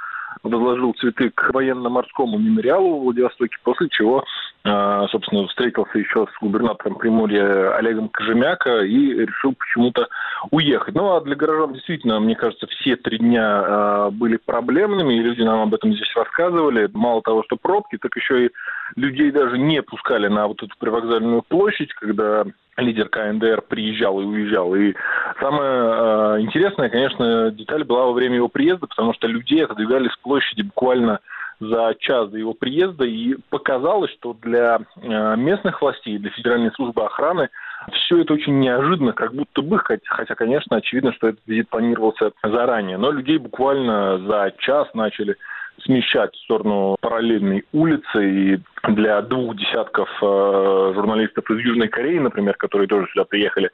возложил 0.43 0.95
цветы 0.95 1.31
к 1.31 1.53
военно-морскому 1.53 2.39
мемориалу 2.39 2.99
в 2.99 3.03
Владивостоке, 3.05 3.57
после 3.63 3.89
чего 3.89 4.25
а, 4.63 5.09
собственно, 5.09 5.47
встретился 5.49 5.99
еще 5.99 6.27
с 6.27 6.41
губернатором 6.41 6.97
Приморья 6.97 7.77
Олегом 7.77 8.11
Кожемяко 8.11 8.83
и 8.83 9.15
решил 9.15 9.55
почему-то 9.55 10.09
уехать. 10.51 10.95
Ну, 10.95 11.15
а 11.15 11.23
для 11.23 11.35
горожан 11.35 11.73
действительно, 11.73 12.21
мне 12.21 12.37
кажется, 12.37 12.67
все 12.67 12.97
три 12.97 13.19
дня 13.19 13.43
а, 13.47 14.11
были 14.11 14.37
проблемными, 14.37 15.15
и 15.15 15.23
люди 15.23 15.41
нам 15.41 15.61
об 15.61 15.75
этом 15.75 15.95
здесь 15.95 16.13
рассказывали. 16.15 16.91
Мало 16.93 17.23
того, 17.23 17.43
что 17.45 17.57
пробки, 17.57 17.97
так 17.97 18.15
еще 18.17 18.47
и 18.47 18.51
людей 18.97 19.31
даже 19.31 19.59
не 19.59 19.83
пускали 19.83 20.29
на 20.29 20.47
вот 20.47 20.63
эту 20.63 20.75
привокзальную 20.79 21.43
площадь, 21.43 21.93
когда 21.95 22.45
лидер 22.77 23.09
КНДР 23.09 23.63
приезжал 23.63 24.21
и 24.21 24.25
уезжал. 24.25 24.75
И 24.75 24.95
самое 25.39 25.71
э, 25.71 26.41
интересное, 26.41 26.89
конечно, 26.89 27.51
деталь 27.51 27.85
была 27.85 28.07
во 28.07 28.13
время 28.13 28.37
его 28.37 28.49
приезда, 28.49 28.87
потому 28.87 29.13
что 29.15 29.27
людей 29.27 29.65
отодвигали 29.65 30.09
с 30.09 30.17
площади 30.17 30.63
буквально 30.63 31.21
за 31.61 31.95
час 31.99 32.31
до 32.31 32.39
его 32.39 32.55
приезда, 32.55 33.05
и 33.05 33.37
показалось, 33.51 34.11
что 34.13 34.35
для 34.41 34.81
э, 34.97 35.37
местных 35.37 35.83
властей, 35.83 36.19
для 36.19 36.31
Федеральной 36.31 36.73
службы 36.73 37.05
охраны 37.05 37.51
все 37.93 38.23
это 38.23 38.35
очень 38.35 38.59
неожиданно, 38.61 39.13
как 39.13 39.35
будто 39.35 39.63
бы, 39.63 39.79
хотя, 39.79 40.35
конечно, 40.35 40.77
очевидно, 40.77 41.13
что 41.13 41.29
этот 41.29 41.41
визит 41.47 41.69
планировался 41.69 42.33
заранее, 42.43 42.97
но 42.97 43.11
людей 43.11 43.39
буквально 43.39 44.19
за 44.27 44.53
час 44.59 44.89
начали 44.95 45.37
смещать 45.85 46.35
в 46.35 46.45
сторону 46.45 46.97
параллельной 47.01 47.65
улицы. 47.73 48.31
И 48.31 48.59
для 48.89 49.21
двух 49.23 49.57
десятков 49.57 50.09
э, 50.23 50.93
журналистов 50.95 51.51
из 51.51 51.59
Южной 51.59 51.89
Кореи, 51.89 52.19
например, 52.19 52.57
которые 52.57 52.89
тоже 52.89 53.09
сюда 53.13 53.25
приехали, 53.25 53.71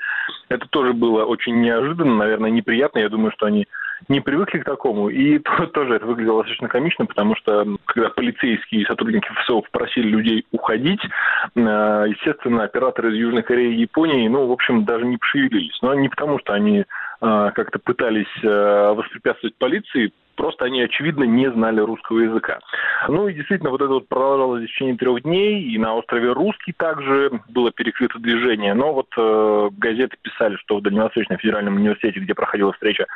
это 0.49 0.67
тоже 0.69 0.93
было 0.93 1.25
очень 1.25 1.61
неожиданно, 1.61 2.17
наверное, 2.17 2.51
неприятно. 2.51 2.99
Я 2.99 3.09
думаю, 3.09 3.33
что 3.33 3.47
они 3.47 3.67
не 4.09 4.21
привыкли 4.21 4.59
к 4.59 4.65
такому. 4.65 5.09
И 5.09 5.39
тоже 5.73 5.95
это 5.95 6.07
выглядело 6.07 6.43
достаточно 6.43 6.69
комично, 6.69 7.07
потому 7.07 7.37
что 7.37 7.67
когда 7.87 8.11
полицейские 8.11 8.83
и 8.83 8.87
сотрудники 8.87 9.29
ФСО 9.29 9.63
просили 9.71 10.09
людей 10.09 10.47
уходить, 10.53 11.01
э, 11.03 12.05
естественно, 12.09 12.65
операторы 12.65 13.13
из 13.13 13.21
Южной 13.21 13.43
Кореи 13.43 13.75
и 13.75 13.81
Японии, 13.81 14.29
ну, 14.29 14.47
в 14.47 14.53
общем, 14.53 14.85
даже 14.85 15.05
не 15.05 15.17
пошевелились. 15.17 15.79
Но 15.83 15.95
не 15.95 16.09
потому, 16.09 16.39
что 16.39 16.53
они 16.53 16.81
э, 16.81 16.85
как-то 17.21 17.79
пытались 17.79 18.27
э, 18.43 18.93
воспрепятствовать 18.95 19.57
полиции, 19.57 20.13
просто 20.37 20.67
они, 20.67 20.83
очевидно, 20.83 21.25
не 21.25 21.51
знали 21.51 21.81
русского 21.81 22.21
языка. 22.21 22.61
Ну 23.09 23.27
и 23.29 23.35
действительно, 23.35 23.71
вот 23.71 23.81
это 23.81 23.95
вот 23.95 24.09
продолжалось 24.09 24.65
в 24.65 24.67
течение 24.67 24.97
трех 24.97 25.23
дней, 25.23 25.63
и 25.63 25.79
на 25.79 25.95
острове 25.95 26.33
Русский 26.33 26.73
также 26.73 27.41
было 27.49 27.73
перекрыто 27.73 28.19
движение. 28.19 28.75
Но 28.75 28.93
вот 28.93 29.09
э, 29.17 29.69
газеты 29.79 30.17
писали, 30.23 30.57
что 30.57 30.77
в 30.77 30.83
Дальневосточном 30.83 31.39
федеральном 31.39 31.77
университете, 31.77 32.21
где 32.21 32.35
проходила 32.35 32.73
встреча, 32.73 33.07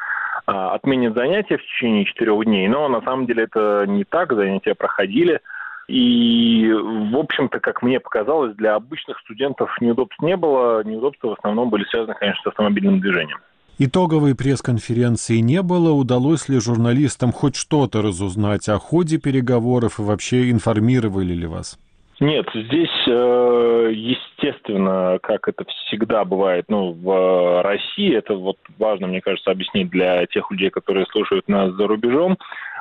э, 0.46 0.52
отменят 0.52 1.14
занятия 1.14 1.58
в 1.58 1.62
течение 1.62 2.04
четырех 2.04 2.44
дней. 2.44 2.68
Но 2.68 2.88
на 2.88 3.02
самом 3.02 3.26
деле 3.26 3.44
это 3.44 3.84
не 3.86 4.04
так, 4.04 4.32
занятия 4.32 4.74
проходили. 4.74 5.40
И, 5.88 6.70
в 6.72 7.16
общем-то, 7.16 7.58
как 7.58 7.82
мне 7.82 7.98
показалось, 7.98 8.54
для 8.54 8.76
обычных 8.76 9.18
студентов 9.20 9.70
неудобств 9.80 10.20
не 10.22 10.36
было. 10.36 10.84
Неудобства 10.84 11.30
в 11.30 11.38
основном 11.38 11.68
были 11.68 11.84
связаны, 11.84 12.14
конечно, 12.14 12.42
с 12.44 12.46
автомобильным 12.46 13.00
движением. 13.00 13.38
Итоговой 13.78 14.36
пресс-конференции 14.36 15.38
не 15.38 15.62
было. 15.62 15.90
Удалось 15.90 16.48
ли 16.48 16.60
журналистам 16.60 17.32
хоть 17.32 17.56
что-то 17.56 18.02
разузнать 18.02 18.68
о 18.68 18.78
ходе 18.78 19.18
переговоров 19.18 19.98
и 19.98 20.02
вообще 20.02 20.50
информировали 20.50 21.32
ли 21.32 21.46
вас? 21.46 21.78
Нет, 22.20 22.46
здесь, 22.52 23.08
э, 23.08 23.92
естественно, 23.94 25.18
как 25.22 25.48
это 25.48 25.64
всегда 25.86 26.26
бывает, 26.26 26.66
ну, 26.68 26.92
в 26.92 27.62
России, 27.62 28.14
это 28.14 28.34
вот 28.34 28.58
важно, 28.78 29.06
мне 29.06 29.22
кажется, 29.22 29.50
объяснить 29.50 29.88
для 29.88 30.26
тех 30.26 30.50
людей, 30.50 30.68
которые 30.68 31.06
слушают 31.06 31.48
нас 31.48 31.72
за 31.72 31.86
рубежом. 31.86 32.36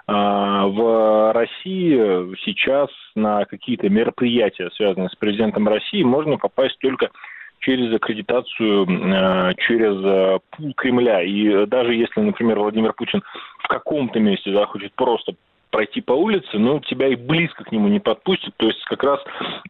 А, 0.07 0.67
в 0.67 1.31
России 1.31 2.35
сейчас 2.43 2.89
на 3.15 3.45
какие-то 3.45 3.87
мероприятия, 3.87 4.69
связанные 4.75 5.07
с 5.07 5.15
президентом 5.15 5.69
России, 5.69 6.03
можно 6.03 6.37
попасть 6.37 6.77
только 6.79 7.09
через 7.59 7.93
аккредитацию, 7.93 8.85
э, 8.87 9.53
через 9.55 10.03
э, 10.03 10.39
пул 10.51 10.73
Кремля. 10.73 11.21
И 11.21 11.65
даже 11.65 11.93
если, 11.93 12.19
например, 12.19 12.59
Владимир 12.59 12.91
Путин 12.91 13.23
в 13.59 13.67
каком-то 13.69 14.19
месте 14.19 14.51
захочет 14.51 14.93
просто 14.95 15.35
пройти 15.71 16.01
по 16.01 16.13
улице, 16.13 16.57
но 16.57 16.79
тебя 16.79 17.07
и 17.07 17.15
близко 17.15 17.63
к 17.63 17.71
нему 17.71 17.87
не 17.87 17.99
подпустят. 17.99 18.53
То 18.57 18.67
есть 18.67 18.83
как 18.85 19.03
раз 19.03 19.19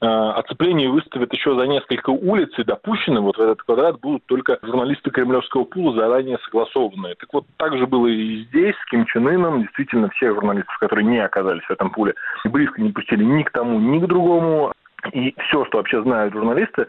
э, 0.02 0.06
оцепление 0.06 0.90
выставят 0.90 1.34
еще 1.34 1.56
за 1.56 1.68
несколько 1.68 2.10
улиц, 2.10 2.50
и 2.58 2.64
допущены 2.64 3.22
вот 3.22 3.38
в 3.38 3.42
этот 3.42 3.62
квадрат 3.62 4.00
будут 4.00 4.26
только 4.26 4.60
журналисты 4.62 5.12
кремлевского 5.12 5.66
пула, 5.66 5.94
заранее 5.96 6.38
согласованные. 6.46 7.16
Так 7.16 7.30
вот, 7.34 7.46
так 7.58 7.78
же 7.78 7.86
было 7.88 8.08
и 8.08 8.44
здесь, 8.46 8.76
с 8.76 8.90
Ким 8.90 9.06
Чен 9.06 9.28
Ыном. 9.28 9.62
Действительно, 9.62 10.10
всех 10.10 10.36
журналистов, 10.36 10.78
которые 10.80 11.06
не 11.06 11.20
оказались 11.20 11.64
в 11.64 11.72
этом 11.72 11.92
пуле, 11.92 12.14
близко 12.46 12.82
не 12.82 12.92
пустили 12.92 13.24
ни 13.24 13.44
к 13.44 13.52
тому, 13.52 13.80
ни 13.80 14.00
к 14.00 14.08
другому. 14.08 14.74
И 15.14 15.34
все, 15.40 15.66
что 15.66 15.78
вообще 15.78 16.02
знают 16.04 16.34
журналисты, 16.34 16.88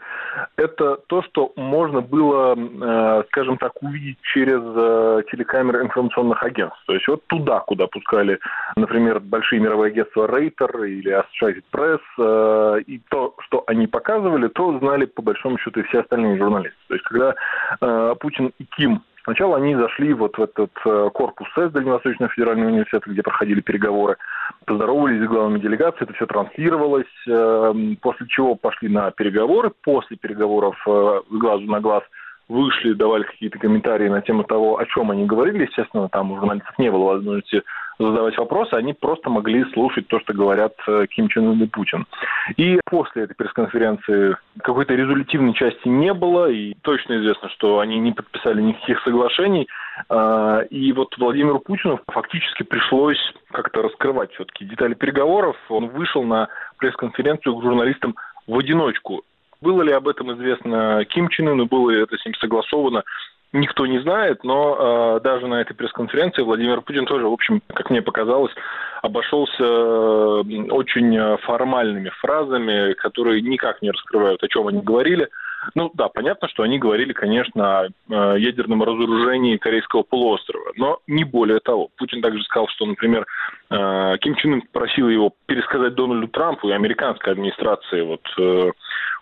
это 0.57 0.97
то, 1.07 1.21
что 1.23 1.53
можно 1.55 2.01
было, 2.01 2.55
э, 2.55 3.23
скажем 3.27 3.57
так, 3.57 3.71
увидеть 3.81 4.17
через 4.21 4.61
э, 4.61 5.23
телекамеры 5.31 5.83
информационных 5.83 6.43
агентств. 6.43 6.81
То 6.87 6.93
есть 6.93 7.07
вот 7.07 7.25
туда, 7.27 7.59
куда 7.61 7.87
пускали, 7.87 8.39
например, 8.75 9.19
большие 9.19 9.61
мировые 9.61 9.91
агентства 9.91 10.27
Рейтер 10.27 10.83
или 10.83 11.13
Associated 11.13 11.63
Press, 11.71 11.99
э, 12.19 12.81
и 12.87 13.01
то, 13.09 13.35
что 13.39 13.63
они 13.67 13.87
показывали, 13.87 14.47
то 14.47 14.77
знали 14.79 15.05
по 15.05 15.21
большому 15.21 15.57
счету 15.57 15.79
и 15.79 15.83
все 15.83 16.01
остальные 16.01 16.37
журналисты. 16.37 16.77
То 16.87 16.93
есть 16.95 17.05
когда 17.05 18.15
Путин 18.15 18.51
и 18.59 18.65
Ким 18.65 19.01
Сначала 19.23 19.57
они 19.57 19.75
зашли 19.75 20.13
вот 20.13 20.37
в 20.37 20.41
этот 20.41 20.71
э, 20.85 21.09
корпус 21.13 21.47
СЭС 21.53 21.71
Дальневосточного 21.71 22.31
федерального 22.31 22.69
университета, 22.69 23.09
где 23.09 23.21
проходили 23.21 23.61
переговоры, 23.61 24.17
поздоровались 24.65 25.23
с 25.23 25.27
главами 25.27 25.59
делегации, 25.59 26.03
это 26.03 26.13
все 26.13 26.25
транслировалось, 26.25 27.05
эм, 27.27 27.97
после 28.01 28.27
чего 28.27 28.55
пошли 28.55 28.89
на 28.89 29.11
переговоры. 29.11 29.71
После 29.83 30.17
переговоров 30.17 30.75
э, 30.87 31.21
глазу 31.29 31.65
на 31.65 31.79
глаз– 31.79 32.03
вышли, 32.51 32.93
давали 32.93 33.23
какие-то 33.23 33.57
комментарии 33.57 34.09
на 34.09 34.21
тему 34.21 34.43
того, 34.43 34.77
о 34.77 34.85
чем 34.85 35.09
они 35.11 35.25
говорили. 35.25 35.63
Естественно, 35.63 36.09
там 36.09 36.31
у 36.31 36.37
журналистов 36.37 36.77
не 36.77 36.91
было 36.91 37.13
возможности 37.13 37.63
задавать 37.97 38.37
вопросы, 38.37 38.73
они 38.73 38.93
просто 38.93 39.29
могли 39.29 39.63
слушать 39.73 40.07
то, 40.07 40.19
что 40.19 40.33
говорят 40.33 40.73
э, 40.87 41.05
Ким 41.09 41.27
Чен 41.29 41.49
Ын 41.49 41.63
и 41.63 41.67
Путин. 41.67 42.05
И 42.57 42.79
после 42.85 43.23
этой 43.23 43.35
пресс-конференции 43.35 44.35
какой-то 44.63 44.95
резолютивной 44.95 45.53
части 45.53 45.87
не 45.87 46.13
было, 46.13 46.49
и 46.49 46.73
точно 46.81 47.17
известно, 47.19 47.49
что 47.49 47.79
они 47.79 47.99
не 47.99 48.11
подписали 48.11 48.61
никаких 48.61 49.01
соглашений. 49.03 49.67
А, 50.09 50.61
и 50.69 50.91
вот 50.93 51.15
Владимиру 51.17 51.59
Путину 51.59 51.99
фактически 52.07 52.63
пришлось 52.63 53.19
как-то 53.51 53.83
раскрывать 53.83 54.31
все-таки 54.33 54.65
детали 54.65 54.93
переговоров. 54.93 55.55
Он 55.69 55.87
вышел 55.89 56.23
на 56.23 56.47
пресс-конференцию 56.77 57.55
к 57.55 57.61
журналистам 57.61 58.15
в 58.47 58.57
одиночку. 58.57 59.21
Было 59.61 59.83
ли 59.83 59.91
об 59.91 60.07
этом 60.07 60.33
известно 60.33 61.05
Ким 61.05 61.29
Чен 61.29 61.49
Ыну, 61.49 61.65
было 61.67 61.91
ли 61.91 62.01
это 62.01 62.17
с 62.17 62.25
ним 62.25 62.33
согласовано, 62.35 63.03
никто 63.53 63.85
не 63.85 63.99
знает, 63.99 64.43
но 64.43 65.17
э, 65.17 65.19
даже 65.21 65.47
на 65.47 65.61
этой 65.61 65.75
пресс-конференции 65.75 66.41
Владимир 66.41 66.81
Путин 66.81 67.05
тоже, 67.05 67.27
в 67.27 67.33
общем, 67.33 67.61
как 67.67 67.89
мне 67.89 68.01
показалось, 68.01 68.53
обошелся 69.01 69.63
очень 70.73 71.37
формальными 71.39 72.09
фразами, 72.21 72.93
которые 72.93 73.41
никак 73.41 73.81
не 73.81 73.91
раскрывают, 73.91 74.43
о 74.43 74.47
чем 74.47 74.67
они 74.67 74.81
говорили. 74.81 75.29
Ну 75.75 75.91
да, 75.93 76.09
понятно, 76.09 76.47
что 76.47 76.63
они 76.63 76.79
говорили, 76.79 77.13
конечно, 77.13 77.87
о 78.09 78.37
ядерном 78.37 78.83
разоружении 78.83 79.57
Корейского 79.57 80.03
полуострова, 80.03 80.71
но 80.75 80.99
не 81.07 81.23
более 81.23 81.59
того. 81.59 81.89
Путин 81.97 82.21
также 82.21 82.43
сказал, 82.43 82.67
что, 82.69 82.85
например, 82.85 83.25
э, 83.69 84.17
Ким 84.21 84.35
Чен 84.35 84.53
Ын 84.53 84.61
просил 84.71 85.09
его 85.09 85.33
пересказать 85.45 85.95
Дональду 85.95 86.27
Трампу 86.27 86.69
и 86.69 86.73
американской 86.73 87.33
администрации 87.33 88.01
вот 88.01 88.21
э, 88.37 88.71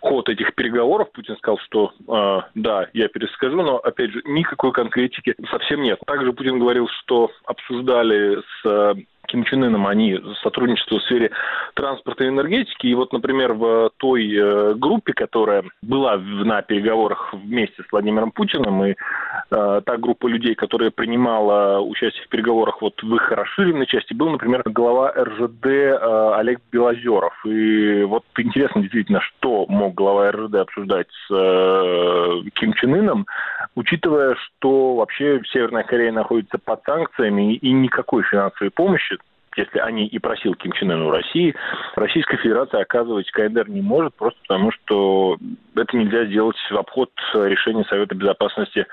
ход 0.00 0.28
этих 0.28 0.54
переговоров. 0.54 1.12
Путин 1.12 1.36
сказал, 1.36 1.58
что 1.58 1.92
э, 2.08 2.40
да, 2.54 2.88
я 2.94 3.08
перескажу, 3.08 3.62
но, 3.62 3.76
опять 3.76 4.10
же, 4.10 4.22
никакой 4.24 4.72
конкретики 4.72 5.34
совсем 5.50 5.82
нет. 5.82 6.00
Также 6.06 6.32
Путин 6.32 6.58
говорил, 6.58 6.88
что 6.88 7.30
обсуждали 7.44 8.38
с 8.62 8.96
Ким 9.30 9.44
Чен 9.44 9.62
Ыном, 9.62 9.86
они 9.86 10.18
сотрудничество 10.42 10.98
в 10.98 11.02
сфере 11.02 11.30
транспорта 11.74 12.24
и 12.24 12.28
энергетики. 12.28 12.88
И 12.88 12.94
вот, 12.94 13.12
например, 13.12 13.52
в 13.52 13.90
той 13.98 14.34
э, 14.34 14.74
группе, 14.74 15.12
которая 15.12 15.62
была 15.82 16.16
на 16.16 16.62
переговорах 16.62 17.32
вместе 17.32 17.82
с 17.82 17.92
Владимиром 17.92 18.32
Путиным, 18.32 18.84
и 18.84 18.90
э, 18.90 19.80
та 19.84 19.96
группа 19.96 20.26
людей, 20.26 20.54
которая 20.54 20.90
принимала 20.90 21.80
участие 21.80 22.24
в 22.24 22.28
переговорах 22.28 22.82
вот 22.82 23.00
в 23.02 23.14
их 23.14 23.30
расширенной 23.30 23.86
части, 23.86 24.14
был, 24.14 24.30
например, 24.30 24.62
глава 24.66 25.12
РЖД 25.12 25.66
э, 25.66 26.32
Олег 26.36 26.60
Белозеров. 26.72 27.34
И 27.46 28.02
вот 28.02 28.24
интересно 28.36 28.82
действительно, 28.82 29.20
что 29.20 29.66
мог 29.68 29.94
глава 29.94 30.32
РЖД 30.32 30.56
обсуждать 30.56 31.06
с 31.28 31.32
э, 31.32 32.50
Ким 32.54 32.72
Чен 32.72 32.94
Ыном, 32.94 33.26
учитывая, 33.76 34.34
что 34.34 34.96
вообще 34.96 35.40
Северная 35.52 35.84
Корея 35.84 36.10
находится 36.10 36.58
под 36.58 36.82
санкциями 36.84 37.54
и 37.54 37.72
никакой 37.72 38.24
финансовой 38.24 38.70
помощи 38.70 39.19
если 39.56 39.78
они 39.78 40.06
и 40.06 40.18
просил 40.18 40.54
Ким 40.54 40.72
Чен 40.72 40.92
Ын 40.92 41.02
у 41.02 41.10
России, 41.10 41.54
Российская 41.96 42.36
Федерация 42.38 42.80
оказывать 42.80 43.30
КНДР 43.30 43.68
не 43.68 43.82
может, 43.82 44.14
просто 44.14 44.38
потому 44.42 44.70
что 44.72 45.38
это 45.74 45.96
нельзя 45.96 46.24
сделать 46.26 46.56
в 46.70 46.76
обход 46.76 47.10
решения 47.34 47.84
Совета 47.84 48.14
Безопасности 48.14 48.86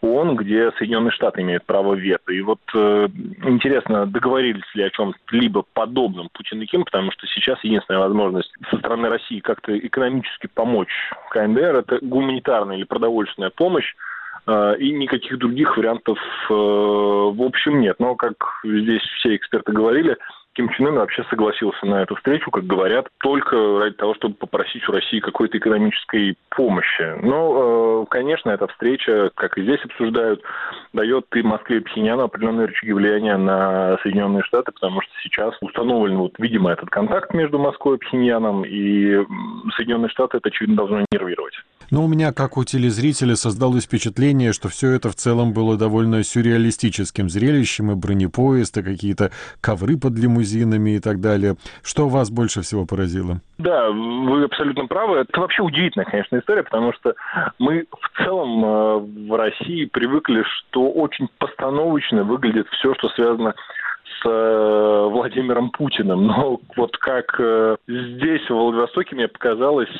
ООН, 0.00 0.36
где 0.36 0.70
Соединенные 0.72 1.10
Штаты 1.10 1.42
имеют 1.42 1.64
право 1.64 1.94
вето. 1.94 2.32
И 2.32 2.40
вот 2.42 2.60
э, 2.74 3.08
интересно, 3.44 4.06
договорились 4.06 4.62
ли 4.74 4.84
о 4.84 4.90
чем-либо 4.90 5.64
подобном 5.72 6.28
Путин 6.32 6.60
и 6.62 6.66
Ким, 6.66 6.84
потому 6.84 7.10
что 7.12 7.26
сейчас 7.26 7.62
единственная 7.64 8.00
возможность 8.00 8.52
со 8.70 8.78
стороны 8.78 9.08
России 9.08 9.40
как-то 9.40 9.76
экономически 9.78 10.48
помочь 10.52 10.92
КНДР– 11.30 11.76
это 11.76 11.98
гуманитарная 12.02 12.76
или 12.76 12.84
продовольственная 12.84 13.50
помощь, 13.50 13.94
и 14.46 14.92
никаких 14.92 15.38
других 15.38 15.76
вариантов 15.76 16.18
э, 16.50 16.52
в 16.52 17.42
общем 17.42 17.80
нет. 17.80 17.96
Но, 17.98 18.14
как 18.14 18.34
здесь 18.64 19.02
все 19.18 19.36
эксперты 19.36 19.72
говорили, 19.72 20.16
Ким 20.54 20.68
Чен 20.68 20.86
Ын 20.86 20.94
вообще 20.94 21.24
согласился 21.24 21.84
на 21.84 22.02
эту 22.02 22.14
встречу, 22.14 22.50
как 22.50 22.64
говорят, 22.64 23.08
только 23.18 23.80
ради 23.80 23.96
того, 23.96 24.14
чтобы 24.14 24.36
попросить 24.36 24.88
у 24.88 24.92
России 24.92 25.18
какой-то 25.18 25.58
экономической 25.58 26.36
помощи. 26.50 27.18
Но, 27.22 28.04
э, 28.04 28.06
конечно, 28.08 28.50
эта 28.50 28.68
встреча, 28.68 29.30
как 29.34 29.58
и 29.58 29.62
здесь 29.62 29.84
обсуждают, 29.84 30.42
дает 30.92 31.26
и 31.34 31.42
Москве, 31.42 31.78
и 31.78 31.80
Пхеньяну 31.80 32.24
определенные 32.24 32.68
рычаги 32.68 32.92
влияния 32.92 33.36
на 33.36 33.98
Соединенные 34.02 34.44
Штаты, 34.44 34.70
потому 34.70 35.00
что 35.00 35.10
сейчас 35.22 35.54
установлен, 35.60 36.18
вот, 36.18 36.34
видимо, 36.38 36.70
этот 36.70 36.88
контакт 36.88 37.34
между 37.34 37.58
Москвой 37.58 37.96
и 37.96 38.00
Пхеньяном, 38.00 38.64
и 38.64 39.24
Соединенные 39.76 40.08
Штаты 40.08 40.36
это, 40.36 40.48
очевидно, 40.50 40.76
должно 40.76 41.04
нервировать. 41.10 41.54
Но 41.90 42.04
у 42.04 42.08
меня, 42.08 42.32
как 42.32 42.56
у 42.56 42.64
телезрителя, 42.64 43.36
создалось 43.36 43.84
впечатление, 43.84 44.52
что 44.52 44.68
все 44.68 44.90
это 44.92 45.10
в 45.10 45.14
целом 45.14 45.52
было 45.52 45.76
довольно 45.76 46.22
сюрреалистическим 46.22 47.28
зрелищем, 47.28 47.92
и 47.92 47.94
бронепоезд, 47.94 48.78
и 48.78 48.82
какие-то 48.82 49.30
ковры 49.60 49.96
под 49.96 50.18
лимузинами 50.18 50.96
и 50.96 51.00
так 51.00 51.20
далее. 51.20 51.56
Что 51.82 52.08
вас 52.08 52.30
больше 52.30 52.62
всего 52.62 52.86
поразило? 52.86 53.40
Да, 53.58 53.90
вы 53.90 54.44
абсолютно 54.44 54.86
правы. 54.86 55.18
Это 55.18 55.40
вообще 55.40 55.62
удивительная, 55.62 56.06
конечно, 56.06 56.38
история, 56.38 56.62
потому 56.62 56.92
что 56.94 57.14
мы 57.58 57.84
в 57.90 58.24
целом 58.24 58.64
э, 58.64 58.98
в 59.28 59.36
России 59.36 59.84
привыкли, 59.84 60.42
что 60.42 60.90
очень 60.90 61.28
постановочно 61.38 62.24
выглядит 62.24 62.66
все, 62.68 62.94
что 62.94 63.08
связано 63.10 63.54
с 64.04 64.28
э, 64.28 65.08
Владимиром 65.10 65.70
Путиным. 65.70 66.26
Но 66.26 66.60
вот 66.76 66.96
как 66.96 67.36
э, 67.38 67.76
здесь, 67.86 68.42
в 68.48 68.54
Владивостоке, 68.54 69.14
мне 69.14 69.28
показалось, 69.28 69.90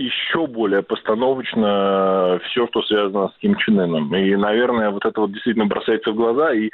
еще 0.00 0.46
более 0.46 0.82
постановочно 0.82 2.40
все, 2.44 2.66
что 2.68 2.82
связано 2.82 3.28
с 3.28 3.38
Ким 3.38 3.56
Чен 3.56 3.80
Ыном. 3.80 4.14
И, 4.14 4.34
наверное, 4.36 4.90
вот 4.90 5.04
это 5.04 5.20
вот 5.20 5.32
действительно 5.32 5.66
бросается 5.66 6.12
в 6.12 6.16
глаза. 6.16 6.52
И 6.52 6.70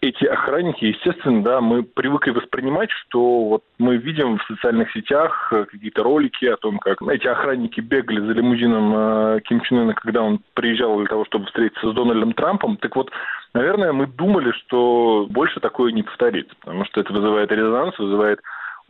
эти 0.00 0.24
охранники, 0.24 0.86
естественно, 0.86 1.42
да, 1.42 1.60
мы 1.60 1.82
привыкли 1.82 2.30
воспринимать, 2.30 2.90
что 2.90 3.44
вот 3.44 3.62
мы 3.78 3.98
видим 3.98 4.38
в 4.38 4.44
социальных 4.44 4.90
сетях 4.92 5.52
э, 5.52 5.66
какие-то 5.66 6.02
ролики 6.02 6.46
о 6.46 6.56
том, 6.56 6.78
как 6.78 7.02
эти 7.02 7.26
охранники 7.26 7.80
бегали 7.80 8.20
за 8.20 8.32
лимузином 8.32 8.94
э, 8.96 9.40
Ким 9.44 9.60
Чен 9.60 9.80
Ына, 9.80 9.94
когда 9.94 10.22
он 10.22 10.40
приезжал 10.54 10.96
для 10.98 11.06
того, 11.06 11.26
чтобы 11.26 11.46
встретиться 11.46 11.90
с 11.90 11.94
Дональдом 11.94 12.32
Трампом. 12.32 12.78
Так 12.78 12.96
вот, 12.96 13.10
наверное, 13.52 13.92
мы 13.92 14.06
думали, 14.06 14.52
что 14.52 15.26
больше 15.28 15.60
такое 15.60 15.92
не 15.92 16.02
повторится, 16.02 16.54
потому 16.60 16.86
что 16.86 17.00
это 17.02 17.12
вызывает 17.12 17.52
резонанс, 17.52 17.98
вызывает 17.98 18.40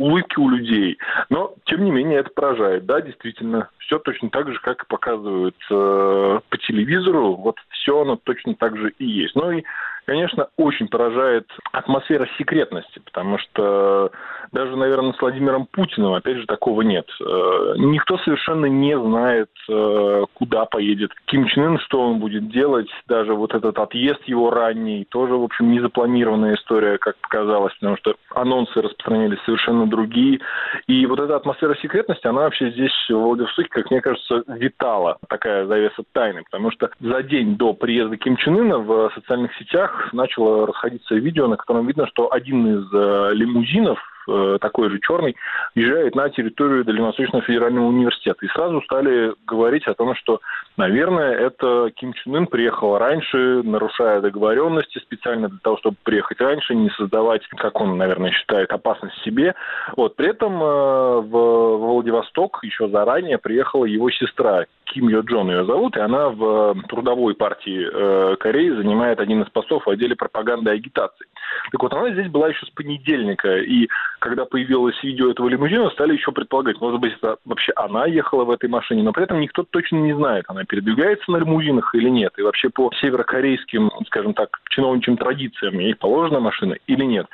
улыбки 0.00 0.38
у 0.38 0.48
людей. 0.48 0.98
Но, 1.28 1.54
тем 1.66 1.84
не 1.84 1.90
менее, 1.90 2.20
это 2.20 2.30
поражает. 2.30 2.86
Да, 2.86 3.00
действительно, 3.00 3.68
все 3.78 3.98
точно 3.98 4.30
так 4.30 4.50
же, 4.52 4.58
как 4.60 4.86
показывают 4.86 5.56
э, 5.70 6.40
по 6.48 6.56
телевизору. 6.58 7.36
Вот 7.36 7.56
все 7.70 8.00
оно 8.00 8.16
точно 8.16 8.54
так 8.54 8.76
же 8.76 8.92
и 8.98 9.04
есть. 9.04 9.34
Ну 9.34 9.50
и 9.52 9.62
конечно, 10.06 10.48
очень 10.56 10.88
поражает 10.88 11.46
атмосфера 11.72 12.28
секретности, 12.38 13.00
потому 13.04 13.38
что 13.38 14.10
даже, 14.52 14.76
наверное, 14.76 15.12
с 15.12 15.20
Владимиром 15.20 15.66
Путиным, 15.70 16.14
опять 16.14 16.38
же, 16.38 16.46
такого 16.46 16.82
нет. 16.82 17.06
Э, 17.20 17.74
никто 17.76 18.18
совершенно 18.18 18.66
не 18.66 18.98
знает, 18.98 19.50
э, 19.68 20.24
куда 20.34 20.64
поедет 20.64 21.12
Ким 21.26 21.46
Чен 21.46 21.74
Ын, 21.74 21.78
что 21.80 22.00
он 22.00 22.18
будет 22.18 22.50
делать. 22.50 22.88
Даже 23.06 23.34
вот 23.34 23.54
этот 23.54 23.78
отъезд 23.78 24.22
его 24.24 24.50
ранний, 24.50 25.06
тоже, 25.08 25.34
в 25.34 25.44
общем, 25.44 25.70
незапланированная 25.70 26.56
история, 26.56 26.98
как 26.98 27.16
показалось, 27.18 27.74
потому 27.74 27.96
что 27.96 28.14
анонсы 28.34 28.80
распространялись 28.80 29.38
совершенно 29.44 29.86
другие. 29.86 30.40
И 30.88 31.06
вот 31.06 31.20
эта 31.20 31.36
атмосфера 31.36 31.76
секретности, 31.76 32.26
она 32.26 32.42
вообще 32.42 32.72
здесь, 32.72 32.92
в 33.08 33.14
Владивостоке, 33.14 33.68
как 33.68 33.90
мне 33.90 34.00
кажется, 34.00 34.42
витала, 34.48 35.18
такая 35.28 35.66
завеса 35.66 36.02
тайны, 36.12 36.42
потому 36.50 36.72
что 36.72 36.90
за 36.98 37.22
день 37.22 37.56
до 37.56 37.72
приезда 37.72 38.16
Ким 38.16 38.36
Чен 38.36 38.58
Ына 38.58 38.78
в 38.78 39.12
социальных 39.14 39.54
сетях 39.56 39.89
начало 40.12 40.66
расходиться 40.66 41.14
видео, 41.14 41.46
на 41.46 41.56
котором 41.56 41.86
видно, 41.86 42.06
что 42.06 42.32
один 42.32 42.78
из 42.78 42.92
э, 42.92 43.30
лимузинов 43.34 43.98
Э, 44.30 44.58
такой 44.60 44.90
же 44.90 45.00
черный, 45.00 45.34
езжает 45.74 46.14
на 46.14 46.28
территорию 46.28 46.84
Дальневосточного 46.84 47.44
федерального 47.44 47.86
университета. 47.86 48.44
И 48.44 48.48
сразу 48.48 48.80
стали 48.82 49.32
говорить 49.46 49.86
о 49.86 49.94
том, 49.94 50.14
что, 50.14 50.40
наверное, 50.76 51.32
это 51.32 51.90
Ким 51.96 52.12
Чен 52.12 52.36
Ын 52.36 52.46
приехал 52.46 52.98
раньше, 52.98 53.62
нарушая 53.64 54.20
договоренности 54.20 54.98
специально 54.98 55.48
для 55.48 55.58
того, 55.62 55.78
чтобы 55.78 55.96
приехать 56.02 56.40
раньше, 56.40 56.74
не 56.74 56.90
создавать, 56.90 57.46
как 57.48 57.80
он, 57.80 57.96
наверное, 57.98 58.30
считает, 58.30 58.70
опасность 58.70 59.20
себе. 59.24 59.54
Вот. 59.96 60.16
При 60.16 60.28
этом 60.28 60.62
э, 60.62 61.20
в 61.20 61.76
Владивосток 61.78 62.60
еще 62.62 62.88
заранее 62.88 63.38
приехала 63.38 63.84
его 63.84 64.10
сестра 64.10 64.66
Ким 64.90 65.08
Йо 65.08 65.20
Джон 65.20 65.50
ее 65.50 65.64
зовут, 65.64 65.96
и 65.96 66.00
она 66.00 66.28
в 66.30 66.74
трудовой 66.88 67.34
партии 67.34 67.88
э, 67.90 68.36
Кореи 68.36 68.70
занимает 68.70 69.20
один 69.20 69.42
из 69.42 69.50
постов 69.50 69.86
в 69.86 69.90
отделе 69.90 70.16
пропаганды 70.16 70.70
и 70.70 70.74
агитации. 70.74 71.26
Так 71.70 71.82
вот, 71.82 71.92
она 71.92 72.10
здесь 72.10 72.28
была 72.28 72.48
еще 72.48 72.66
с 72.66 72.70
понедельника, 72.70 73.58
и 73.58 73.88
когда 74.18 74.44
появилось 74.44 75.00
видео 75.02 75.30
этого 75.30 75.48
лимузина, 75.48 75.90
стали 75.90 76.14
еще 76.14 76.32
предполагать, 76.32 76.80
может 76.80 77.00
быть, 77.00 77.12
это 77.16 77.36
вообще 77.44 77.72
она 77.76 78.06
ехала 78.06 78.44
в 78.44 78.50
этой 78.50 78.68
машине, 78.68 79.02
но 79.02 79.12
при 79.12 79.24
этом 79.24 79.40
никто 79.40 79.62
точно 79.62 79.96
не 79.96 80.12
знает, 80.12 80.44
она 80.48 80.64
передвигается 80.64 81.30
на 81.30 81.36
лимузинах 81.36 81.94
или 81.94 82.08
нет, 82.08 82.32
и 82.36 82.42
вообще 82.42 82.68
по 82.68 82.90
северокорейским, 83.00 83.90
скажем 84.06 84.34
так, 84.34 84.60
чиновничьим 84.70 85.16
традициям 85.16 85.78
ей 85.78 85.94
положена 85.94 86.40
машина 86.40 86.74
или 86.86 87.04
нет. 87.04 87.26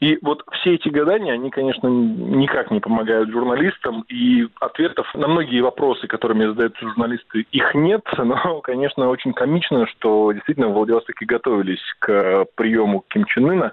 И 0.00 0.18
вот 0.22 0.44
все 0.52 0.74
эти 0.74 0.88
гадания, 0.88 1.32
они, 1.32 1.50
конечно, 1.50 1.88
никак 1.88 2.70
не 2.70 2.80
помогают 2.80 3.30
журналистам, 3.30 4.04
и 4.08 4.46
ответов 4.60 5.06
на 5.14 5.28
многие 5.28 5.60
вопросы, 5.60 6.06
которыми 6.06 6.46
задают 6.46 6.76
журналисты, 6.78 7.46
их 7.52 7.74
нет, 7.74 8.02
но, 8.18 8.60
конечно, 8.60 9.08
очень 9.08 9.32
комично, 9.32 9.86
что 9.86 10.32
действительно 10.32 10.68
в 10.68 10.74
Владивостоке 10.74 11.26
готовились 11.26 11.82
к 11.98 12.46
приему 12.56 13.04
Ким 13.08 13.24
Чен 13.24 13.50
Ына, 13.50 13.72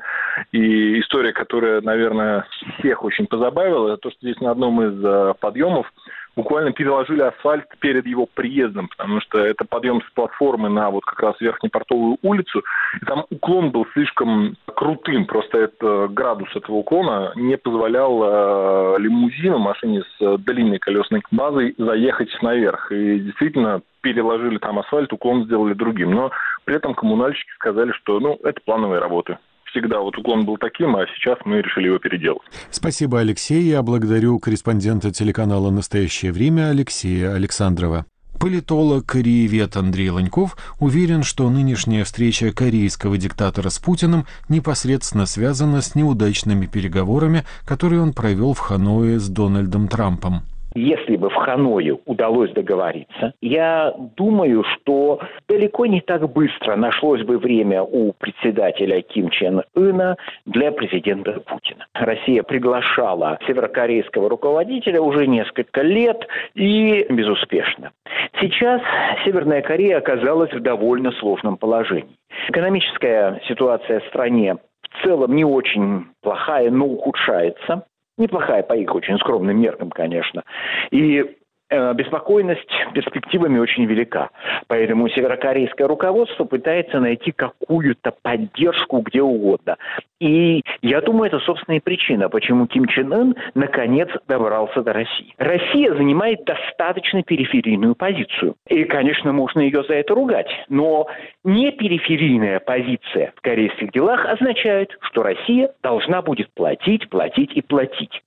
и 0.51 0.99
история, 0.99 1.33
которая, 1.33 1.81
наверное, 1.81 2.45
всех 2.79 3.03
очень 3.03 3.27
позабавила, 3.27 3.89
это 3.89 3.97
то, 3.97 4.11
что 4.11 4.19
здесь 4.21 4.39
на 4.41 4.51
одном 4.51 4.81
из 4.81 5.03
э, 5.03 5.33
подъемов 5.39 5.91
буквально 6.35 6.71
переложили 6.71 7.21
асфальт 7.21 7.65
перед 7.79 8.05
его 8.05 8.25
приездом, 8.25 8.87
потому 8.87 9.21
что 9.21 9.39
это 9.39 9.65
подъем 9.65 10.01
с 10.01 10.13
платформы 10.13 10.69
на 10.69 10.89
вот 10.89 11.03
как 11.05 11.19
раз 11.19 11.35
Верхнепортовую 11.39 12.17
улицу, 12.21 12.63
и 13.01 13.05
там 13.05 13.25
уклон 13.29 13.71
был 13.71 13.85
слишком 13.93 14.55
крутым, 14.65 15.25
просто 15.25 15.59
это 15.59 16.07
градус 16.07 16.49
этого 16.55 16.77
уклона 16.77 17.33
не 17.35 17.57
позволял 17.57 18.21
э, 18.23 18.99
лимузину, 18.99 19.59
машине 19.59 20.03
с 20.17 20.37
длинной 20.37 20.79
колесной 20.79 21.21
базой 21.31 21.75
заехать 21.77 22.29
наверх. 22.41 22.91
И 22.91 23.19
действительно 23.19 23.81
переложили 24.01 24.57
там 24.57 24.79
асфальт, 24.79 25.13
уклон 25.13 25.45
сделали 25.45 25.73
другим. 25.73 26.11
Но 26.11 26.31
при 26.65 26.75
этом 26.75 26.93
коммунальщики 26.93 27.51
сказали, 27.55 27.91
что 27.91 28.19
ну, 28.19 28.39
это 28.43 28.59
плановые 28.65 28.99
работы 28.99 29.37
всегда 29.71 29.99
вот 29.99 30.17
уклон 30.17 30.45
был 30.45 30.57
таким, 30.57 30.95
а 30.95 31.05
сейчас 31.15 31.39
мы 31.45 31.61
решили 31.61 31.87
его 31.87 31.97
переделать. 31.97 32.41
Спасибо, 32.69 33.19
Алексей. 33.19 33.63
Я 33.63 33.81
благодарю 33.81 34.39
корреспондента 34.39 35.11
телеканала 35.11 35.71
«Настоящее 35.71 36.31
время» 36.31 36.69
Алексея 36.69 37.33
Александрова. 37.33 38.05
Политолог, 38.39 39.05
кореевед 39.05 39.77
Андрей 39.77 40.09
Ланьков 40.09 40.57
уверен, 40.79 41.21
что 41.21 41.47
нынешняя 41.49 42.03
встреча 42.03 42.51
корейского 42.51 43.17
диктатора 43.17 43.69
с 43.69 43.77
Путиным 43.77 44.25
непосредственно 44.49 45.27
связана 45.27 45.81
с 45.81 45.93
неудачными 45.93 46.65
переговорами, 46.65 47.43
которые 47.65 48.01
он 48.01 48.13
провел 48.13 48.53
в 48.53 48.59
Ханое 48.59 49.19
с 49.19 49.29
Дональдом 49.29 49.87
Трампом. 49.87 50.41
Если 50.73 51.17
бы 51.17 51.29
в 51.29 51.35
Ханое 51.35 51.97
удалось 52.05 52.51
договориться, 52.51 53.33
я 53.41 53.93
думаю, 54.15 54.63
что 54.63 55.19
далеко 55.47 55.85
не 55.85 55.99
так 56.01 56.31
быстро 56.31 56.75
нашлось 56.75 57.23
бы 57.23 57.37
время 57.37 57.83
у 57.83 58.13
председателя 58.13 59.01
Ким 59.01 59.29
Чен 59.29 59.63
Ына 59.75 60.15
для 60.45 60.71
президента 60.71 61.39
Путина. 61.41 61.85
Россия 61.93 62.43
приглашала 62.43 63.37
северокорейского 63.45 64.29
руководителя 64.29 65.01
уже 65.01 65.27
несколько 65.27 65.81
лет 65.81 66.25
и 66.55 67.05
безуспешно. 67.09 67.91
Сейчас 68.39 68.81
Северная 69.25 69.61
Корея 69.61 69.97
оказалась 69.97 70.53
в 70.53 70.61
довольно 70.61 71.11
сложном 71.13 71.57
положении. 71.57 72.15
Экономическая 72.47 73.41
ситуация 73.47 73.99
в 73.99 74.05
стране 74.05 74.55
в 74.89 75.03
целом 75.03 75.35
не 75.35 75.45
очень 75.45 76.05
плохая, 76.21 76.69
но 76.71 76.85
ухудшается 76.85 77.83
неплохая 78.17 78.63
по 78.63 78.73
их 78.73 78.93
очень 78.93 79.17
скромным 79.17 79.59
меркам, 79.59 79.89
конечно. 79.89 80.43
И 80.91 81.37
беспокойность 81.71 82.69
перспективами 82.93 83.57
очень 83.57 83.85
велика. 83.85 84.29
Поэтому 84.67 85.07
северокорейское 85.09 85.87
руководство 85.87 86.43
пытается 86.43 86.99
найти 86.99 87.31
какую-то 87.31 88.13
поддержку 88.21 88.99
где 88.99 89.21
угодно. 89.21 89.77
И 90.19 90.61
я 90.81 91.01
думаю, 91.01 91.27
это, 91.27 91.39
собственно, 91.39 91.77
и 91.77 91.79
причина, 91.79 92.29
почему 92.29 92.67
Ким 92.67 92.85
Чен 92.85 93.11
Ын 93.11 93.35
наконец 93.55 94.09
добрался 94.27 94.83
до 94.83 94.93
России. 94.93 95.33
Россия 95.37 95.95
занимает 95.95 96.43
достаточно 96.45 97.23
периферийную 97.23 97.95
позицию. 97.95 98.55
И, 98.67 98.83
конечно, 98.83 99.31
можно 99.31 99.61
ее 99.61 99.83
за 99.83 99.95
это 99.95 100.13
ругать. 100.13 100.49
Но 100.69 101.07
не 101.43 101.71
периферийная 101.71 102.59
позиция 102.59 103.33
в 103.35 103.41
корейских 103.41 103.91
делах 103.91 104.25
означает, 104.25 104.95
что 105.01 105.23
Россия 105.23 105.71
должна 105.81 106.21
будет 106.21 106.53
платить, 106.53 107.09
платить 107.09 107.53
и 107.55 107.61
платить. 107.61 108.21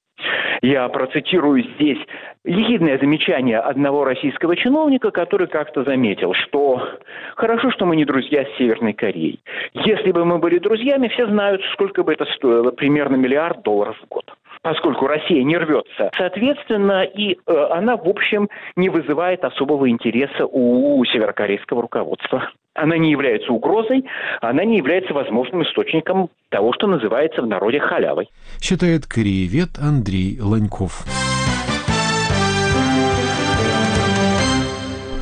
Я 0.63 0.89
процитирую 0.89 1.63
здесь 1.75 1.99
ехидное 2.45 2.99
замечание 2.99 3.59
одного 3.59 4.05
российского 4.05 4.57
чиновника, 4.57 5.11
который 5.11 5.47
как-то 5.47 5.85
заметил, 5.85 6.35
что 6.35 6.83
хорошо, 7.37 7.71
что 7.71 7.87
мы 7.87 7.97
не 7.97 8.05
друзья 8.05 8.45
с 8.45 8.59
Северной 8.59 8.93
Кореей. 8.93 9.41
Если 9.75 10.13
бы 10.13 10.25
мы 10.25 10.39
были 10.39 10.59
друзьями, 10.59 11.09
все 11.09 11.27
знают, 11.27 11.63
сколько 11.73 12.03
бы 12.03 12.13
это 12.13 12.25
стоило, 12.37 12.71
примерно 12.71 13.17
миллиард 13.17 13.63
долларов 13.63 13.97
в 14.03 14.09
год 14.09 14.25
поскольку 14.63 15.07
Россия 15.07 15.45
не 15.45 15.59
рвется. 15.59 16.11
Соответственно, 16.17 17.05
и 17.05 17.35
э, 17.35 17.67
она, 17.71 17.99
в 17.99 18.09
общем, 18.09 18.49
не 18.77 18.89
вызывает 18.89 19.45
особого 19.45 19.91
интереса 19.91 20.47
у 20.47 21.05
северокорейского 21.05 21.83
руководства. 21.83 22.51
Она 22.75 22.99
не 22.99 23.11
является 23.11 23.53
угрозой, 23.53 24.05
она 24.41 24.65
не 24.65 24.77
является 24.77 25.15
возможным 25.15 25.63
источником 25.63 26.29
того, 26.49 26.73
что 26.73 26.87
называется 26.87 27.41
в 27.41 27.47
народе 27.47 27.79
халявой. 27.79 28.29
Считает 28.61 29.07
кореевед 29.07 29.79
Андрей 29.79 30.39
Ланьков. 30.41 31.05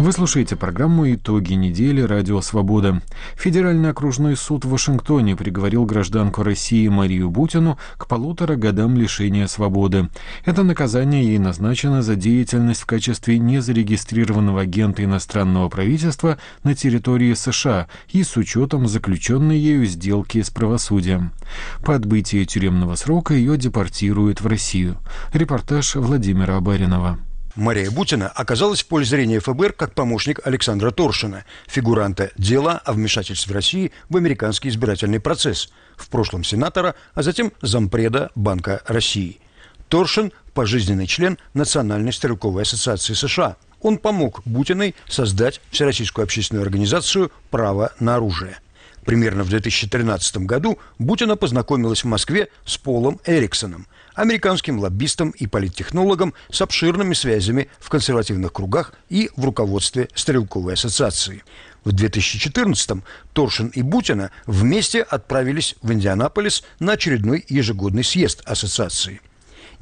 Вы 0.02 0.10
слушаете 0.10 0.56
программу 0.56 1.14
«Итоги 1.14 1.52
недели. 1.52 2.00
Радио 2.00 2.40
Свобода». 2.40 3.00
Федеральный 3.36 3.90
окружной 3.90 4.36
суд 4.36 4.64
в 4.64 4.70
Вашингтоне 4.70 5.36
приговорил 5.36 5.84
гражданку 5.84 6.42
России 6.42 6.88
Марию 6.88 7.30
Бутину 7.30 7.78
к 7.98 8.08
полутора 8.08 8.56
годам 8.56 8.96
лишения 8.96 9.46
свободы. 9.46 10.08
Это 10.44 10.64
наказание 10.64 11.24
ей 11.24 11.38
назначено 11.38 12.02
за 12.02 12.16
деятельность 12.16 12.80
в 12.80 12.86
качестве 12.86 13.38
незарегистрированного 13.38 14.62
агента 14.62 15.04
иностранного 15.04 15.68
правительства 15.68 16.36
на 16.64 16.74
территории 16.74 17.34
США 17.34 17.86
и 18.10 18.24
с 18.24 18.36
учетом 18.36 18.88
заключенной 18.88 19.56
ею 19.56 19.86
сделки 19.86 20.42
с 20.42 20.50
правосудием. 20.50 21.30
По 21.84 21.94
отбытии 21.94 22.42
тюремного 22.42 22.96
срока 22.96 23.34
ее 23.34 23.56
депортируют 23.56 24.40
в 24.40 24.48
Россию. 24.48 24.96
Репортаж 25.32 25.94
Владимира 25.94 26.56
Абаринова. 26.56 27.20
Мария 27.54 27.90
Бутина 27.90 28.28
оказалась 28.28 28.82
в 28.82 28.86
поле 28.86 29.04
зрения 29.04 29.38
ФБР 29.38 29.74
как 29.74 29.94
помощник 29.94 30.40
Александра 30.46 30.90
Торшина, 30.90 31.44
фигуранта 31.66 32.30
дела 32.38 32.80
о 32.84 32.94
вмешательстве 32.94 33.54
России 33.54 33.92
в 34.08 34.16
американский 34.16 34.70
избирательный 34.70 35.20
процесс, 35.20 35.70
в 35.96 36.08
прошлом 36.08 36.44
сенатора, 36.44 36.94
а 37.12 37.22
затем 37.22 37.52
зампреда 37.60 38.30
Банка 38.34 38.82
России. 38.86 39.38
Торшин– 39.88 40.32
пожизненный 40.54 41.06
член 41.06 41.36
Национальной 41.52 42.14
стрелковой 42.14 42.62
ассоциации 42.62 43.12
США. 43.12 43.56
Он 43.82 43.98
помог 43.98 44.40
Бутиной 44.46 44.94
создать 45.06 45.60
Всероссийскую 45.70 46.24
общественную 46.24 46.62
организацию 46.62 47.30
«Право 47.50 47.92
на 48.00 48.16
оружие». 48.16 48.56
Примерно 49.04 49.42
в 49.42 49.48
2013 49.48 50.38
году 50.38 50.78
Бутина 50.98 51.36
познакомилась 51.36 52.04
в 52.04 52.06
Москве 52.06 52.48
с 52.64 52.78
Полом 52.78 53.20
Эриксоном, 53.26 53.86
американским 54.14 54.78
лоббистом 54.78 55.30
и 55.30 55.46
политтехнологом 55.46 56.34
с 56.50 56.60
обширными 56.62 57.14
связями 57.14 57.68
в 57.78 57.88
консервативных 57.88 58.52
кругах 58.52 58.94
и 59.08 59.30
в 59.36 59.44
руководстве 59.44 60.08
Стрелковой 60.14 60.74
ассоциации. 60.74 61.44
В 61.84 61.90
2014-м 61.90 63.02
Торшин 63.32 63.68
и 63.68 63.82
Бутина 63.82 64.30
вместе 64.46 65.02
отправились 65.02 65.74
в 65.82 65.92
Индианаполис 65.92 66.62
на 66.78 66.92
очередной 66.92 67.44
ежегодный 67.48 68.04
съезд 68.04 68.42
ассоциации– 68.44 69.20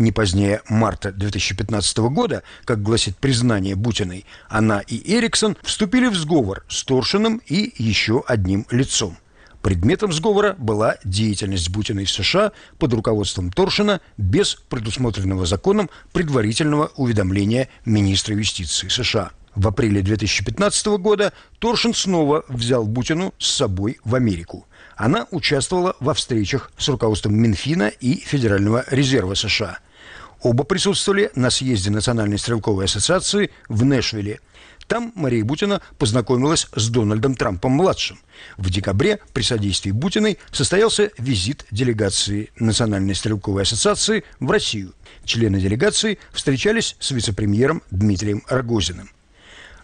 не 0.01 0.13
позднее 0.13 0.63
марта 0.67 1.13
2015 1.13 1.99
года, 1.99 2.43
как 2.65 2.83
гласит 2.83 3.19
признание 3.19 3.77
Бутиной, 3.77 4.25
она 4.49 4.81
и 4.81 5.15
Эриксон 5.15 5.59
вступили 5.63 6.07
в 6.09 6.17
сговор 6.17 6.65
с 6.69 6.85
Торшиным 6.85 7.43
и 7.47 7.75
еще 7.77 8.25
одним 8.27 8.67
лицом. 8.71 9.19
Предметом 9.63 10.11
сговора 10.13 10.55
была 10.59 10.97
деятельность 11.05 11.69
Бутиной 11.69 12.07
в 12.07 12.11
США 12.11 12.53
под 12.79 12.95
руководством 12.95 13.53
Торшина 13.53 14.01
без 14.17 14.55
предусмотренного 14.55 15.45
законом 15.45 15.91
предварительного 16.13 16.91
уведомления 16.97 17.69
министра 17.85 18.35
юстиции 18.35 18.89
США. 18.89 19.33
В 19.55 19.69
апреле 19.69 20.01
2015 20.01 20.87
года 20.99 21.35
Торшин 21.59 21.93
снова 21.93 22.45
взял 22.49 22.87
Бутину 22.87 23.35
с 23.39 23.51
собой 23.51 23.99
в 24.03 24.15
Америку. 24.15 24.67
Она 24.97 25.27
участвовала 25.31 25.95
во 26.01 26.15
встречах 26.15 26.71
с 26.79 26.89
руководством 26.89 27.35
Минфина 27.35 27.89
и 27.89 28.21
Федерального 28.21 28.85
резерва 28.91 29.35
США– 29.35 29.79
Оба 30.43 30.65
присутствовали 30.65 31.31
на 31.35 31.51
съезде 31.51 31.91
Национальной 31.91 32.39
стрелковой 32.39 32.87
ассоциации 32.87 33.51
в 33.69 33.85
Нэшвилле. 33.85 34.41
Там 34.91 35.13
Мария 35.15 35.45
Бутина 35.45 35.81
познакомилась 35.99 36.67
с 36.75 36.89
Дональдом 36.89 37.37
Трампом-младшим. 37.37 38.19
В 38.57 38.71
декабре 38.71 39.21
при 39.33 39.43
содействии 39.43 39.93
Бутиной 39.93 40.39
состоялся 40.51 41.13
визит 41.17 41.65
делегации 41.71 42.51
Национальной 42.57 43.15
стрелковой 43.15 43.63
ассоциации 43.63 44.25
в 44.41 44.51
Россию. 44.51 44.93
Члены 45.25 45.61
делегации 45.61 46.19
встречались 46.33 46.97
с 46.99 47.13
вице-премьером 47.13 47.85
Дмитрием 47.93 48.43
Рогозиным. 48.49 49.11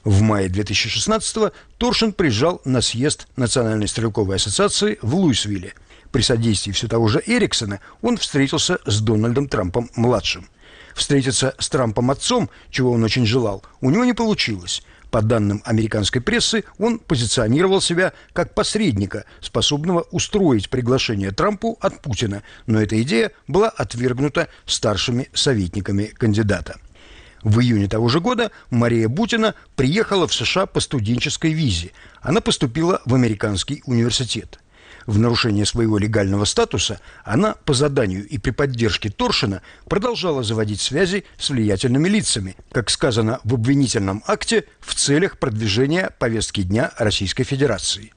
В 0.03 0.23
мае 0.23 0.49
2016-го 0.49 1.53
Торшин 1.79 2.13
приезжал 2.13 2.61
на 2.65 2.81
съезд 2.81 3.29
Национальной 3.37 3.87
стрелковой 3.87 4.37
ассоциации 4.37 4.99
в 5.03 5.15
Луисвилле– 5.15 5.75
при 6.17 6.23
содействии 6.23 6.73
все 6.73 6.89
того 6.89 7.09
же 7.09 7.23
Эриксона 7.27 7.81
он 8.01 8.17
встретился 8.17 8.79
с 8.87 9.01
Дональдом 9.03 9.49
Трампом-младшим. 9.49 10.49
Встретиться 10.95 11.55
с 11.59 11.69
Трампом-отцом, 11.69 12.49
чего 12.71 12.93
он 12.93 13.05
очень 13.05 13.27
желал, 13.27 13.63
у 13.83 13.91
него 13.91 14.05
не 14.05 14.15
получилось. 14.15 14.83
По 15.11 15.23
данным 15.23 15.63
американской 15.65 16.21
прессы, 16.21 16.65
он 16.79 16.99
позиционировал 16.99 17.81
себя 17.81 18.13
как 18.33 18.55
посредника, 18.55 19.25
способного 19.41 20.07
устроить 20.11 20.69
приглашение 20.69 21.31
Трампу 21.31 21.79
от 21.81 22.03
Путина, 22.03 22.43
но 22.67 22.81
эта 22.81 23.01
идея 23.03 23.31
была 23.47 23.69
отвергнута 23.69 24.49
старшими 24.67 25.29
советниками 25.33 26.07
кандидата. 26.07 26.79
В 27.43 27.61
июне 27.61 27.87
того 27.87 28.09
же 28.09 28.21
года 28.21 28.51
Мария 28.71 29.09
Бутина 29.09 29.55
приехала 29.77 30.27
в 30.27 30.35
США 30.35 30.67
по 30.67 30.81
студенческой 30.81 31.53
визе. 31.53 31.93
Она 32.21 32.41
поступила 32.41 33.01
в 33.05 33.15
американский 33.15 33.83
университет 33.87 34.59
в 35.07 35.19
нарушение 35.19 35.65
своего 35.65 35.99
легального 35.99 36.45
статуса, 36.45 37.01
она 37.25 37.55
по 37.65 37.75
заданию 37.75 38.27
и 38.27 38.39
при 38.39 38.51
поддержке 38.51 39.11
Торшина 39.11 39.63
продолжала 39.89 40.43
заводить 40.43 40.81
связи 40.81 41.25
с 41.39 41.51
влиятельными 41.51 42.09
лицами, 42.09 42.57
как 42.73 42.91
сказано 42.91 43.41
в 43.45 43.55
обвинительном 43.55 44.23
акте, 44.27 44.65
в 44.81 44.95
целях 44.95 45.39
продвижения 45.39 46.11
повестки 46.19 46.63
дня 46.63 46.93
Российской 46.99 47.45
Федерации. 47.45 48.13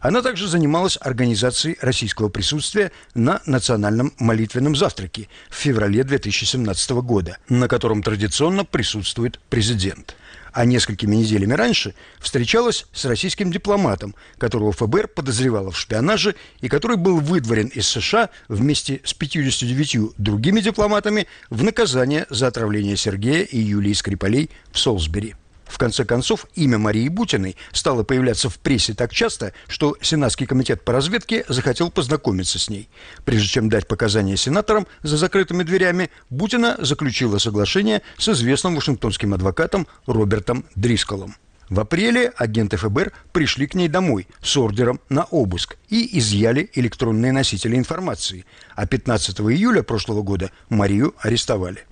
Она 0.00 0.22
также 0.22 0.46
занималась 0.46 0.98
организацией 1.00 1.78
российского 1.80 2.28
присутствия 2.28 2.92
на 3.14 3.40
национальном 3.46 4.12
молитвенном 4.18 4.76
завтраке 4.76 5.28
в 5.48 5.54
феврале 5.54 6.04
2017 6.04 6.90
года, 7.02 7.38
на 7.48 7.66
котором 7.66 8.02
традиционно 8.02 8.64
присутствует 8.64 9.40
президент– 9.48 10.16
а 10.56 10.64
несколькими 10.64 11.16
неделями 11.16 11.52
раньше 11.52 11.94
встречалась 12.18 12.86
с 12.94 13.04
российским 13.04 13.52
дипломатом, 13.52 14.14
которого 14.38 14.72
ФБР 14.72 15.08
подозревало 15.08 15.70
в 15.70 15.78
шпионаже 15.78 16.34
и 16.62 16.68
который 16.70 16.96
был 16.96 17.20
выдворен 17.20 17.66
из 17.66 17.86
США 17.86 18.30
вместе 18.48 19.02
с 19.04 19.12
59 19.12 20.14
другими 20.16 20.62
дипломатами 20.62 21.26
в 21.50 21.62
наказание 21.62 22.24
за 22.30 22.46
отравление 22.46 22.96
Сергея 22.96 23.42
и 23.42 23.58
Юлии 23.58 23.92
Скрипалей 23.92 24.48
в 24.72 24.78
Солсбери. 24.78 25.34
В 25.66 25.78
конце 25.78 26.04
концов, 26.04 26.46
имя 26.54 26.78
Марии 26.78 27.08
Бутиной 27.08 27.56
стало 27.72 28.02
появляться 28.02 28.48
в 28.48 28.58
прессе 28.58 28.94
так 28.94 29.12
часто, 29.12 29.52
что 29.68 29.96
Сенатский 30.00 30.46
комитет 30.46 30.84
по 30.84 30.92
разведке 30.92 31.44
захотел 31.48 31.90
познакомиться 31.90 32.58
с 32.58 32.70
ней. 32.70 32.88
Прежде 33.24 33.48
чем 33.48 33.68
дать 33.68 33.88
показания 33.88 34.36
сенаторам 34.36 34.86
за 35.02 35.16
закрытыми 35.16 35.64
дверями, 35.64 36.10
Бутина 36.30 36.76
заключила 36.78 37.38
соглашение 37.38 38.02
с 38.16 38.28
известным 38.28 38.74
вашингтонским 38.74 39.34
адвокатом 39.34 39.86
Робертом 40.06 40.64
Дрисколом. 40.76 41.34
В 41.68 41.80
апреле 41.80 42.32
агенты 42.36 42.76
ФБР 42.76 43.12
пришли 43.32 43.66
к 43.66 43.74
ней 43.74 43.88
домой 43.88 44.28
с 44.40 44.56
ордером 44.56 45.00
на 45.08 45.24
обыск 45.24 45.76
и 45.88 46.16
изъяли 46.18 46.70
электронные 46.74 47.32
носители 47.32 47.76
информации, 47.76 48.44
а 48.76 48.86
15 48.86 49.40
июля 49.40 49.82
прошлого 49.82 50.22
года 50.22 50.52
Марию 50.68 51.14
арестовали. 51.18 51.84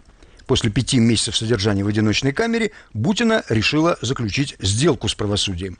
После 0.46 0.70
пяти 0.70 0.98
месяцев 0.98 1.36
содержания 1.36 1.84
в 1.84 1.88
одиночной 1.88 2.32
камере 2.32 2.72
Бутина 2.92 3.44
решила 3.48 3.96
заключить 4.02 4.56
сделку 4.60 5.08
с 5.08 5.14
правосудием. 5.14 5.78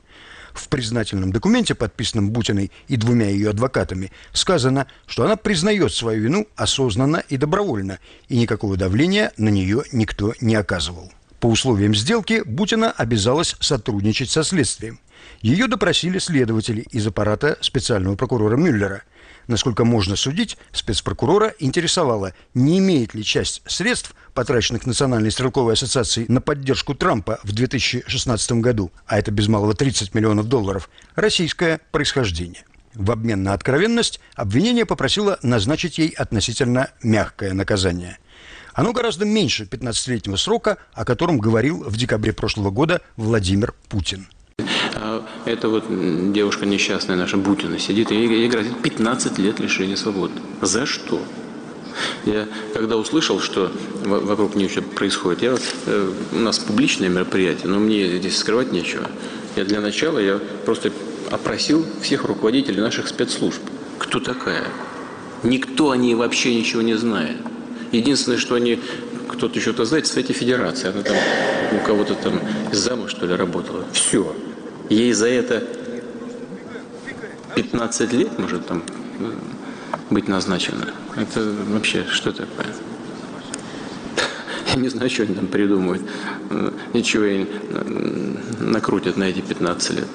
В 0.53 0.69
признательном 0.69 1.31
документе, 1.31 1.75
подписанном 1.75 2.31
Бутиной 2.31 2.71
и 2.87 2.95
двумя 2.95 3.29
ее 3.29 3.49
адвокатами, 3.49 4.11
сказано, 4.31 4.87
что 5.05 5.25
она 5.25 5.35
признает 5.35 5.91
свою 5.93 6.23
вину 6.23 6.47
осознанно 6.55 7.23
и 7.27 7.37
добровольно, 7.37 7.99
и 8.29 8.37
никакого 8.37 8.77
давления 8.77 9.33
на 9.37 9.49
нее 9.49 9.83
никто 9.91 10.33
не 10.39 10.55
оказывал. 10.55 11.11
По 11.41 11.47
условиям 11.47 11.93
сделки 11.93 12.41
Бутина 12.45 12.91
обязалась 12.91 13.55
сотрудничать 13.59 14.29
со 14.29 14.43
следствием. 14.43 14.99
Ее 15.41 15.67
допросили 15.67 16.19
следователи 16.19 16.81
из 16.91 17.05
аппарата 17.05 17.57
специального 17.61 18.15
прокурора 18.15 18.55
Мюллера. 18.55 19.03
Насколько 19.47 19.85
можно 19.85 20.15
судить, 20.15 20.57
спецпрокурора 20.71 21.53
интересовало, 21.59 22.33
не 22.53 22.79
имеет 22.79 23.13
ли 23.13 23.23
часть 23.23 23.61
средств, 23.67 24.15
потраченных 24.33 24.85
Национальной 24.85 25.31
стрелковой 25.31 25.73
ассоциацией 25.73 26.27
на 26.29 26.41
поддержку 26.41 26.95
Трампа 26.95 27.39
в 27.43 27.51
2016 27.51 28.51
году, 28.53 28.91
а 29.05 29.17
это 29.17 29.31
без 29.31 29.47
малого 29.47 29.73
30 29.73 30.13
миллионов 30.13 30.47
долларов, 30.47 30.89
российское 31.15 31.79
происхождение. 31.91 32.65
В 32.95 33.11
обмен 33.11 33.43
на 33.43 33.53
откровенность 33.53 34.19
обвинение 34.35 34.85
попросило 34.85 35.37
назначить 35.41 35.97
ей 35.97 36.09
относительно 36.09 36.89
мягкое 37.03 37.53
наказание. 37.53 38.17
Оно 38.73 38.93
гораздо 38.93 39.25
меньше 39.25 39.63
15-летнего 39.63 40.35
срока, 40.37 40.77
о 40.93 41.05
котором 41.05 41.37
говорил 41.37 41.83
в 41.83 41.95
декабре 41.97 42.33
прошлого 42.33 42.71
года 42.71 43.01
Владимир 43.15 43.73
Путин. 43.89 44.27
А 45.05 45.23
эта 45.45 45.69
вот 45.69 45.83
девушка 46.33 46.65
несчастная 46.65 47.15
наша 47.15 47.37
Бутина 47.37 47.77
сидит, 47.77 48.11
и 48.11 48.15
ей 48.15 48.47
грозит 48.47 48.81
15 48.81 49.37
лет 49.37 49.59
лишения 49.59 49.95
свободы. 49.95 50.33
За 50.61 50.85
что? 50.85 51.21
Я 52.25 52.47
когда 52.73 52.97
услышал, 52.97 53.39
что 53.39 53.71
вокруг 54.03 54.55
нее 54.55 54.67
что 54.67 54.81
происходит, 54.81 55.43
я, 55.43 55.55
э, 55.85 56.11
у 56.31 56.39
нас 56.39 56.57
публичное 56.59 57.09
мероприятие, 57.09 57.67
но 57.67 57.79
мне 57.79 58.17
здесь 58.17 58.37
скрывать 58.37 58.71
нечего. 58.71 59.07
Я 59.55 59.63
для 59.63 59.79
начала 59.79 60.17
я 60.17 60.39
просто 60.65 60.91
опросил 61.29 61.85
всех 62.01 62.25
руководителей 62.25 62.81
наших 62.81 63.07
спецслужб. 63.07 63.61
Кто 63.99 64.19
такая? 64.19 64.65
Никто 65.43 65.91
о 65.91 65.97
ней 65.97 66.15
вообще 66.15 66.55
ничего 66.55 66.81
не 66.81 66.95
знает. 66.95 67.37
Единственное, 67.91 68.39
что 68.39 68.55
они, 68.55 68.79
кто-то 69.27 69.59
что-то 69.59 69.85
знает, 69.85 70.07
в 70.07 70.33
Федерации. 70.33 70.89
Она 70.89 71.01
там 71.01 71.17
у 71.73 71.85
кого-то 71.85 72.15
там 72.15 72.39
зама, 72.71 73.07
что 73.07 73.25
ли, 73.25 73.35
работала. 73.35 73.85
Все. 73.91 74.35
Ей 74.89 75.13
за 75.13 75.27
это 75.27 75.63
15 77.55 78.13
лет 78.13 78.37
может 78.39 78.67
там 78.67 78.83
э, 79.19 79.31
быть 80.09 80.27
назначено. 80.27 80.93
Это 81.15 81.41
вообще 81.69 82.05
что 82.09 82.31
такое? 82.31 82.67
Я 84.73 84.75
не 84.75 84.89
знаю, 84.89 85.09
что 85.09 85.23
они 85.23 85.35
там 85.35 85.47
придумывают. 85.47 86.03
Э, 86.49 86.71
ничего 86.93 87.23
и 87.25 87.45
накрутят 88.59 89.17
на 89.17 89.23
эти 89.23 89.41
15 89.41 89.91
лет. 89.91 90.07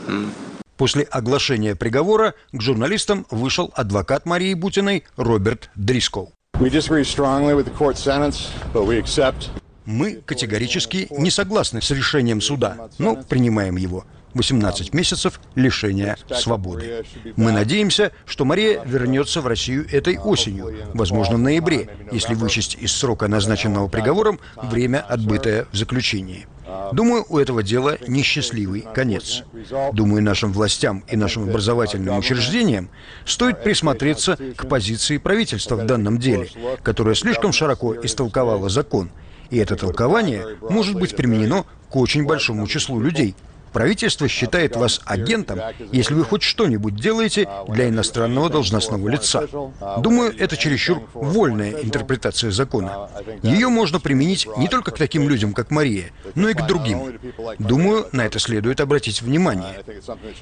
После 0.76 1.02
оглашения 1.02 1.74
приговора 1.74 2.34
к 2.52 2.62
журналистам 2.62 3.26
вышел 3.30 3.70
адвокат 3.74 4.24
Марии 4.24 4.54
Бутиной 4.54 5.04
Роберт 5.16 5.70
Дрискол. 5.74 6.32
Мы 9.86 10.20
категорически 10.26 11.06
не 11.11 11.30
согласны 11.30 11.80
с 11.80 11.90
решением 11.90 12.42
суда, 12.42 12.90
но 12.98 13.16
принимаем 13.16 13.76
его. 13.76 14.04
18 14.34 14.92
месяцев 14.92 15.40
лишения 15.54 16.18
свободы. 16.30 17.06
Мы 17.36 17.52
надеемся, 17.52 18.12
что 18.26 18.44
Мария 18.44 18.82
вернется 18.84 19.40
в 19.40 19.46
Россию 19.46 19.86
этой 19.90 20.18
осенью, 20.18 20.74
возможно, 20.92 21.36
в 21.36 21.40
ноябре, 21.40 21.88
если 22.12 22.34
вычесть 22.34 22.76
из 22.78 22.92
срока, 22.92 23.26
назначенного 23.26 23.88
приговором, 23.88 24.38
время, 24.62 24.98
отбытое 24.98 25.66
в 25.72 25.76
заключении. 25.76 26.46
Думаю, 26.92 27.24
у 27.28 27.38
этого 27.38 27.62
дела 27.62 27.98
несчастливый 28.06 28.86
конец. 28.94 29.44
Думаю, 29.92 30.22
нашим 30.22 30.52
властям 30.52 31.04
и 31.08 31.16
нашим 31.16 31.44
образовательным 31.44 32.18
учреждениям 32.18 32.88
стоит 33.24 33.62
присмотреться 33.62 34.36
к 34.56 34.68
позиции 34.68 35.18
правительства 35.18 35.76
в 35.76 35.86
данном 35.86 36.18
деле, 36.18 36.48
которое 36.82 37.14
слишком 37.14 37.52
широко 37.52 37.94
истолковало 37.94 38.68
закон. 38.68 39.10
И 39.50 39.58
это 39.58 39.76
толкование 39.76 40.58
может 40.68 40.96
быть 40.96 41.16
применено 41.16 41.64
к 41.90 41.96
очень 41.96 42.24
большому 42.24 42.66
числу 42.66 43.00
людей, 43.00 43.34
Правительство 43.72 44.28
считает 44.28 44.76
вас 44.76 45.00
агентом, 45.04 45.60
если 45.92 46.14
вы 46.14 46.24
хоть 46.24 46.42
что-нибудь 46.42 46.96
делаете 46.96 47.48
для 47.68 47.88
иностранного 47.88 48.50
должностного 48.50 49.08
лица. 49.08 49.46
Думаю, 49.98 50.34
это 50.38 50.56
чересчур 50.56 51.08
вольная 51.14 51.72
интерпретация 51.72 52.50
закона. 52.50 53.08
Ее 53.42 53.68
можно 53.68 54.00
применить 54.00 54.46
не 54.56 54.68
только 54.68 54.90
к 54.90 54.98
таким 54.98 55.28
людям, 55.28 55.52
как 55.52 55.70
Мария, 55.70 56.10
но 56.34 56.48
и 56.48 56.54
к 56.54 56.66
другим. 56.66 57.18
Думаю, 57.58 58.06
на 58.12 58.26
это 58.26 58.38
следует 58.38 58.80
обратить 58.80 59.22
внимание. 59.22 59.84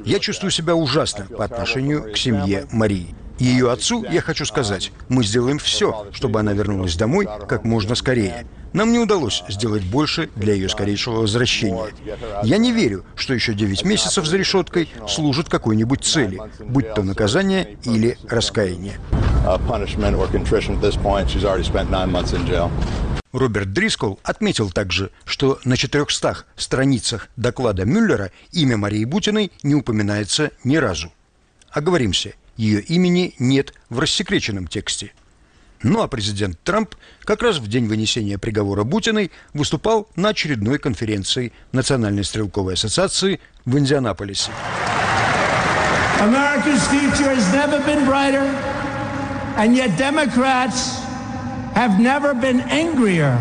Я 0.04 0.18
чувствую 0.18 0.50
себя 0.50 0.74
ужасно 0.74 1.24
по 1.24 1.44
отношению 1.44 2.12
к 2.12 2.16
семье 2.16 2.66
Марии. 2.72 3.14
Ее 3.38 3.70
отцу 3.70 4.04
я 4.10 4.20
хочу 4.20 4.44
сказать, 4.44 4.92
мы 5.08 5.22
сделаем 5.24 5.58
все, 5.58 6.06
чтобы 6.12 6.40
она 6.40 6.52
вернулась 6.52 6.96
домой 6.96 7.28
как 7.48 7.64
можно 7.64 7.94
скорее. 7.94 8.46
Нам 8.72 8.92
не 8.92 8.98
удалось 8.98 9.44
сделать 9.48 9.82
больше 9.84 10.28
для 10.34 10.54
ее 10.54 10.68
скорейшего 10.68 11.20
возвращения. 11.20 11.88
Я 12.42 12.58
не 12.58 12.72
верю, 12.72 13.04
что 13.14 13.34
еще 13.34 13.54
9 13.54 13.84
месяцев 13.84 14.26
за 14.26 14.36
решеткой 14.36 14.88
служат 15.08 15.48
какой-нибудь 15.48 16.04
цели, 16.04 16.40
будь 16.60 16.92
то 16.94 17.02
наказание 17.02 17.78
или 17.84 18.18
раскаяние. 18.28 18.98
Роберт 23.32 23.72
Дрискол 23.72 24.18
отметил 24.22 24.70
также, 24.70 25.10
что 25.24 25.58
на 25.64 25.76
400 25.76 26.44
страницах 26.56 27.28
доклада 27.36 27.84
Мюллера 27.84 28.32
имя 28.52 28.76
Марии 28.76 29.04
Бутиной 29.04 29.52
не 29.62 29.74
упоминается 29.74 30.50
ни 30.64 30.76
разу. 30.76 31.12
Оговоримся, 31.70 32.34
ее 32.58 32.82
имени 32.82 33.34
нет 33.38 33.72
в 33.88 33.98
рассекреченном 34.00 34.66
тексте. 34.66 35.12
Ну 35.82 36.02
а 36.02 36.08
президент 36.08 36.60
Трамп 36.64 36.96
как 37.22 37.40
раз 37.42 37.58
в 37.58 37.68
день 37.68 37.86
вынесения 37.86 38.36
приговора 38.36 38.82
Бутиной 38.82 39.30
выступал 39.54 40.08
на 40.16 40.30
очередной 40.30 40.78
конференции 40.78 41.52
Национальной 41.72 42.24
стрелковой 42.24 42.74
ассоциации 42.74 43.40
в 43.64 43.78
Индианаполисе. 43.78 44.50
Have 51.74 52.00
never 52.00 52.34
been 52.34 52.60
angrier 52.70 53.38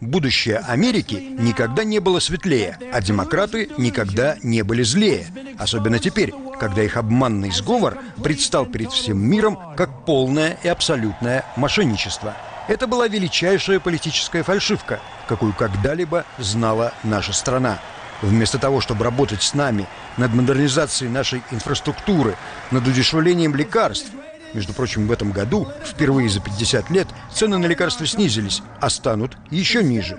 Будущее 0.00 0.58
Америки 0.58 1.14
никогда 1.38 1.82
не 1.82 2.00
было 2.00 2.20
светлее, 2.20 2.78
а 2.92 3.00
демократы 3.00 3.70
никогда 3.78 4.36
не 4.42 4.62
были 4.62 4.82
злее. 4.82 5.26
Особенно 5.58 5.98
теперь, 5.98 6.34
когда 6.60 6.82
их 6.82 6.98
обманный 6.98 7.50
сговор 7.50 7.96
предстал 8.22 8.66
перед 8.66 8.92
всем 8.92 9.18
миром 9.18 9.58
как 9.74 10.04
полное 10.04 10.58
и 10.62 10.68
абсолютное 10.68 11.46
мошенничество. 11.56 12.36
Это 12.68 12.86
была 12.86 13.08
величайшая 13.08 13.80
политическая 13.80 14.42
фальшивка, 14.42 15.00
какую 15.28 15.54
когда-либо 15.54 16.26
знала 16.38 16.92
наша 17.02 17.32
страна. 17.32 17.78
Вместо 18.20 18.58
того, 18.58 18.80
чтобы 18.80 19.04
работать 19.04 19.42
с 19.42 19.54
нами 19.54 19.86
над 20.18 20.34
модернизацией 20.34 21.10
нашей 21.10 21.42
инфраструктуры, 21.50 22.36
над 22.70 22.86
удешевлением 22.86 23.54
лекарств, 23.54 24.10
между 24.56 24.72
прочим, 24.72 25.06
в 25.06 25.12
этом 25.12 25.30
году 25.30 25.68
впервые 25.84 26.28
за 26.28 26.40
50 26.40 26.90
лет 26.90 27.06
цены 27.32 27.58
на 27.58 27.66
лекарства 27.66 28.06
снизились, 28.06 28.62
а 28.80 28.88
станут 28.90 29.36
еще 29.50 29.84
ниже. 29.84 30.18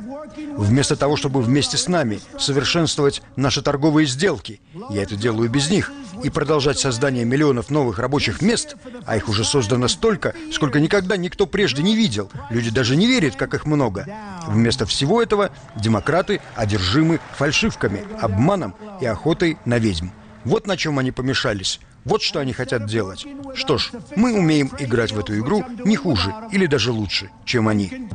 Вместо 0.55 0.95
того, 0.95 1.17
чтобы 1.17 1.41
вместе 1.41 1.75
с 1.75 1.87
нами 1.87 2.19
совершенствовать 2.39 3.23
наши 3.35 3.61
торговые 3.61 4.05
сделки, 4.05 4.61
я 4.91 5.01
это 5.01 5.15
делаю 5.15 5.49
без 5.49 5.69
них, 5.69 5.91
и 6.23 6.29
продолжать 6.29 6.79
создание 6.79 7.25
миллионов 7.25 7.69
новых 7.69 7.99
рабочих 7.99 8.41
мест, 8.41 8.75
а 9.05 9.17
их 9.17 9.27
уже 9.29 9.43
создано 9.43 9.87
столько, 9.87 10.33
сколько 10.51 10.79
никогда 10.79 11.17
никто 11.17 11.45
прежде 11.45 11.83
не 11.83 11.95
видел. 11.95 12.31
Люди 12.49 12.69
даже 12.69 12.95
не 12.95 13.07
верят, 13.07 13.35
как 13.35 13.53
их 13.53 13.65
много. 13.65 14.07
Вместо 14.47 14.85
всего 14.85 15.21
этого 15.21 15.51
демократы 15.75 16.41
одержимы 16.55 17.19
фальшивками, 17.35 18.05
обманом 18.21 18.75
и 19.01 19.05
охотой 19.05 19.57
на 19.65 19.79
ведьм. 19.79 20.09
Вот 20.43 20.65
на 20.67 20.77
чем 20.77 20.97
они 20.99 21.11
помешались. 21.11 21.79
Вот 22.07 22.21
что 22.21 22.39
они 22.39 22.53
хотят 22.53 22.85
делать. 22.85 23.25
Что 23.53 23.77
ж, 23.77 23.91
мы 24.15 24.33
умеем 24.33 24.71
играть 24.79 25.11
в 25.11 25.19
эту 25.19 25.37
игру 25.37 25.65
не 25.83 25.97
хуже 25.97 26.33
или 26.53 26.65
даже 26.65 26.91
лучше, 26.91 27.29
чем 27.43 27.67
они. 27.67 28.07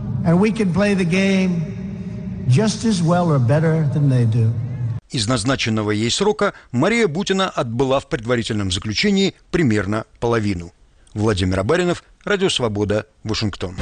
Из 5.11 5.29
назначенного 5.29 5.91
ей 5.91 6.11
срока 6.11 6.55
Мария 6.71 7.07
Бутина 7.07 7.51
отбыла 7.51 8.01
в 8.01 8.09
предварительном 8.09 8.71
заключении 8.71 9.35
примерно 9.51 10.07
половину. 10.21 10.73
Владимир 11.13 11.61
Абаринов, 11.61 12.03
Радио 12.25 12.49
Свобода, 12.49 13.07
Вашингтон. 13.25 13.77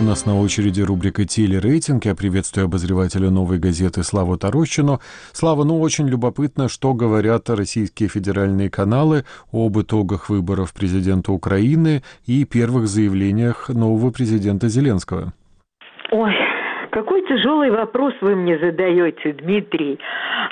У 0.00 0.02
нас 0.02 0.24
на 0.24 0.40
очереди 0.40 0.80
рубрика 0.80 1.26
«Телерейтинг». 1.26 2.06
Я 2.06 2.14
приветствую 2.14 2.64
обозревателя 2.64 3.28
«Новой 3.28 3.58
газеты» 3.58 4.02
Славу 4.02 4.38
Тарощину. 4.38 4.98
Слава, 5.34 5.64
ну 5.64 5.78
очень 5.78 6.08
любопытно, 6.08 6.70
что 6.70 6.94
говорят 6.94 7.50
российские 7.50 8.08
федеральные 8.08 8.70
каналы 8.70 9.24
об 9.52 9.78
итогах 9.78 10.30
выборов 10.30 10.72
президента 10.72 11.32
Украины 11.32 12.00
и 12.26 12.46
первых 12.46 12.86
заявлениях 12.86 13.68
нового 13.68 14.10
президента 14.10 14.68
Зеленского. 14.68 15.34
Ой, 16.12 16.32
какой 16.92 17.20
тяжелый 17.28 17.70
вопрос 17.70 18.14
вы 18.22 18.36
мне 18.36 18.58
задаете, 18.58 19.34
Дмитрий. 19.34 19.98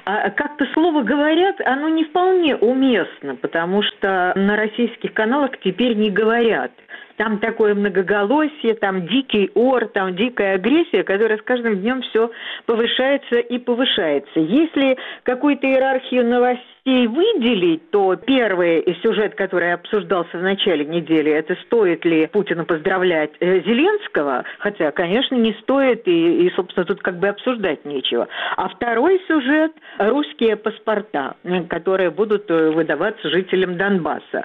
А 0.05 0.29
как-то 0.29 0.67
слово 0.75 1.03
говорят, 1.03 1.57
оно 1.65 1.89
не 1.89 2.05
вполне 2.05 2.55
уместно, 2.55 3.35
потому 3.37 3.83
что 3.83 4.35
на 4.37 4.57
российских 4.57 5.15
каналах 5.15 5.53
теперь 5.65 5.97
не 5.97 6.11
говорят– 6.11 6.73
там 7.19 7.41
такое 7.41 7.75
многоголосие, 7.75 8.75
там 8.75 9.07
дикий 9.07 9.51
ор, 9.55 9.89
там 9.89 10.15
дикая 10.15 10.55
агрессия, 10.55 11.03
которая 11.03 11.37
с 11.37 11.43
каждым 11.43 11.81
днем 11.81 12.01
все 12.03 12.31
повышается 12.65 13.37
и 13.37 13.59
повышается. 13.59 14.39
Если 14.39 14.97
какую-то 15.25 15.67
иерархию 15.67 16.25
новостей 16.25 16.78
выделить, 17.07 17.91
то 17.91 18.17
первый 18.17 18.85
сюжет, 19.03 19.35
который 19.35 19.73
обсуждался 19.73 20.39
в 20.39 20.43
начале 20.43 20.85
недели, 20.85 21.31
это 21.31 21.57
стоит 21.67 22.05
ли 22.05 22.27
Путину 22.27 22.65
поздравлять 22.65 23.31
э, 23.41 23.61
Зеленского, 23.61 24.45
хотя, 24.59 24.91
конечно, 24.91 25.35
не 25.35 25.53
стоит, 25.63 26.07
и, 26.07 26.47
и, 26.47 26.51
собственно, 26.55 26.87
тут 26.87 27.03
как 27.03 27.19
бы 27.19 27.29
обсуждать 27.29 27.85
нечего. 27.85 28.29
А 28.57 28.69
второй 28.69 29.21
сюжет– 29.29 29.73
русские 29.99 30.57
паспорта, 30.57 31.37
которые 31.69 32.11
будут 32.11 32.51
э, 32.51 32.71
выдаваться 32.71 33.29
жителям 33.31 33.77
Донбасса. 33.77 34.45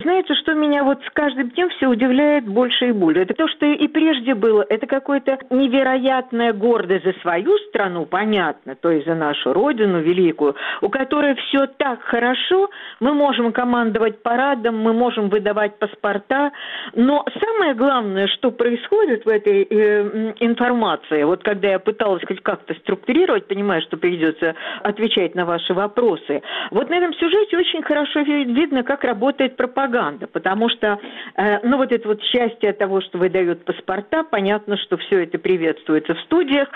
Знаете, 0.00 0.34
что 0.34 0.54
меня 0.54 0.84
вот 0.84 0.98
с 1.04 1.10
каждым 1.10 1.50
днем 1.50 1.68
все 1.70 1.86
удивляет 1.86 2.46
больше 2.46 2.88
и 2.88 2.92
больше? 2.92 3.22
Это 3.22 3.34
то, 3.34 3.48
что 3.48 3.66
и 3.66 3.88
прежде 3.88 4.34
было. 4.34 4.64
Это 4.68 4.86
какое-то 4.86 5.38
невероятная 5.50 6.52
гордость 6.52 7.04
за 7.04 7.12
свою 7.20 7.56
страну, 7.68 8.06
понятно, 8.06 8.74
то 8.74 8.90
есть 8.90 9.06
за 9.06 9.14
нашу 9.14 9.52
родину 9.52 10.00
великую, 10.00 10.56
у 10.80 10.88
которой 10.88 11.34
все 11.34 11.66
так 11.78 12.02
хорошо, 12.02 12.70
мы 13.00 13.14
можем 13.14 13.52
командовать 13.52 14.22
парадом, 14.22 14.78
мы 14.78 14.92
можем 14.92 15.28
выдавать 15.28 15.78
паспорта, 15.78 16.52
но 16.94 17.24
самое 17.40 17.74
главное, 17.74 18.26
что 18.28 18.50
происходит 18.50 19.24
в 19.24 19.28
этой 19.28 19.62
э, 19.62 20.34
информации, 20.40 21.22
вот 21.24 21.42
когда 21.42 21.68
я 21.68 21.78
пыталась 21.78 22.22
хоть 22.26 22.42
как-то 22.42 22.74
структурировать, 22.74 23.48
понимаю, 23.48 23.82
что 23.82 23.96
придется 23.96 24.54
отвечать 24.82 25.34
на 25.34 25.44
ваши 25.44 25.74
вопросы, 25.74 26.42
вот 26.70 26.90
на 26.90 26.94
этом 26.94 27.14
сюжете 27.14 27.56
очень 27.56 27.82
хорошо 27.82 28.20
видно, 28.20 28.82
как 28.82 29.04
работает 29.04 29.56
пропаганда, 29.56 30.26
потому 30.26 30.68
что, 30.68 30.98
э, 31.36 31.58
ну 31.66 31.76
вот 31.76 31.92
это 31.92 32.08
вот 32.08 32.22
счастье 32.22 32.72
того, 32.72 33.00
что 33.00 33.18
выдают 33.18 33.64
паспорта, 33.64 34.24
понятно, 34.24 34.76
что 34.76 34.96
все 34.96 35.24
это 35.24 35.38
приветствуется 35.38 36.14
в 36.14 36.20
студиях, 36.20 36.68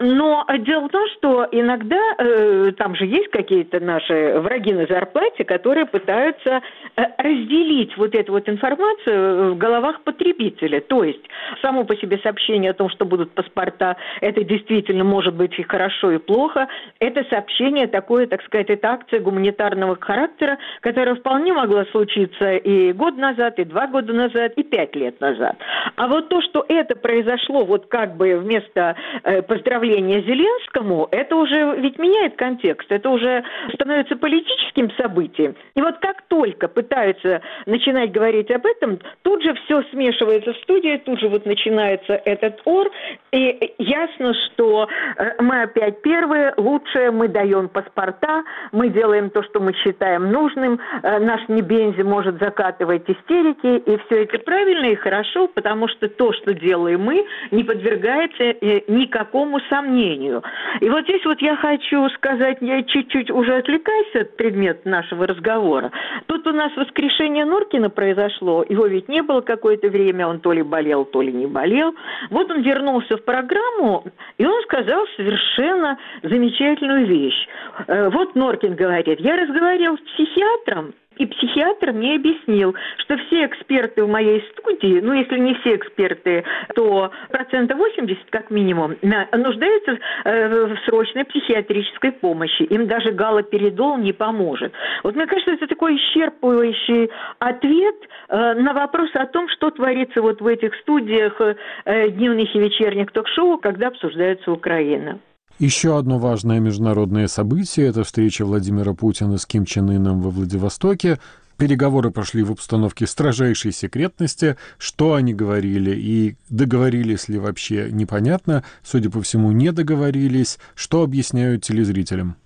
но 0.00 0.46
дело 0.58 0.88
в 0.88 0.90
том, 0.90 1.06
что 1.16 1.48
иногда 1.50 2.00
э, 2.18 2.72
там 2.76 2.94
же 2.94 3.04
есть 3.06 3.30
какие-то 3.30 3.80
наши 3.80 4.27
враги 4.40 4.72
на 4.72 4.86
зарплате, 4.86 5.44
которые 5.44 5.86
пытаются 5.86 6.60
э, 6.96 7.02
разделить 7.18 7.96
вот 7.96 8.14
эту 8.14 8.32
вот 8.32 8.48
информацию 8.48 9.54
в 9.54 9.58
головах 9.58 10.02
потребителя. 10.02 10.80
То 10.80 11.04
есть 11.04 11.24
само 11.62 11.84
по 11.84 11.96
себе 11.96 12.18
сообщение 12.18 12.70
о 12.70 12.74
том, 12.74 12.90
что 12.90 13.04
будут 13.04 13.32
паспорта, 13.32 13.96
это 14.20 14.44
действительно 14.44 15.04
может 15.04 15.34
быть 15.34 15.58
и 15.58 15.62
хорошо, 15.62 16.12
и 16.12 16.18
плохо. 16.18 16.68
Это 17.00 17.24
сообщение 17.30 17.86
такое, 17.86 18.26
так 18.26 18.42
сказать, 18.42 18.70
это 18.70 18.88
акция 18.88 19.20
гуманитарного 19.20 19.96
характера, 20.00 20.58
которая 20.80 21.14
вполне 21.14 21.52
могла 21.52 21.84
случиться 21.86 22.56
и 22.56 22.92
год 22.92 23.16
назад, 23.16 23.58
и 23.58 23.64
два 23.64 23.86
года 23.86 24.12
назад, 24.12 24.52
и 24.56 24.62
пять 24.62 24.94
лет 24.94 25.20
назад. 25.20 25.56
А 25.96 26.06
вот 26.08 26.28
то, 26.28 26.40
что 26.42 26.64
это 26.68 26.96
произошло 26.96 27.64
вот 27.64 27.86
как 27.86 28.16
бы 28.16 28.36
вместо 28.36 28.96
э, 29.22 29.42
поздравления 29.42 30.22
Зеленскому, 30.22 31.08
это 31.10 31.36
уже 31.36 31.76
ведь 31.78 31.98
меняет 31.98 32.36
контекст, 32.36 32.90
это 32.90 33.08
уже 33.10 33.44
становится 33.74 34.16
политическим 34.18 34.90
событием. 34.92 35.54
И 35.74 35.80
вот 35.80 35.98
как 35.98 36.22
только 36.28 36.68
пытаются 36.68 37.40
начинать 37.66 38.12
говорить 38.12 38.50
об 38.50 38.66
этом, 38.66 38.98
тут 39.22 39.42
же 39.42 39.54
все 39.64 39.82
смешивается 39.90 40.52
в 40.52 40.56
студии, 40.58 41.00
тут 41.04 41.20
же 41.20 41.28
вот 41.28 41.46
начинается 41.46 42.14
этот 42.24 42.60
ор, 42.64 42.90
и 43.32 43.74
ясно, 43.78 44.34
что 44.34 44.88
э, 45.16 45.42
мы 45.42 45.62
опять 45.62 46.02
первые, 46.02 46.54
лучшее, 46.56 47.10
мы 47.10 47.28
даем 47.28 47.68
паспорта, 47.68 48.44
мы 48.72 48.88
делаем 48.88 49.30
то, 49.30 49.42
что 49.42 49.60
мы 49.60 49.74
считаем 49.74 50.30
нужным, 50.30 50.80
э, 51.02 51.18
наш 51.18 51.48
Небензи 51.48 52.02
может 52.02 52.38
закатывать 52.38 53.08
истерики, 53.08 53.78
и 53.78 53.98
все 54.06 54.24
это 54.24 54.38
правильно 54.38 54.86
и 54.86 54.94
хорошо, 54.94 55.48
потому 55.48 55.88
что 55.88 56.08
то, 56.08 56.32
что 56.32 56.54
делаем 56.54 57.02
мы, 57.02 57.26
не 57.50 57.64
подвергается 57.64 58.44
э, 58.44 58.82
никакому 58.88 59.60
сомнению. 59.68 60.42
И 60.80 60.88
вот 60.88 61.04
здесь 61.04 61.24
вот 61.24 61.40
я 61.40 61.56
хочу 61.56 62.08
сказать, 62.10 62.58
я 62.60 62.82
чуть-чуть 62.82 63.30
уже 63.30 63.56
отвлекаюсь 63.56 64.07
от 64.14 64.36
предмета 64.36 64.88
нашего 64.88 65.26
разговора. 65.26 65.90
Тут 66.26 66.46
у 66.46 66.52
нас 66.52 66.74
воскрешение 66.76 67.44
Норкина 67.44 67.90
произошло, 67.90 68.64
его 68.68 68.86
ведь 68.86 69.08
не 69.08 69.22
было 69.22 69.40
какое-то 69.40 69.88
время, 69.88 70.26
он 70.26 70.40
то 70.40 70.52
ли 70.52 70.62
болел, 70.62 71.04
то 71.04 71.22
ли 71.22 71.32
не 71.32 71.46
болел. 71.46 71.94
Вот 72.30 72.50
он 72.50 72.62
вернулся 72.62 73.16
в 73.16 73.24
программу, 73.24 74.04
и 74.38 74.46
он 74.46 74.62
сказал 74.62 75.06
совершенно 75.16 75.98
замечательную 76.22 77.06
вещь. 77.06 77.48
Э, 77.86 78.08
вот 78.10 78.34
Норкин 78.34 78.74
говорит, 78.74 79.20
я 79.20 79.36
разговаривал 79.36 79.96
с 79.98 80.00
психиатром, 80.12 80.94
и 81.18 81.26
психиатр 81.26 81.92
мне 81.92 82.16
объяснил, 82.16 82.74
что 82.98 83.16
все 83.18 83.46
эксперты 83.46 84.04
в 84.04 84.08
моей 84.08 84.42
студии, 84.52 85.00
ну, 85.00 85.12
если 85.12 85.38
не 85.38 85.54
все 85.54 85.76
эксперты, 85.76 86.44
то 86.74 87.10
процента 87.30 87.74
80 87.76 88.30
как 88.30 88.50
минимум, 88.50 88.96
нуждаются 89.02 89.98
э, 90.24 90.66
в 90.66 90.78
срочной 90.86 91.24
психиатрической 91.24 92.12
помощи. 92.12 92.62
Им 92.62 92.86
даже 92.86 93.12
галоперидол 93.12 93.98
не 93.98 94.12
поможет. 94.12 94.72
Вот 95.02 95.14
мне 95.14 95.26
кажется, 95.26 95.52
это 95.52 95.66
такой 95.66 95.96
исчерпывающий 95.96 97.10
ответ 97.38 97.96
э, 98.28 98.54
на 98.54 98.72
вопрос 98.72 99.10
о 99.14 99.26
том, 99.26 99.48
что 99.48 99.70
творится 99.70 100.22
вот 100.22 100.40
в 100.40 100.46
этих 100.46 100.74
студиях 100.76 101.40
э, 101.40 102.10
дневных 102.10 102.54
и 102.54 102.58
вечерних 102.58 103.10
ток-шоу, 103.12 103.58
когда 103.58 103.88
обсуждается 103.88 104.50
Украина. 104.52 105.18
Еще 105.58 105.98
одно 105.98 106.20
важное 106.20 106.60
международное 106.60 107.26
событие– 107.26 107.86
это 107.88 108.04
встреча 108.04 108.44
Владимира 108.44 108.94
Путина 108.94 109.38
с 109.38 109.46
Ким 109.46 109.64
Чен 109.64 109.90
Ыном 109.90 110.22
во 110.22 110.30
Владивостоке. 110.30 111.18
Переговоры 111.56 112.12
прошли 112.12 112.44
в 112.44 112.52
обстановке 112.52 113.08
строжайшей 113.08 113.72
секретности. 113.72 114.56
Что 114.78 115.14
они 115.14 115.34
говорили 115.34 115.90
и 115.90 116.36
договорились 116.48 117.28
ли 117.28 117.40
вообще, 117.40 117.88
непонятно. 117.90 118.62
Судя 118.84 119.10
по 119.10 119.20
всему, 119.20 119.50
не 119.50 119.72
договорились. 119.72 120.60
Что 120.76 121.02
объясняют 121.02 121.64
телезрителям? 121.64 122.36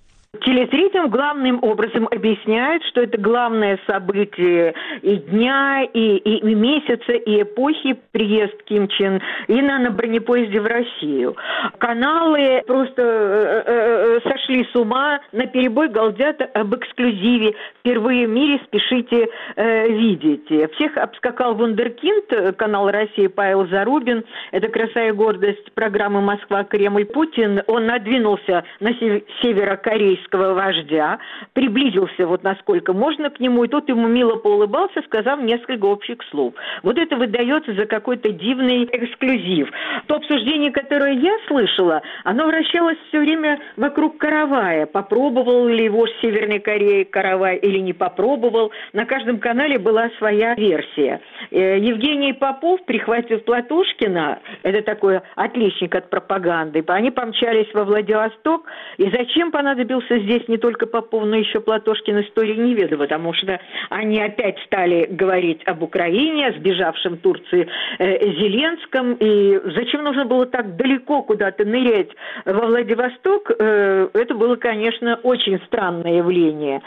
Телезрителям 0.40 1.10
главным 1.10 1.62
образом 1.62 2.08
объясняют, 2.10 2.82
что 2.84 3.02
это 3.02 3.20
главное 3.20 3.78
событие 3.86 4.72
и 5.02 5.16
дня, 5.16 5.82
и, 5.82 6.16
и, 6.16 6.38
и 6.38 6.54
месяца, 6.54 7.12
и 7.12 7.42
эпохи 7.42 7.98
приезд 8.12 8.54
Ким 8.64 8.88
Чен 8.88 9.20
Ина 9.48 9.78
на 9.78 9.90
бронепоезде 9.90 10.58
в 10.58 10.64
Россию. 10.64 11.36
Каналы 11.76 12.62
просто 12.66 13.02
э, 13.02 13.62
э, 13.66 14.20
э 14.24 14.30
сошли 14.30 14.66
с 14.72 14.74
ума, 14.74 15.20
на 15.32 15.46
перебой 15.46 15.90
галдят 15.90 16.40
об 16.54 16.74
эксклюзиве. 16.76 17.54
Впервые 17.80 18.26
в 18.26 18.30
мире 18.30 18.58
спешите 18.64 19.28
э, 19.56 19.88
видеть. 19.88 20.46
Всех 20.76 20.96
обскакал 20.96 21.56
вундеркинд, 21.56 22.56
канал 22.56 22.90
России 22.90 23.26
Павел 23.26 23.66
Зарубин. 23.66 24.24
Это 24.50 24.68
«Краса 24.68 25.08
и 25.08 25.12
гордость» 25.12 25.72
программы 25.74 26.22
«Москва, 26.22 26.64
Кремль, 26.64 27.04
Путин». 27.04 27.62
Он 27.66 27.84
надвинулся 27.84 28.64
на 28.80 28.94
северокорейский 28.94 30.21
политического 30.22 30.54
вождя, 30.54 31.18
приблизился 31.52 32.26
вот 32.26 32.42
насколько 32.42 32.92
можно 32.92 33.30
к 33.30 33.40
нему, 33.40 33.64
и 33.64 33.68
тот 33.68 33.88
ему 33.88 34.08
мило 34.08 34.36
поулыбался, 34.36 35.02
сказав 35.02 35.40
несколько 35.40 35.86
общих 35.86 36.18
слов. 36.30 36.54
Вот 36.82 36.98
это 36.98 37.16
выдается 37.16 37.72
за 37.74 37.86
какой-то 37.86 38.30
дивный 38.30 38.84
эксклюзив. 38.84 39.70
То 40.06 40.16
обсуждение, 40.16 40.70
которое 40.70 41.14
я 41.14 41.32
слышала, 41.48 42.02
оно 42.24 42.46
вращалось 42.46 42.98
все 43.08 43.20
время 43.20 43.58
вокруг 43.76 44.18
каравая. 44.18 44.86
Попробовал 44.86 45.66
ли 45.66 45.84
его 45.84 46.06
Северной 46.20 46.60
Кореи 46.60 47.04
каравай 47.04 47.56
или 47.56 47.78
не 47.78 47.92
попробовал. 47.92 48.72
На 48.92 49.04
каждом 49.04 49.38
канале 49.38 49.78
была 49.78 50.10
своя 50.18 50.54
версия. 50.54 51.20
Э, 51.50 51.78
Евгений 51.78 52.32
Попов, 52.32 52.84
прихватив 52.84 53.44
Платошкина, 53.44 54.40
это 54.62 54.82
такой 54.82 55.20
отличник 55.34 55.94
от 55.94 56.10
пропаганды, 56.10 56.84
они 56.92 57.10
помчались 57.10 57.72
во 57.74 57.84
Владивосток, 57.84 58.66
и 58.98 59.10
зачем 59.10 59.50
понадобился 59.50 60.11
что 60.12 60.18
здесь 60.20 60.46
не 60.48 60.58
только 60.58 60.86
Попов, 60.86 61.24
но 61.24 61.36
еще 61.36 61.60
Платошкин 61.60 62.20
истории 62.20 62.56
не 62.56 62.74
веду, 62.74 62.98
потому 62.98 63.32
что 63.32 63.60
они 63.88 64.20
опять 64.20 64.58
стали 64.66 65.06
говорить 65.06 65.62
об 65.66 65.82
Украине, 65.82 66.48
о 66.48 66.52
сбежавшем 66.52 67.18
Турции 67.18 67.68
э, 67.98 68.20
Зеленском, 68.32 69.14
и 69.14 69.58
зачем 69.74 70.04
нужно 70.04 70.24
было 70.24 70.46
так 70.46 70.76
далеко 70.76 71.22
куда-то 71.22 71.64
нырять 71.64 72.10
во 72.44 72.66
Владивосток, 72.66 73.52
э, 73.58 74.08
это 74.12 74.34
было, 74.34 74.56
конечно, 74.56 75.18
очень 75.22 75.58
странное 75.66 76.18
явление. 76.18 76.82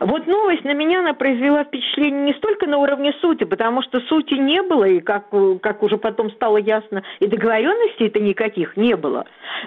Вот 0.00 0.26
новость 0.26 0.64
на 0.64 0.74
меня 0.74 1.00
она 1.00 1.14
произвела 1.14 1.64
впечатление 1.64 2.26
не 2.26 2.34
столько 2.34 2.66
на 2.66 2.78
уровне 2.78 3.12
сути, 3.20 3.44
потому 3.44 3.82
что 3.82 4.00
сути 4.00 4.34
не 4.34 4.62
было, 4.62 4.84
и 4.84 5.00
как, 5.00 5.26
как 5.62 5.82
уже 5.82 5.96
потом 5.96 6.30
стало 6.32 6.58
ясно, 6.58 7.02
и 7.20 7.26
договоренностей-то 7.26 8.20
никаких 8.20 8.76
не 8.76 8.94
было. 8.94 9.24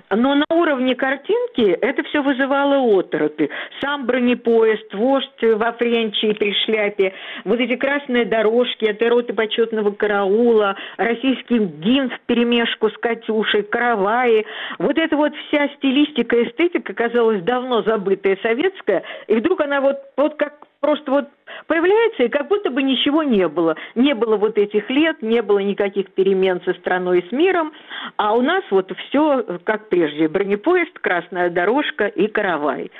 Но 0.10 0.36
на 0.36 0.46
уровне 0.54 0.96
картинки 0.96 1.62
это 1.62 2.04
все 2.04 2.22
вызывало 2.22 2.78
оторопи. 3.02 3.50
Сам 3.82 4.06
бронепоезд, 4.06 4.94
вождь 4.94 5.44
во 5.44 5.74
френче 5.74 6.30
и 6.30 6.34
при 6.34 6.54
шляпе, 6.66 7.14
вот 7.46 7.60
эти 7.60 7.76
красные 7.76 8.26
дорожки, 8.26 8.86
это 8.86 9.10
роты 9.10 9.34
почетного 9.34 9.92
караула, 9.92 10.76
российский 10.98 11.60
гимн 11.60 12.10
в 12.10 12.20
перемешку 12.22 12.90
с 12.90 12.98
Катюшей, 12.98 13.64
караваи. 13.64 14.46
Вот 14.80 14.98
эта 14.98 15.16
вот 15.18 15.34
вся 15.48 15.68
стилистика, 15.78 16.44
эстетика, 16.44 16.94
казалось, 16.94 17.42
давно 17.44 17.82
забытая 17.84 18.38
советская, 18.42 19.04
и 19.28 19.36
вдруг 19.36 19.62
она 19.62 19.82
вот, 19.82 19.98
вот 20.18 20.36
как 20.36 20.54
просто 20.80 21.12
вот 21.12 21.26
появляется, 21.68 22.24
и 22.24 22.30
как 22.30 22.48
будто 22.48 22.70
бы 22.70 22.84
ничего 22.84 23.24
не 23.24 23.48
было. 23.48 23.76
Не 23.96 24.14
было 24.14 24.38
вот 24.38 24.58
этих 24.58 24.90
лет, 24.90 25.22
не 25.22 25.42
было 25.42 25.60
никаких 25.60 26.12
перемен 26.12 26.62
со 26.66 26.74
страной 26.74 27.20
и 27.20 27.28
с 27.28 27.32
миром, 27.32 27.72
а 28.18 28.34
у 28.36 28.42
нас 28.42 28.64
вот 28.70 28.92
все 29.08 29.44
как 29.64 29.90
прежде. 29.90 30.28
Бронепоезд, 30.28 30.98
красная 31.00 31.50
дорожка 31.50 32.08
и 32.08 32.28
каравай. 32.28 32.92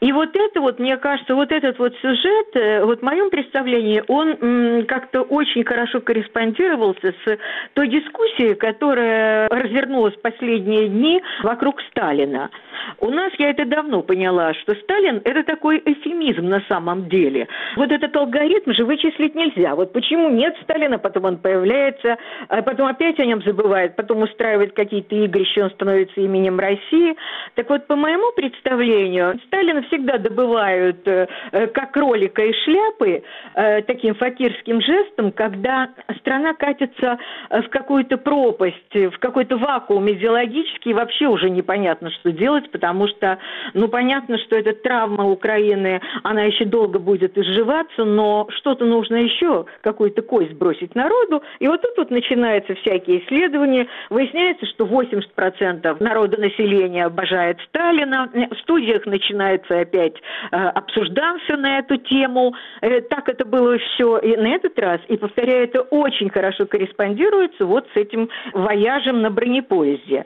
И 0.00 0.12
вот 0.12 0.34
это 0.34 0.60
вот, 0.60 0.78
мне 0.78 0.96
кажется, 0.96 1.34
вот 1.34 1.52
этот 1.52 1.78
вот 1.78 1.94
сюжет, 1.96 2.56
э, 2.56 2.84
вот 2.84 3.00
в 3.00 3.02
моем 3.02 3.30
представлении, 3.30 4.02
он 4.08 4.84
как-то 4.86 5.22
очень 5.22 5.64
хорошо 5.64 6.00
корреспондировался 6.00 7.14
с 7.24 7.38
той 7.74 7.88
дискуссией, 7.88 8.54
которая 8.54 9.48
развернулась 9.48 10.14
в 10.14 10.20
последние 10.22 10.88
дни 10.88 11.22
вокруг 11.42 11.80
Сталина. 11.90 12.50
У 12.98 13.10
нас, 13.10 13.32
я 13.38 13.50
это 13.50 13.64
давно 13.64 14.02
поняла, 14.02 14.54
что 14.54 14.74
Сталин– 14.74 15.20
это 15.24 15.44
такой 15.44 15.80
эфемизм 15.84 16.48
на 16.48 16.60
самом 16.68 17.08
деле. 17.08 17.48
Вот 17.76 17.91
этот 17.92 18.16
алгоритм 18.16 18.72
же 18.72 18.84
вычислить 18.84 19.34
нельзя. 19.34 19.74
Вот 19.74 19.92
почему 19.92 20.28
нет 20.30 20.56
Сталина, 20.62 20.98
потом 20.98 21.24
он 21.24 21.36
появляется, 21.38 22.16
а 22.48 22.62
потом 22.62 22.88
опять 22.88 23.18
о 23.20 23.26
нем 23.26 23.42
забывают, 23.42 23.96
потом 23.96 24.22
устраивает 24.22 24.72
какие-то 24.72 25.14
игрища, 25.14 25.64
он 25.64 25.70
становится 25.70 26.20
именем 26.20 26.58
России. 26.58 27.16
Так 27.54 27.68
вот, 27.68 27.86
по 27.86 27.96
моему 27.96 28.32
представлению, 28.32 29.38
Сталина 29.46 29.82
всегда 29.82 30.18
добывают 30.18 31.06
э, 31.06 31.28
э, 31.52 31.66
как 31.68 31.92
кролика 31.92 32.42
из 32.42 32.56
шляпы 32.64 33.22
э, 33.54 33.82
таким 33.82 34.14
факирским 34.14 34.80
жестом, 34.80 35.32
когда 35.32 35.90
страна 36.20 36.54
катится 36.54 37.18
в 37.50 37.68
какую-то 37.68 38.16
пропасть, 38.16 38.94
в 38.94 39.18
какой-то 39.18 39.56
вакуум 39.56 40.10
идеологический, 40.10 40.92
вообще 40.92 41.26
уже 41.26 41.50
непонятно, 41.50 42.10
что 42.10 42.32
делать, 42.32 42.70
потому 42.70 43.08
что, 43.08 43.38
ну, 43.74 43.88
понятно, 43.88 44.38
что 44.38 44.56
эта 44.56 44.72
травма 44.72 45.28
Украины, 45.28 46.00
она 46.22 46.42
еще 46.42 46.64
долго 46.64 46.98
будет 46.98 47.36
изживаться, 47.72 48.04
но 48.04 48.46
что-то 48.56 48.84
нужно 48.84 49.16
еще, 49.16 49.66
какую-то 49.80 50.22
кость 50.22 50.52
бросить 50.52 50.94
народу, 50.94 51.42
и 51.58 51.68
вот 51.68 51.82
тут 51.82 51.96
вот 51.96 52.10
начинаются 52.10 52.74
всякие 52.76 53.24
исследования, 53.24 53.88
выясняется, 54.10 54.66
что 54.66 54.84
80% 54.84 56.02
народа 56.02 56.40
населения 56.40 57.06
обожает 57.06 57.58
Сталина, 57.68 58.30
в 58.32 58.56
студиях 58.62 59.06
начинается 59.06 59.80
опять 59.80 60.14
э, 60.50 60.56
обсуждаться 60.56 61.56
на 61.56 61.78
эту 61.78 61.96
тему, 61.96 62.54
э, 62.80 63.00
так 63.02 63.28
это 63.28 63.44
было 63.44 63.78
все 63.78 64.18
и 64.18 64.36
на 64.36 64.54
этот 64.54 64.78
раз, 64.78 65.00
и, 65.08 65.16
повторяю, 65.16 65.64
это 65.64 65.82
очень 65.82 66.30
хорошо 66.30 66.66
корреспондируется 66.66 67.64
вот 67.64 67.86
с 67.94 67.96
этим 67.96 68.28
вояжем 68.52 69.22
на 69.22 69.30
бронепоезде. 69.30 70.24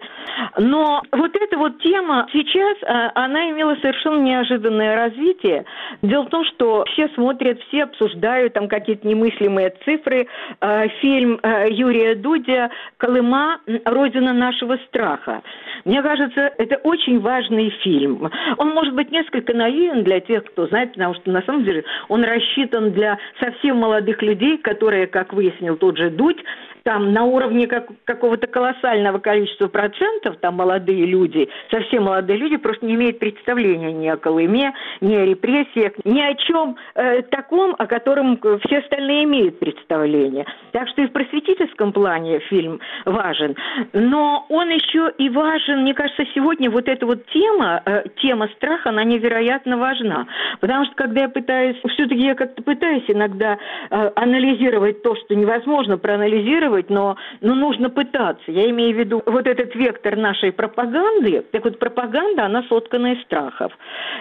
Но 0.59 1.03
вот 1.12 1.36
эта 1.36 1.57
вот 1.57 1.80
тема 1.80 2.26
сейчас, 2.32 2.76
э, 2.82 3.11
она 3.14 3.51
имела 3.51 3.76
совершенно 3.76 4.20
неожиданное 4.20 4.97
развитие. 4.97 5.64
Дело 6.03 6.24
в 6.24 6.30
том, 6.30 6.44
что 6.44 6.84
все 6.92 7.09
смотрят, 7.14 7.36
все 7.68 7.84
обсуждают 7.84 8.55
там 8.55 8.68
какие-то 8.68 9.07
немыслимые 9.07 9.74
цифры. 9.84 10.26
Э, 10.61 10.89
фильм 11.01 11.39
э, 11.43 11.66
Юрия 11.70 12.14
Дудя 12.14 12.70
«Колыма. 12.99 13.61
Родина 13.84 14.32
нашего 14.32 14.76
страха». 14.89 15.43
Мне 15.84 16.03
кажется, 16.03 16.53
это 16.59 16.76
очень 16.76 17.20
важный 17.20 17.70
фильм. 17.82 18.30
Он 18.57 18.70
может 18.70 18.95
быть 18.95 19.11
несколько 19.11 19.55
наивен 19.55 20.05
для 20.05 20.20
тех, 20.20 20.45
кто 20.45 20.66
знает, 20.66 20.93
потому 20.93 21.14
что 21.14 21.30
на 21.30 21.43
самом 21.43 21.64
деле 21.64 21.84
он 22.09 22.24
рассчитан 22.24 22.93
для 22.93 23.18
совсем 23.41 23.78
молодых 23.78 24.22
людей, 24.22 24.59
которые, 24.59 25.07
как 25.07 25.32
выяснил 25.32 25.76
тот 25.76 25.97
же 25.97 26.11
Дудь, 26.11 26.43
там 26.87 27.12
на 27.12 27.24
уровне 27.24 27.66
как, 27.66 27.89
какого-то 28.05 28.47
колоссального 28.47 29.18
количества 29.18 29.66
процентов, 29.66 30.37
там 30.41 30.55
молодые 30.55 31.05
люди, 31.05 31.49
совсем 31.68 32.05
молодые 32.05 32.39
люди 32.39 32.57
просто 32.59 32.87
не 32.87 32.95
имеют 32.95 33.18
представления 33.18 33.93
ни 33.93 34.07
о 34.07 34.16
Колыме, 34.16 34.72
ни 35.01 35.16
о 35.16 35.24
репрессиях, 35.24 35.95
ни 36.05 36.20
о 36.20 36.34
чем 36.34 36.76
э, 36.95 37.22
таком, 37.22 37.74
о 37.76 37.87
котором 37.87 38.39
все 38.66 38.78
остальные 38.78 39.24
имеют 39.24 39.59
представление. 39.59 40.47
Так 40.70 40.89
что 40.91 41.03
и 41.03 41.07
в 41.07 41.12
просветительском 41.12 41.93
плане 41.93 42.39
фильм 42.39 42.78
важен. 43.05 43.57
Но 43.93 44.47
он 44.49 44.68
еще 44.68 45.12
и 45.18 45.28
важен, 45.28 45.80
мне 45.80 45.93
кажется, 45.93 46.22
сегодня 46.37 46.70
вот 46.70 46.89
эта 46.89 47.05
вот 47.05 47.26
тема, 47.32 47.82
э, 47.84 48.05
тема 48.22 48.47
страха, 48.55 48.91
она 48.91 49.03
невероятно 49.03 49.76
важна. 49.76 50.28
Потому 50.61 50.84
что 50.84 50.95
когда 50.95 51.22
я 51.22 51.28
пытаюсь, 51.28 51.78
все-таки 51.95 52.22
я 52.22 52.37
как-то 52.37 52.62
пытаюсь 52.62 53.05
иногда 53.09 53.59
э, 53.91 54.11
анализировать 54.14 55.03
то, 55.03 55.16
что 55.16 55.34
невозможно 55.34 55.99
проанализировать, 55.99 56.75
анализировать, 56.76 56.90
но, 56.90 57.16
но 57.40 57.54
нужно 57.54 57.90
пытаться. 57.90 58.50
Я 58.50 58.68
имею 58.70 58.94
в 58.94 58.98
виду 58.98 59.22
вот 59.26 59.46
этот 59.46 59.74
вектор 59.74 60.16
нашей 60.16 60.52
пропаганды. 60.52 61.44
Так 61.52 61.64
вот, 61.64 61.78
пропаганда, 61.78 62.44
она 62.44 62.62
соткана 62.68 63.12
из 63.12 63.22
страхов. 63.22 63.72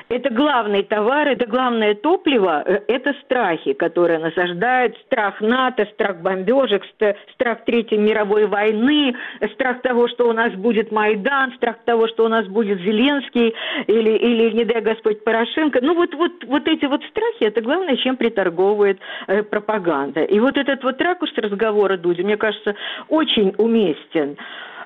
Это 0.09 0.29
главный 0.29 0.83
товар, 0.83 1.27
это 1.27 1.45
главное 1.47 1.95
топливо, 1.95 2.63
э, 2.65 2.81
это 2.87 3.13
страхи, 3.23 3.73
которые 3.73 4.19
насаждают 4.19 4.97
страх 5.05 5.41
НАТО, 5.41 5.87
страх 5.93 6.17
бомбежек, 6.17 6.83
страх 7.33 7.65
Третьей 7.65 7.97
мировой 7.97 8.45
войны, 8.45 9.15
страх 9.53 9.81
того, 9.81 10.07
что 10.07 10.29
у 10.29 10.33
нас 10.33 10.53
будет 10.53 10.91
Майдан, 10.91 11.53
страх 11.55 11.77
того, 11.85 12.07
что 12.07 12.25
у 12.25 12.27
нас 12.27 12.45
будет 12.47 12.79
Зеленский 12.79 13.53
или, 13.87 14.11
или 14.11 14.51
не 14.51 14.65
дай 14.65 14.81
Господь, 14.81 15.23
Порошенко. 15.23 15.79
Ну 15.81 15.95
вот, 15.95 16.13
вот, 16.13 16.31
вот 16.45 16.67
эти 16.67 16.85
вот 16.85 17.01
страхи, 17.03 17.43
это 17.43 17.61
главное, 17.61 17.97
чем 17.97 18.17
приторговывает 18.17 18.99
э, 19.27 19.43
пропаганда. 19.43 20.23
И 20.23 20.39
вот 20.39 20.57
этот 20.57 20.83
вот 20.83 21.01
ракурс 21.01 21.33
разговора, 21.37 21.97
Дудя, 21.97 22.23
мне 22.23 22.37
кажется, 22.45 22.75
очень 23.09 23.53
уместен. 23.57 24.37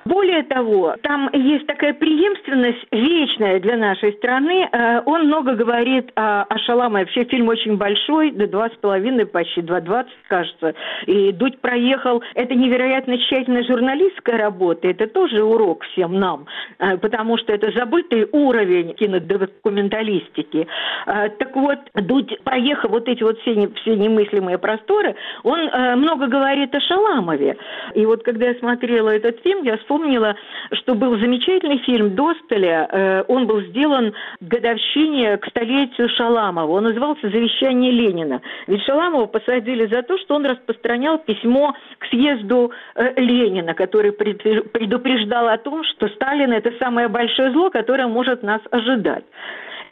Более 0.04 0.42
того, 0.44 0.96
там 1.02 1.28
есть 1.32 1.66
такая 1.66 1.92
преемственность 1.92 2.86
вечная 2.90 3.60
для 3.60 3.76
нашей 3.76 4.12
страны. 4.14 4.68
Э, 4.72 5.02
он 5.04 5.26
много 5.26 5.54
говорит 5.54 6.10
о, 6.14 6.42
о 6.44 6.58
Шаламове. 6.58 7.04
Вообще 7.04 7.24
фильм 7.24 7.48
очень 7.48 7.76
большой, 7.76 8.30
до 8.30 8.46
два 8.46 8.70
с 8.70 8.72
половиной, 8.80 9.26
почти 9.26 9.60
два 9.60 9.80
двадцать, 9.80 10.12
кажется. 10.28 10.74
И 11.06 11.32
Дудь 11.32 11.60
проехал. 11.60 12.22
Это 12.34 12.54
невероятно 12.54 13.18
тщательная 13.18 13.64
журналистская 13.64 14.38
работа. 14.38 14.88
Это 14.88 15.06
тоже 15.06 15.42
урок 15.42 15.84
всем 15.84 16.18
нам, 16.18 16.46
э, 16.78 16.96
потому 16.96 17.36
что 17.36 17.52
это 17.52 17.70
забытый 17.72 18.26
уровень 18.32 18.94
кинодокументалистики. 18.94 20.66
Э, 21.06 21.28
так 21.28 21.54
вот, 21.54 21.78
Дудь, 21.94 22.42
проехал 22.42 22.88
вот 22.88 23.06
эти 23.06 23.22
вот 23.22 23.38
все, 23.40 23.68
все 23.82 23.96
немыслимые 23.96 24.56
просторы, 24.56 25.14
он 25.42 25.60
много 25.98 26.26
говорит 26.26 26.74
о 26.74 26.80
Шаламове. 26.80 27.56
И 27.94 28.06
вот 28.06 28.22
когда 28.22 28.46
я 28.46 28.54
смотрела 28.54 29.10
этот 29.10 29.40
фильм, 29.42 29.62
я 29.62 29.78
вспомнила, 29.90 30.36
что 30.72 30.94
был 30.94 31.18
замечательный 31.18 31.78
фильм 31.78 32.14
Достеля. 32.14 32.88
Э, 32.90 33.24
он 33.26 33.46
был 33.46 33.60
сделан 33.62 34.12
к 34.12 34.42
годовщине 34.42 35.36
к 35.36 35.46
столетию 35.48 36.08
Шаламова. 36.10 36.70
Он 36.70 36.84
назывался 36.84 37.28
«Завещание 37.28 37.90
Ленина». 37.90 38.40
Ведь 38.68 38.82
Шаламова 38.84 39.26
посадили 39.26 39.86
за 39.86 40.02
то, 40.02 40.16
что 40.18 40.36
он 40.36 40.46
распространял 40.46 41.18
письмо 41.18 41.74
к 41.98 42.06
съезду 42.06 42.70
э, 42.94 43.20
Ленина, 43.20 43.74
который 43.74 44.12
предупреждал 44.12 45.48
о 45.48 45.58
том, 45.58 45.82
что 45.84 46.08
Сталин– 46.08 46.52
это 46.52 46.70
самое 46.78 47.08
большое 47.08 47.50
зло, 47.50 47.70
которое 47.70 48.06
может 48.06 48.44
нас 48.44 48.60
ожидать. 48.70 49.24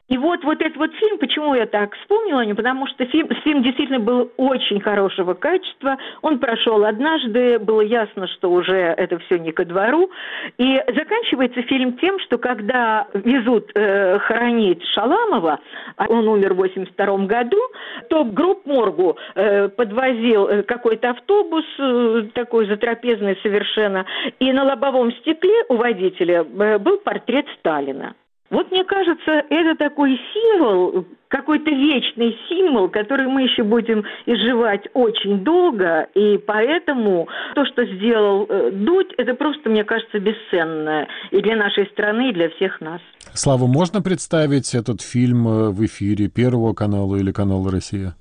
И 0.09 0.17
вот, 0.17 0.43
вот 0.43 0.61
этот 0.63 0.77
вот 0.77 0.93
фильм, 0.95 1.19
почему 1.19 1.55
я 1.55 1.67
так 1.67 1.95
вспомнила 1.97 2.41
о 2.41 2.45
нем, 2.45 2.57
потому 2.57 2.87
что 2.87 3.05
фильм, 3.07 3.29
фильм 3.45 3.63
действительно 3.63 4.01
был 4.01 4.33
очень 4.39 4.81
хорошего 4.81 5.35
качества, 5.35 5.99
он 6.23 6.39
прошел 6.39 6.85
однажды, 6.85 7.59
было 7.59 7.83
ясно, 7.83 8.27
что 8.29 8.51
уже 8.51 8.75
это 8.75 9.19
все 9.19 9.39
не 9.39 9.53
ко 9.53 9.67
двору, 9.67 10.11
и 10.57 10.83
заканчивается 10.89 11.63
фильм 11.63 11.99
тем, 11.99 12.19
что 12.21 12.39
когда 12.39 13.07
везут 13.13 13.71
э, 13.75 14.19
хоронить 14.21 14.83
Шаламова, 14.95 15.61
а 15.97 16.07
он 16.09 16.27
умер 16.27 16.55
в 16.55 16.59
82 16.59 17.19
году, 17.27 17.61
то 18.09 18.25
групп 18.25 18.65
моргу 18.65 19.19
э, 19.35 19.69
подвозил 19.69 20.49
э, 20.49 20.63
какой-то 20.63 21.11
автобус, 21.11 21.65
э, 21.79 22.29
такой 22.33 22.67
затрапезный 22.67 23.39
совершенно, 23.43 24.07
и 24.39 24.53
на 24.53 24.65
лобовом 24.65 25.13
стекле 25.13 25.65
у 25.69 25.77
водителя 25.77 26.45
э, 26.45 26.79
был 26.79 26.97
портрет 26.99 27.45
Сталина. 27.59 28.15
Вот 28.51 28.71
мне 28.71 28.83
кажется, 28.85 29.45
это 29.51 29.77
такой 29.77 30.19
символ, 30.33 31.05
какой-то 31.29 31.71
вечный 31.71 32.39
символ, 32.49 32.89
который 32.89 33.27
мы 33.27 33.43
еще 33.43 33.63
будем 33.63 34.05
изживать 34.25 34.89
очень 34.95 35.45
долго, 35.45 36.09
и 36.15 36.39
поэтому 36.39 37.29
то, 37.55 37.67
что 37.67 37.85
сделал 37.85 38.47
э, 38.49 38.71
Дудь, 38.73 39.13
это 39.19 39.35
просто, 39.35 39.69
мне 39.69 39.85
кажется, 39.85 40.19
бесценно 40.19 41.07
и 41.31 41.43
для 41.43 41.57
нашей 41.57 41.87
страны, 41.89 42.31
и 42.31 42.33
для 42.33 42.49
всех 42.51 42.81
нас. 42.81 43.03
Слава, 43.35 43.67
можно 43.67 44.01
представить 44.01 44.75
этот 44.75 45.03
фильм 45.03 45.47
э, 45.47 45.69
в 45.71 45.85
эфире 45.85 46.29
Первого 46.29 46.73
канала 46.73 47.17
или 47.17 47.33
канала 47.33 47.71
«Россия»? 47.71 48.15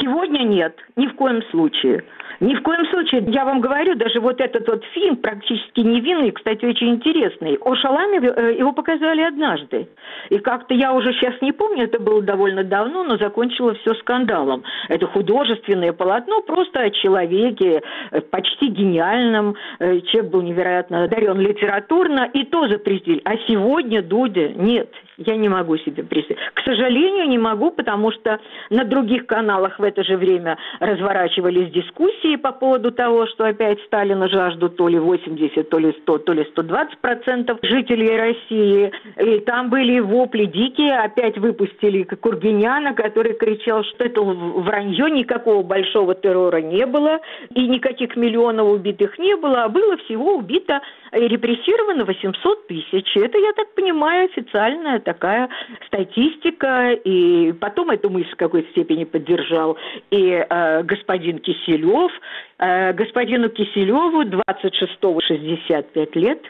Сегодня 0.00 0.44
нет, 0.44 0.74
ни 0.96 1.06
в 1.06 1.14
коем 1.14 1.42
случае. 1.50 2.04
Ни 2.40 2.54
в 2.54 2.62
коем 2.62 2.86
случае. 2.86 3.24
Я 3.28 3.44
вам 3.44 3.60
говорю, 3.60 3.94
даже 3.94 4.20
вот 4.20 4.40
этот 4.40 4.66
вот 4.68 4.84
фильм 4.92 5.16
практически 5.16 5.80
невинный, 5.80 6.32
кстати, 6.32 6.64
очень 6.64 6.94
интересный. 6.94 7.56
О 7.60 7.74
Шаламе 7.74 8.18
э, 8.18 8.56
его 8.58 8.72
показали 8.72 9.22
однажды. 9.22 9.88
И 10.30 10.38
как-то 10.38 10.74
я 10.74 10.92
уже 10.92 11.12
сейчас 11.14 11.40
не 11.40 11.52
помню, 11.52 11.84
это 11.84 12.00
было 12.00 12.22
довольно 12.22 12.64
давно, 12.64 13.04
но 13.04 13.16
закончило 13.16 13.74
все 13.74 13.94
скандалом. 13.94 14.64
Это 14.88 15.06
художественное 15.06 15.92
полотно 15.92 16.42
просто 16.42 16.80
о 16.80 16.90
человеке, 16.90 17.82
э, 18.10 18.20
почти 18.20 18.68
гениальном. 18.68 19.54
Э, 19.78 20.00
человек 20.00 20.30
был 20.30 20.42
невероятно 20.42 21.04
одарен 21.04 21.38
литературно, 21.38 22.28
и 22.32 22.44
тоже 22.44 22.74
запретили. 22.74 23.20
А 23.24 23.36
сегодня 23.46 24.02
Дудя 24.02 24.48
нет. 24.48 24.90
Я 25.16 25.36
не 25.36 25.48
могу 25.48 25.76
себе 25.78 26.02
представить. 26.02 26.42
К 26.54 26.60
сожалению, 26.64 27.28
не 27.28 27.38
могу, 27.38 27.70
потому 27.70 28.10
что 28.10 28.40
на 28.70 28.84
других 28.84 29.26
каналах 29.26 29.78
в 29.78 29.82
это 29.82 30.02
же 30.02 30.16
время 30.16 30.58
разворачивались 30.80 31.70
дискуссии 31.70 32.36
по 32.36 32.52
поводу 32.52 32.90
того, 32.90 33.26
что 33.26 33.44
опять 33.44 33.80
Сталина 33.86 34.28
жаждут 34.28 34.76
то 34.76 34.88
ли 34.88 34.98
80, 34.98 35.68
то 35.68 35.78
ли 35.78 35.96
100, 36.02 36.18
то 36.18 36.32
ли 36.32 36.44
120 36.50 36.98
процентов 36.98 37.58
жителей 37.62 38.16
России. 38.16 38.92
И 39.18 39.40
там 39.40 39.70
были 39.70 40.00
вопли 40.00 40.46
дикие. 40.46 40.98
Опять 40.98 41.38
выпустили 41.38 42.02
Кургиняна, 42.02 42.94
который 42.94 43.34
кричал, 43.34 43.84
что 43.84 44.04
это 44.04 44.20
вранье, 44.20 45.10
никакого 45.10 45.62
большого 45.62 46.14
террора 46.14 46.60
не 46.60 46.86
было, 46.86 47.20
и 47.54 47.68
никаких 47.68 48.16
миллионов 48.16 48.68
убитых 48.68 49.18
не 49.18 49.36
было, 49.36 49.64
а 49.64 49.68
было 49.68 49.96
всего 49.98 50.34
убито 50.34 50.80
репрессировано 51.14 52.04
800 52.04 52.66
тысяч. 52.66 53.16
Это, 53.16 53.38
я 53.38 53.52
так 53.52 53.74
понимаю, 53.74 54.26
официальная 54.26 55.00
такая 55.00 55.48
статистика, 55.86 56.92
и 56.92 57.52
потом 57.52 57.90
эту 57.90 58.10
мысль 58.10 58.32
в 58.32 58.36
какой-то 58.36 58.70
степени 58.70 59.04
поддержал 59.04 59.76
и 60.10 60.44
э, 60.48 60.82
господин 60.82 61.38
Киселев. 61.38 62.12
Э, 62.58 62.92
господину 62.92 63.48
Киселеву 63.48 64.22
26-го 64.22 65.20
65 65.20 66.16
лет. 66.16 66.40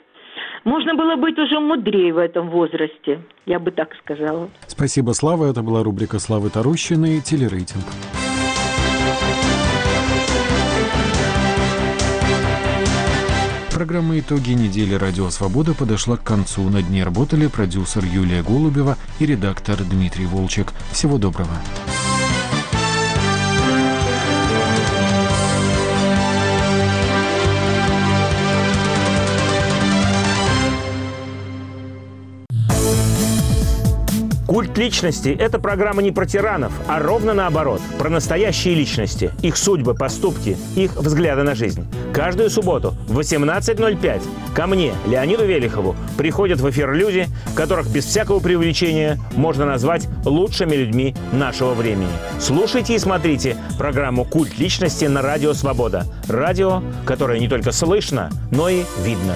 Можно 0.65 0.95
было 0.95 1.17
быть 1.17 1.39
уже 1.39 1.61
мудрее 1.61 2.13
в 2.13 2.19
этом 2.19 2.49
возрасте, 2.51 3.21
я 3.47 3.59
бы 3.59 3.71
так 3.71 3.95
сказала. 4.03 4.49
Спасибо, 4.67 5.13
Слава. 5.13 5.51
Это 5.51 5.63
была 5.63 5.83
рубрика 5.83 6.19
Славы 6.19 6.51
Тарущиной 6.51 7.21
«Телерейтинг». 7.21 7.85
Программа 13.75 14.21
«Итоги 14.21 14.53
недели 14.53 14.95
Радио 14.95 15.31
Свобода» 15.31 15.75
подошла 15.75 16.17
к 16.17 16.23
концу. 16.23 16.63
На 16.71 16.81
дне 16.81 17.03
работали 17.03 17.49
продюсер 17.49 18.05
Юлия 18.05 18.41
Голубева 18.41 18.97
и 19.19 19.27
редактор 19.27 19.83
Дмитрий 19.83 20.27
Волчек. 20.27 20.73
Всего 20.93 21.19
доброго. 21.19 21.51
Культ 34.55 34.79
личности– 34.79 35.37
это 35.41 35.59
программа 35.59 36.01
не 36.01 36.13
про 36.13 36.27
тиранов, 36.27 36.73
а 36.87 37.01
ровно 37.01 37.35
наоборот, 37.35 37.81
про 37.99 38.09
настоящие 38.09 38.77
личности, 38.77 39.33
их 39.43 39.57
судьбы, 39.57 39.97
поступки, 39.97 40.57
их 40.77 40.95
взгляды 40.95 41.43
на 41.43 41.57
жизнь. 41.57 41.85
Каждую 42.13 42.51
субботу 42.51 42.95
в 43.09 43.19
18.05 43.19 44.23
ко 44.55 44.69
мне, 44.69 44.95
Леониду 45.09 45.45
Велихову, 45.45 45.97
приходят 46.17 46.61
в 46.61 46.71
эфир 46.71 46.93
люди, 46.93 47.27
которых 47.57 47.89
без 47.89 48.05
всякого 48.05 48.39
преувеличения 48.39 49.19
можно 49.35 49.67
назвать 49.67 50.07
лучшими 50.25 50.77
людьми 50.77 51.17
нашего 51.33 51.75
времени. 51.75 52.13
Слушайте 52.39 52.95
и 52.95 52.99
смотрите 53.01 53.57
программу 53.77 54.25
«Культ 54.25 54.57
личности» 54.57 55.07
на 55.07 55.21
Радио 55.21 55.53
Свобода. 55.55 56.07
Радио, 56.29 56.81
которое 57.05 57.41
не 57.41 57.49
только 57.49 57.73
слышно, 57.73 58.31
но 58.53 58.69
и 58.69 58.85
видно. 59.03 59.35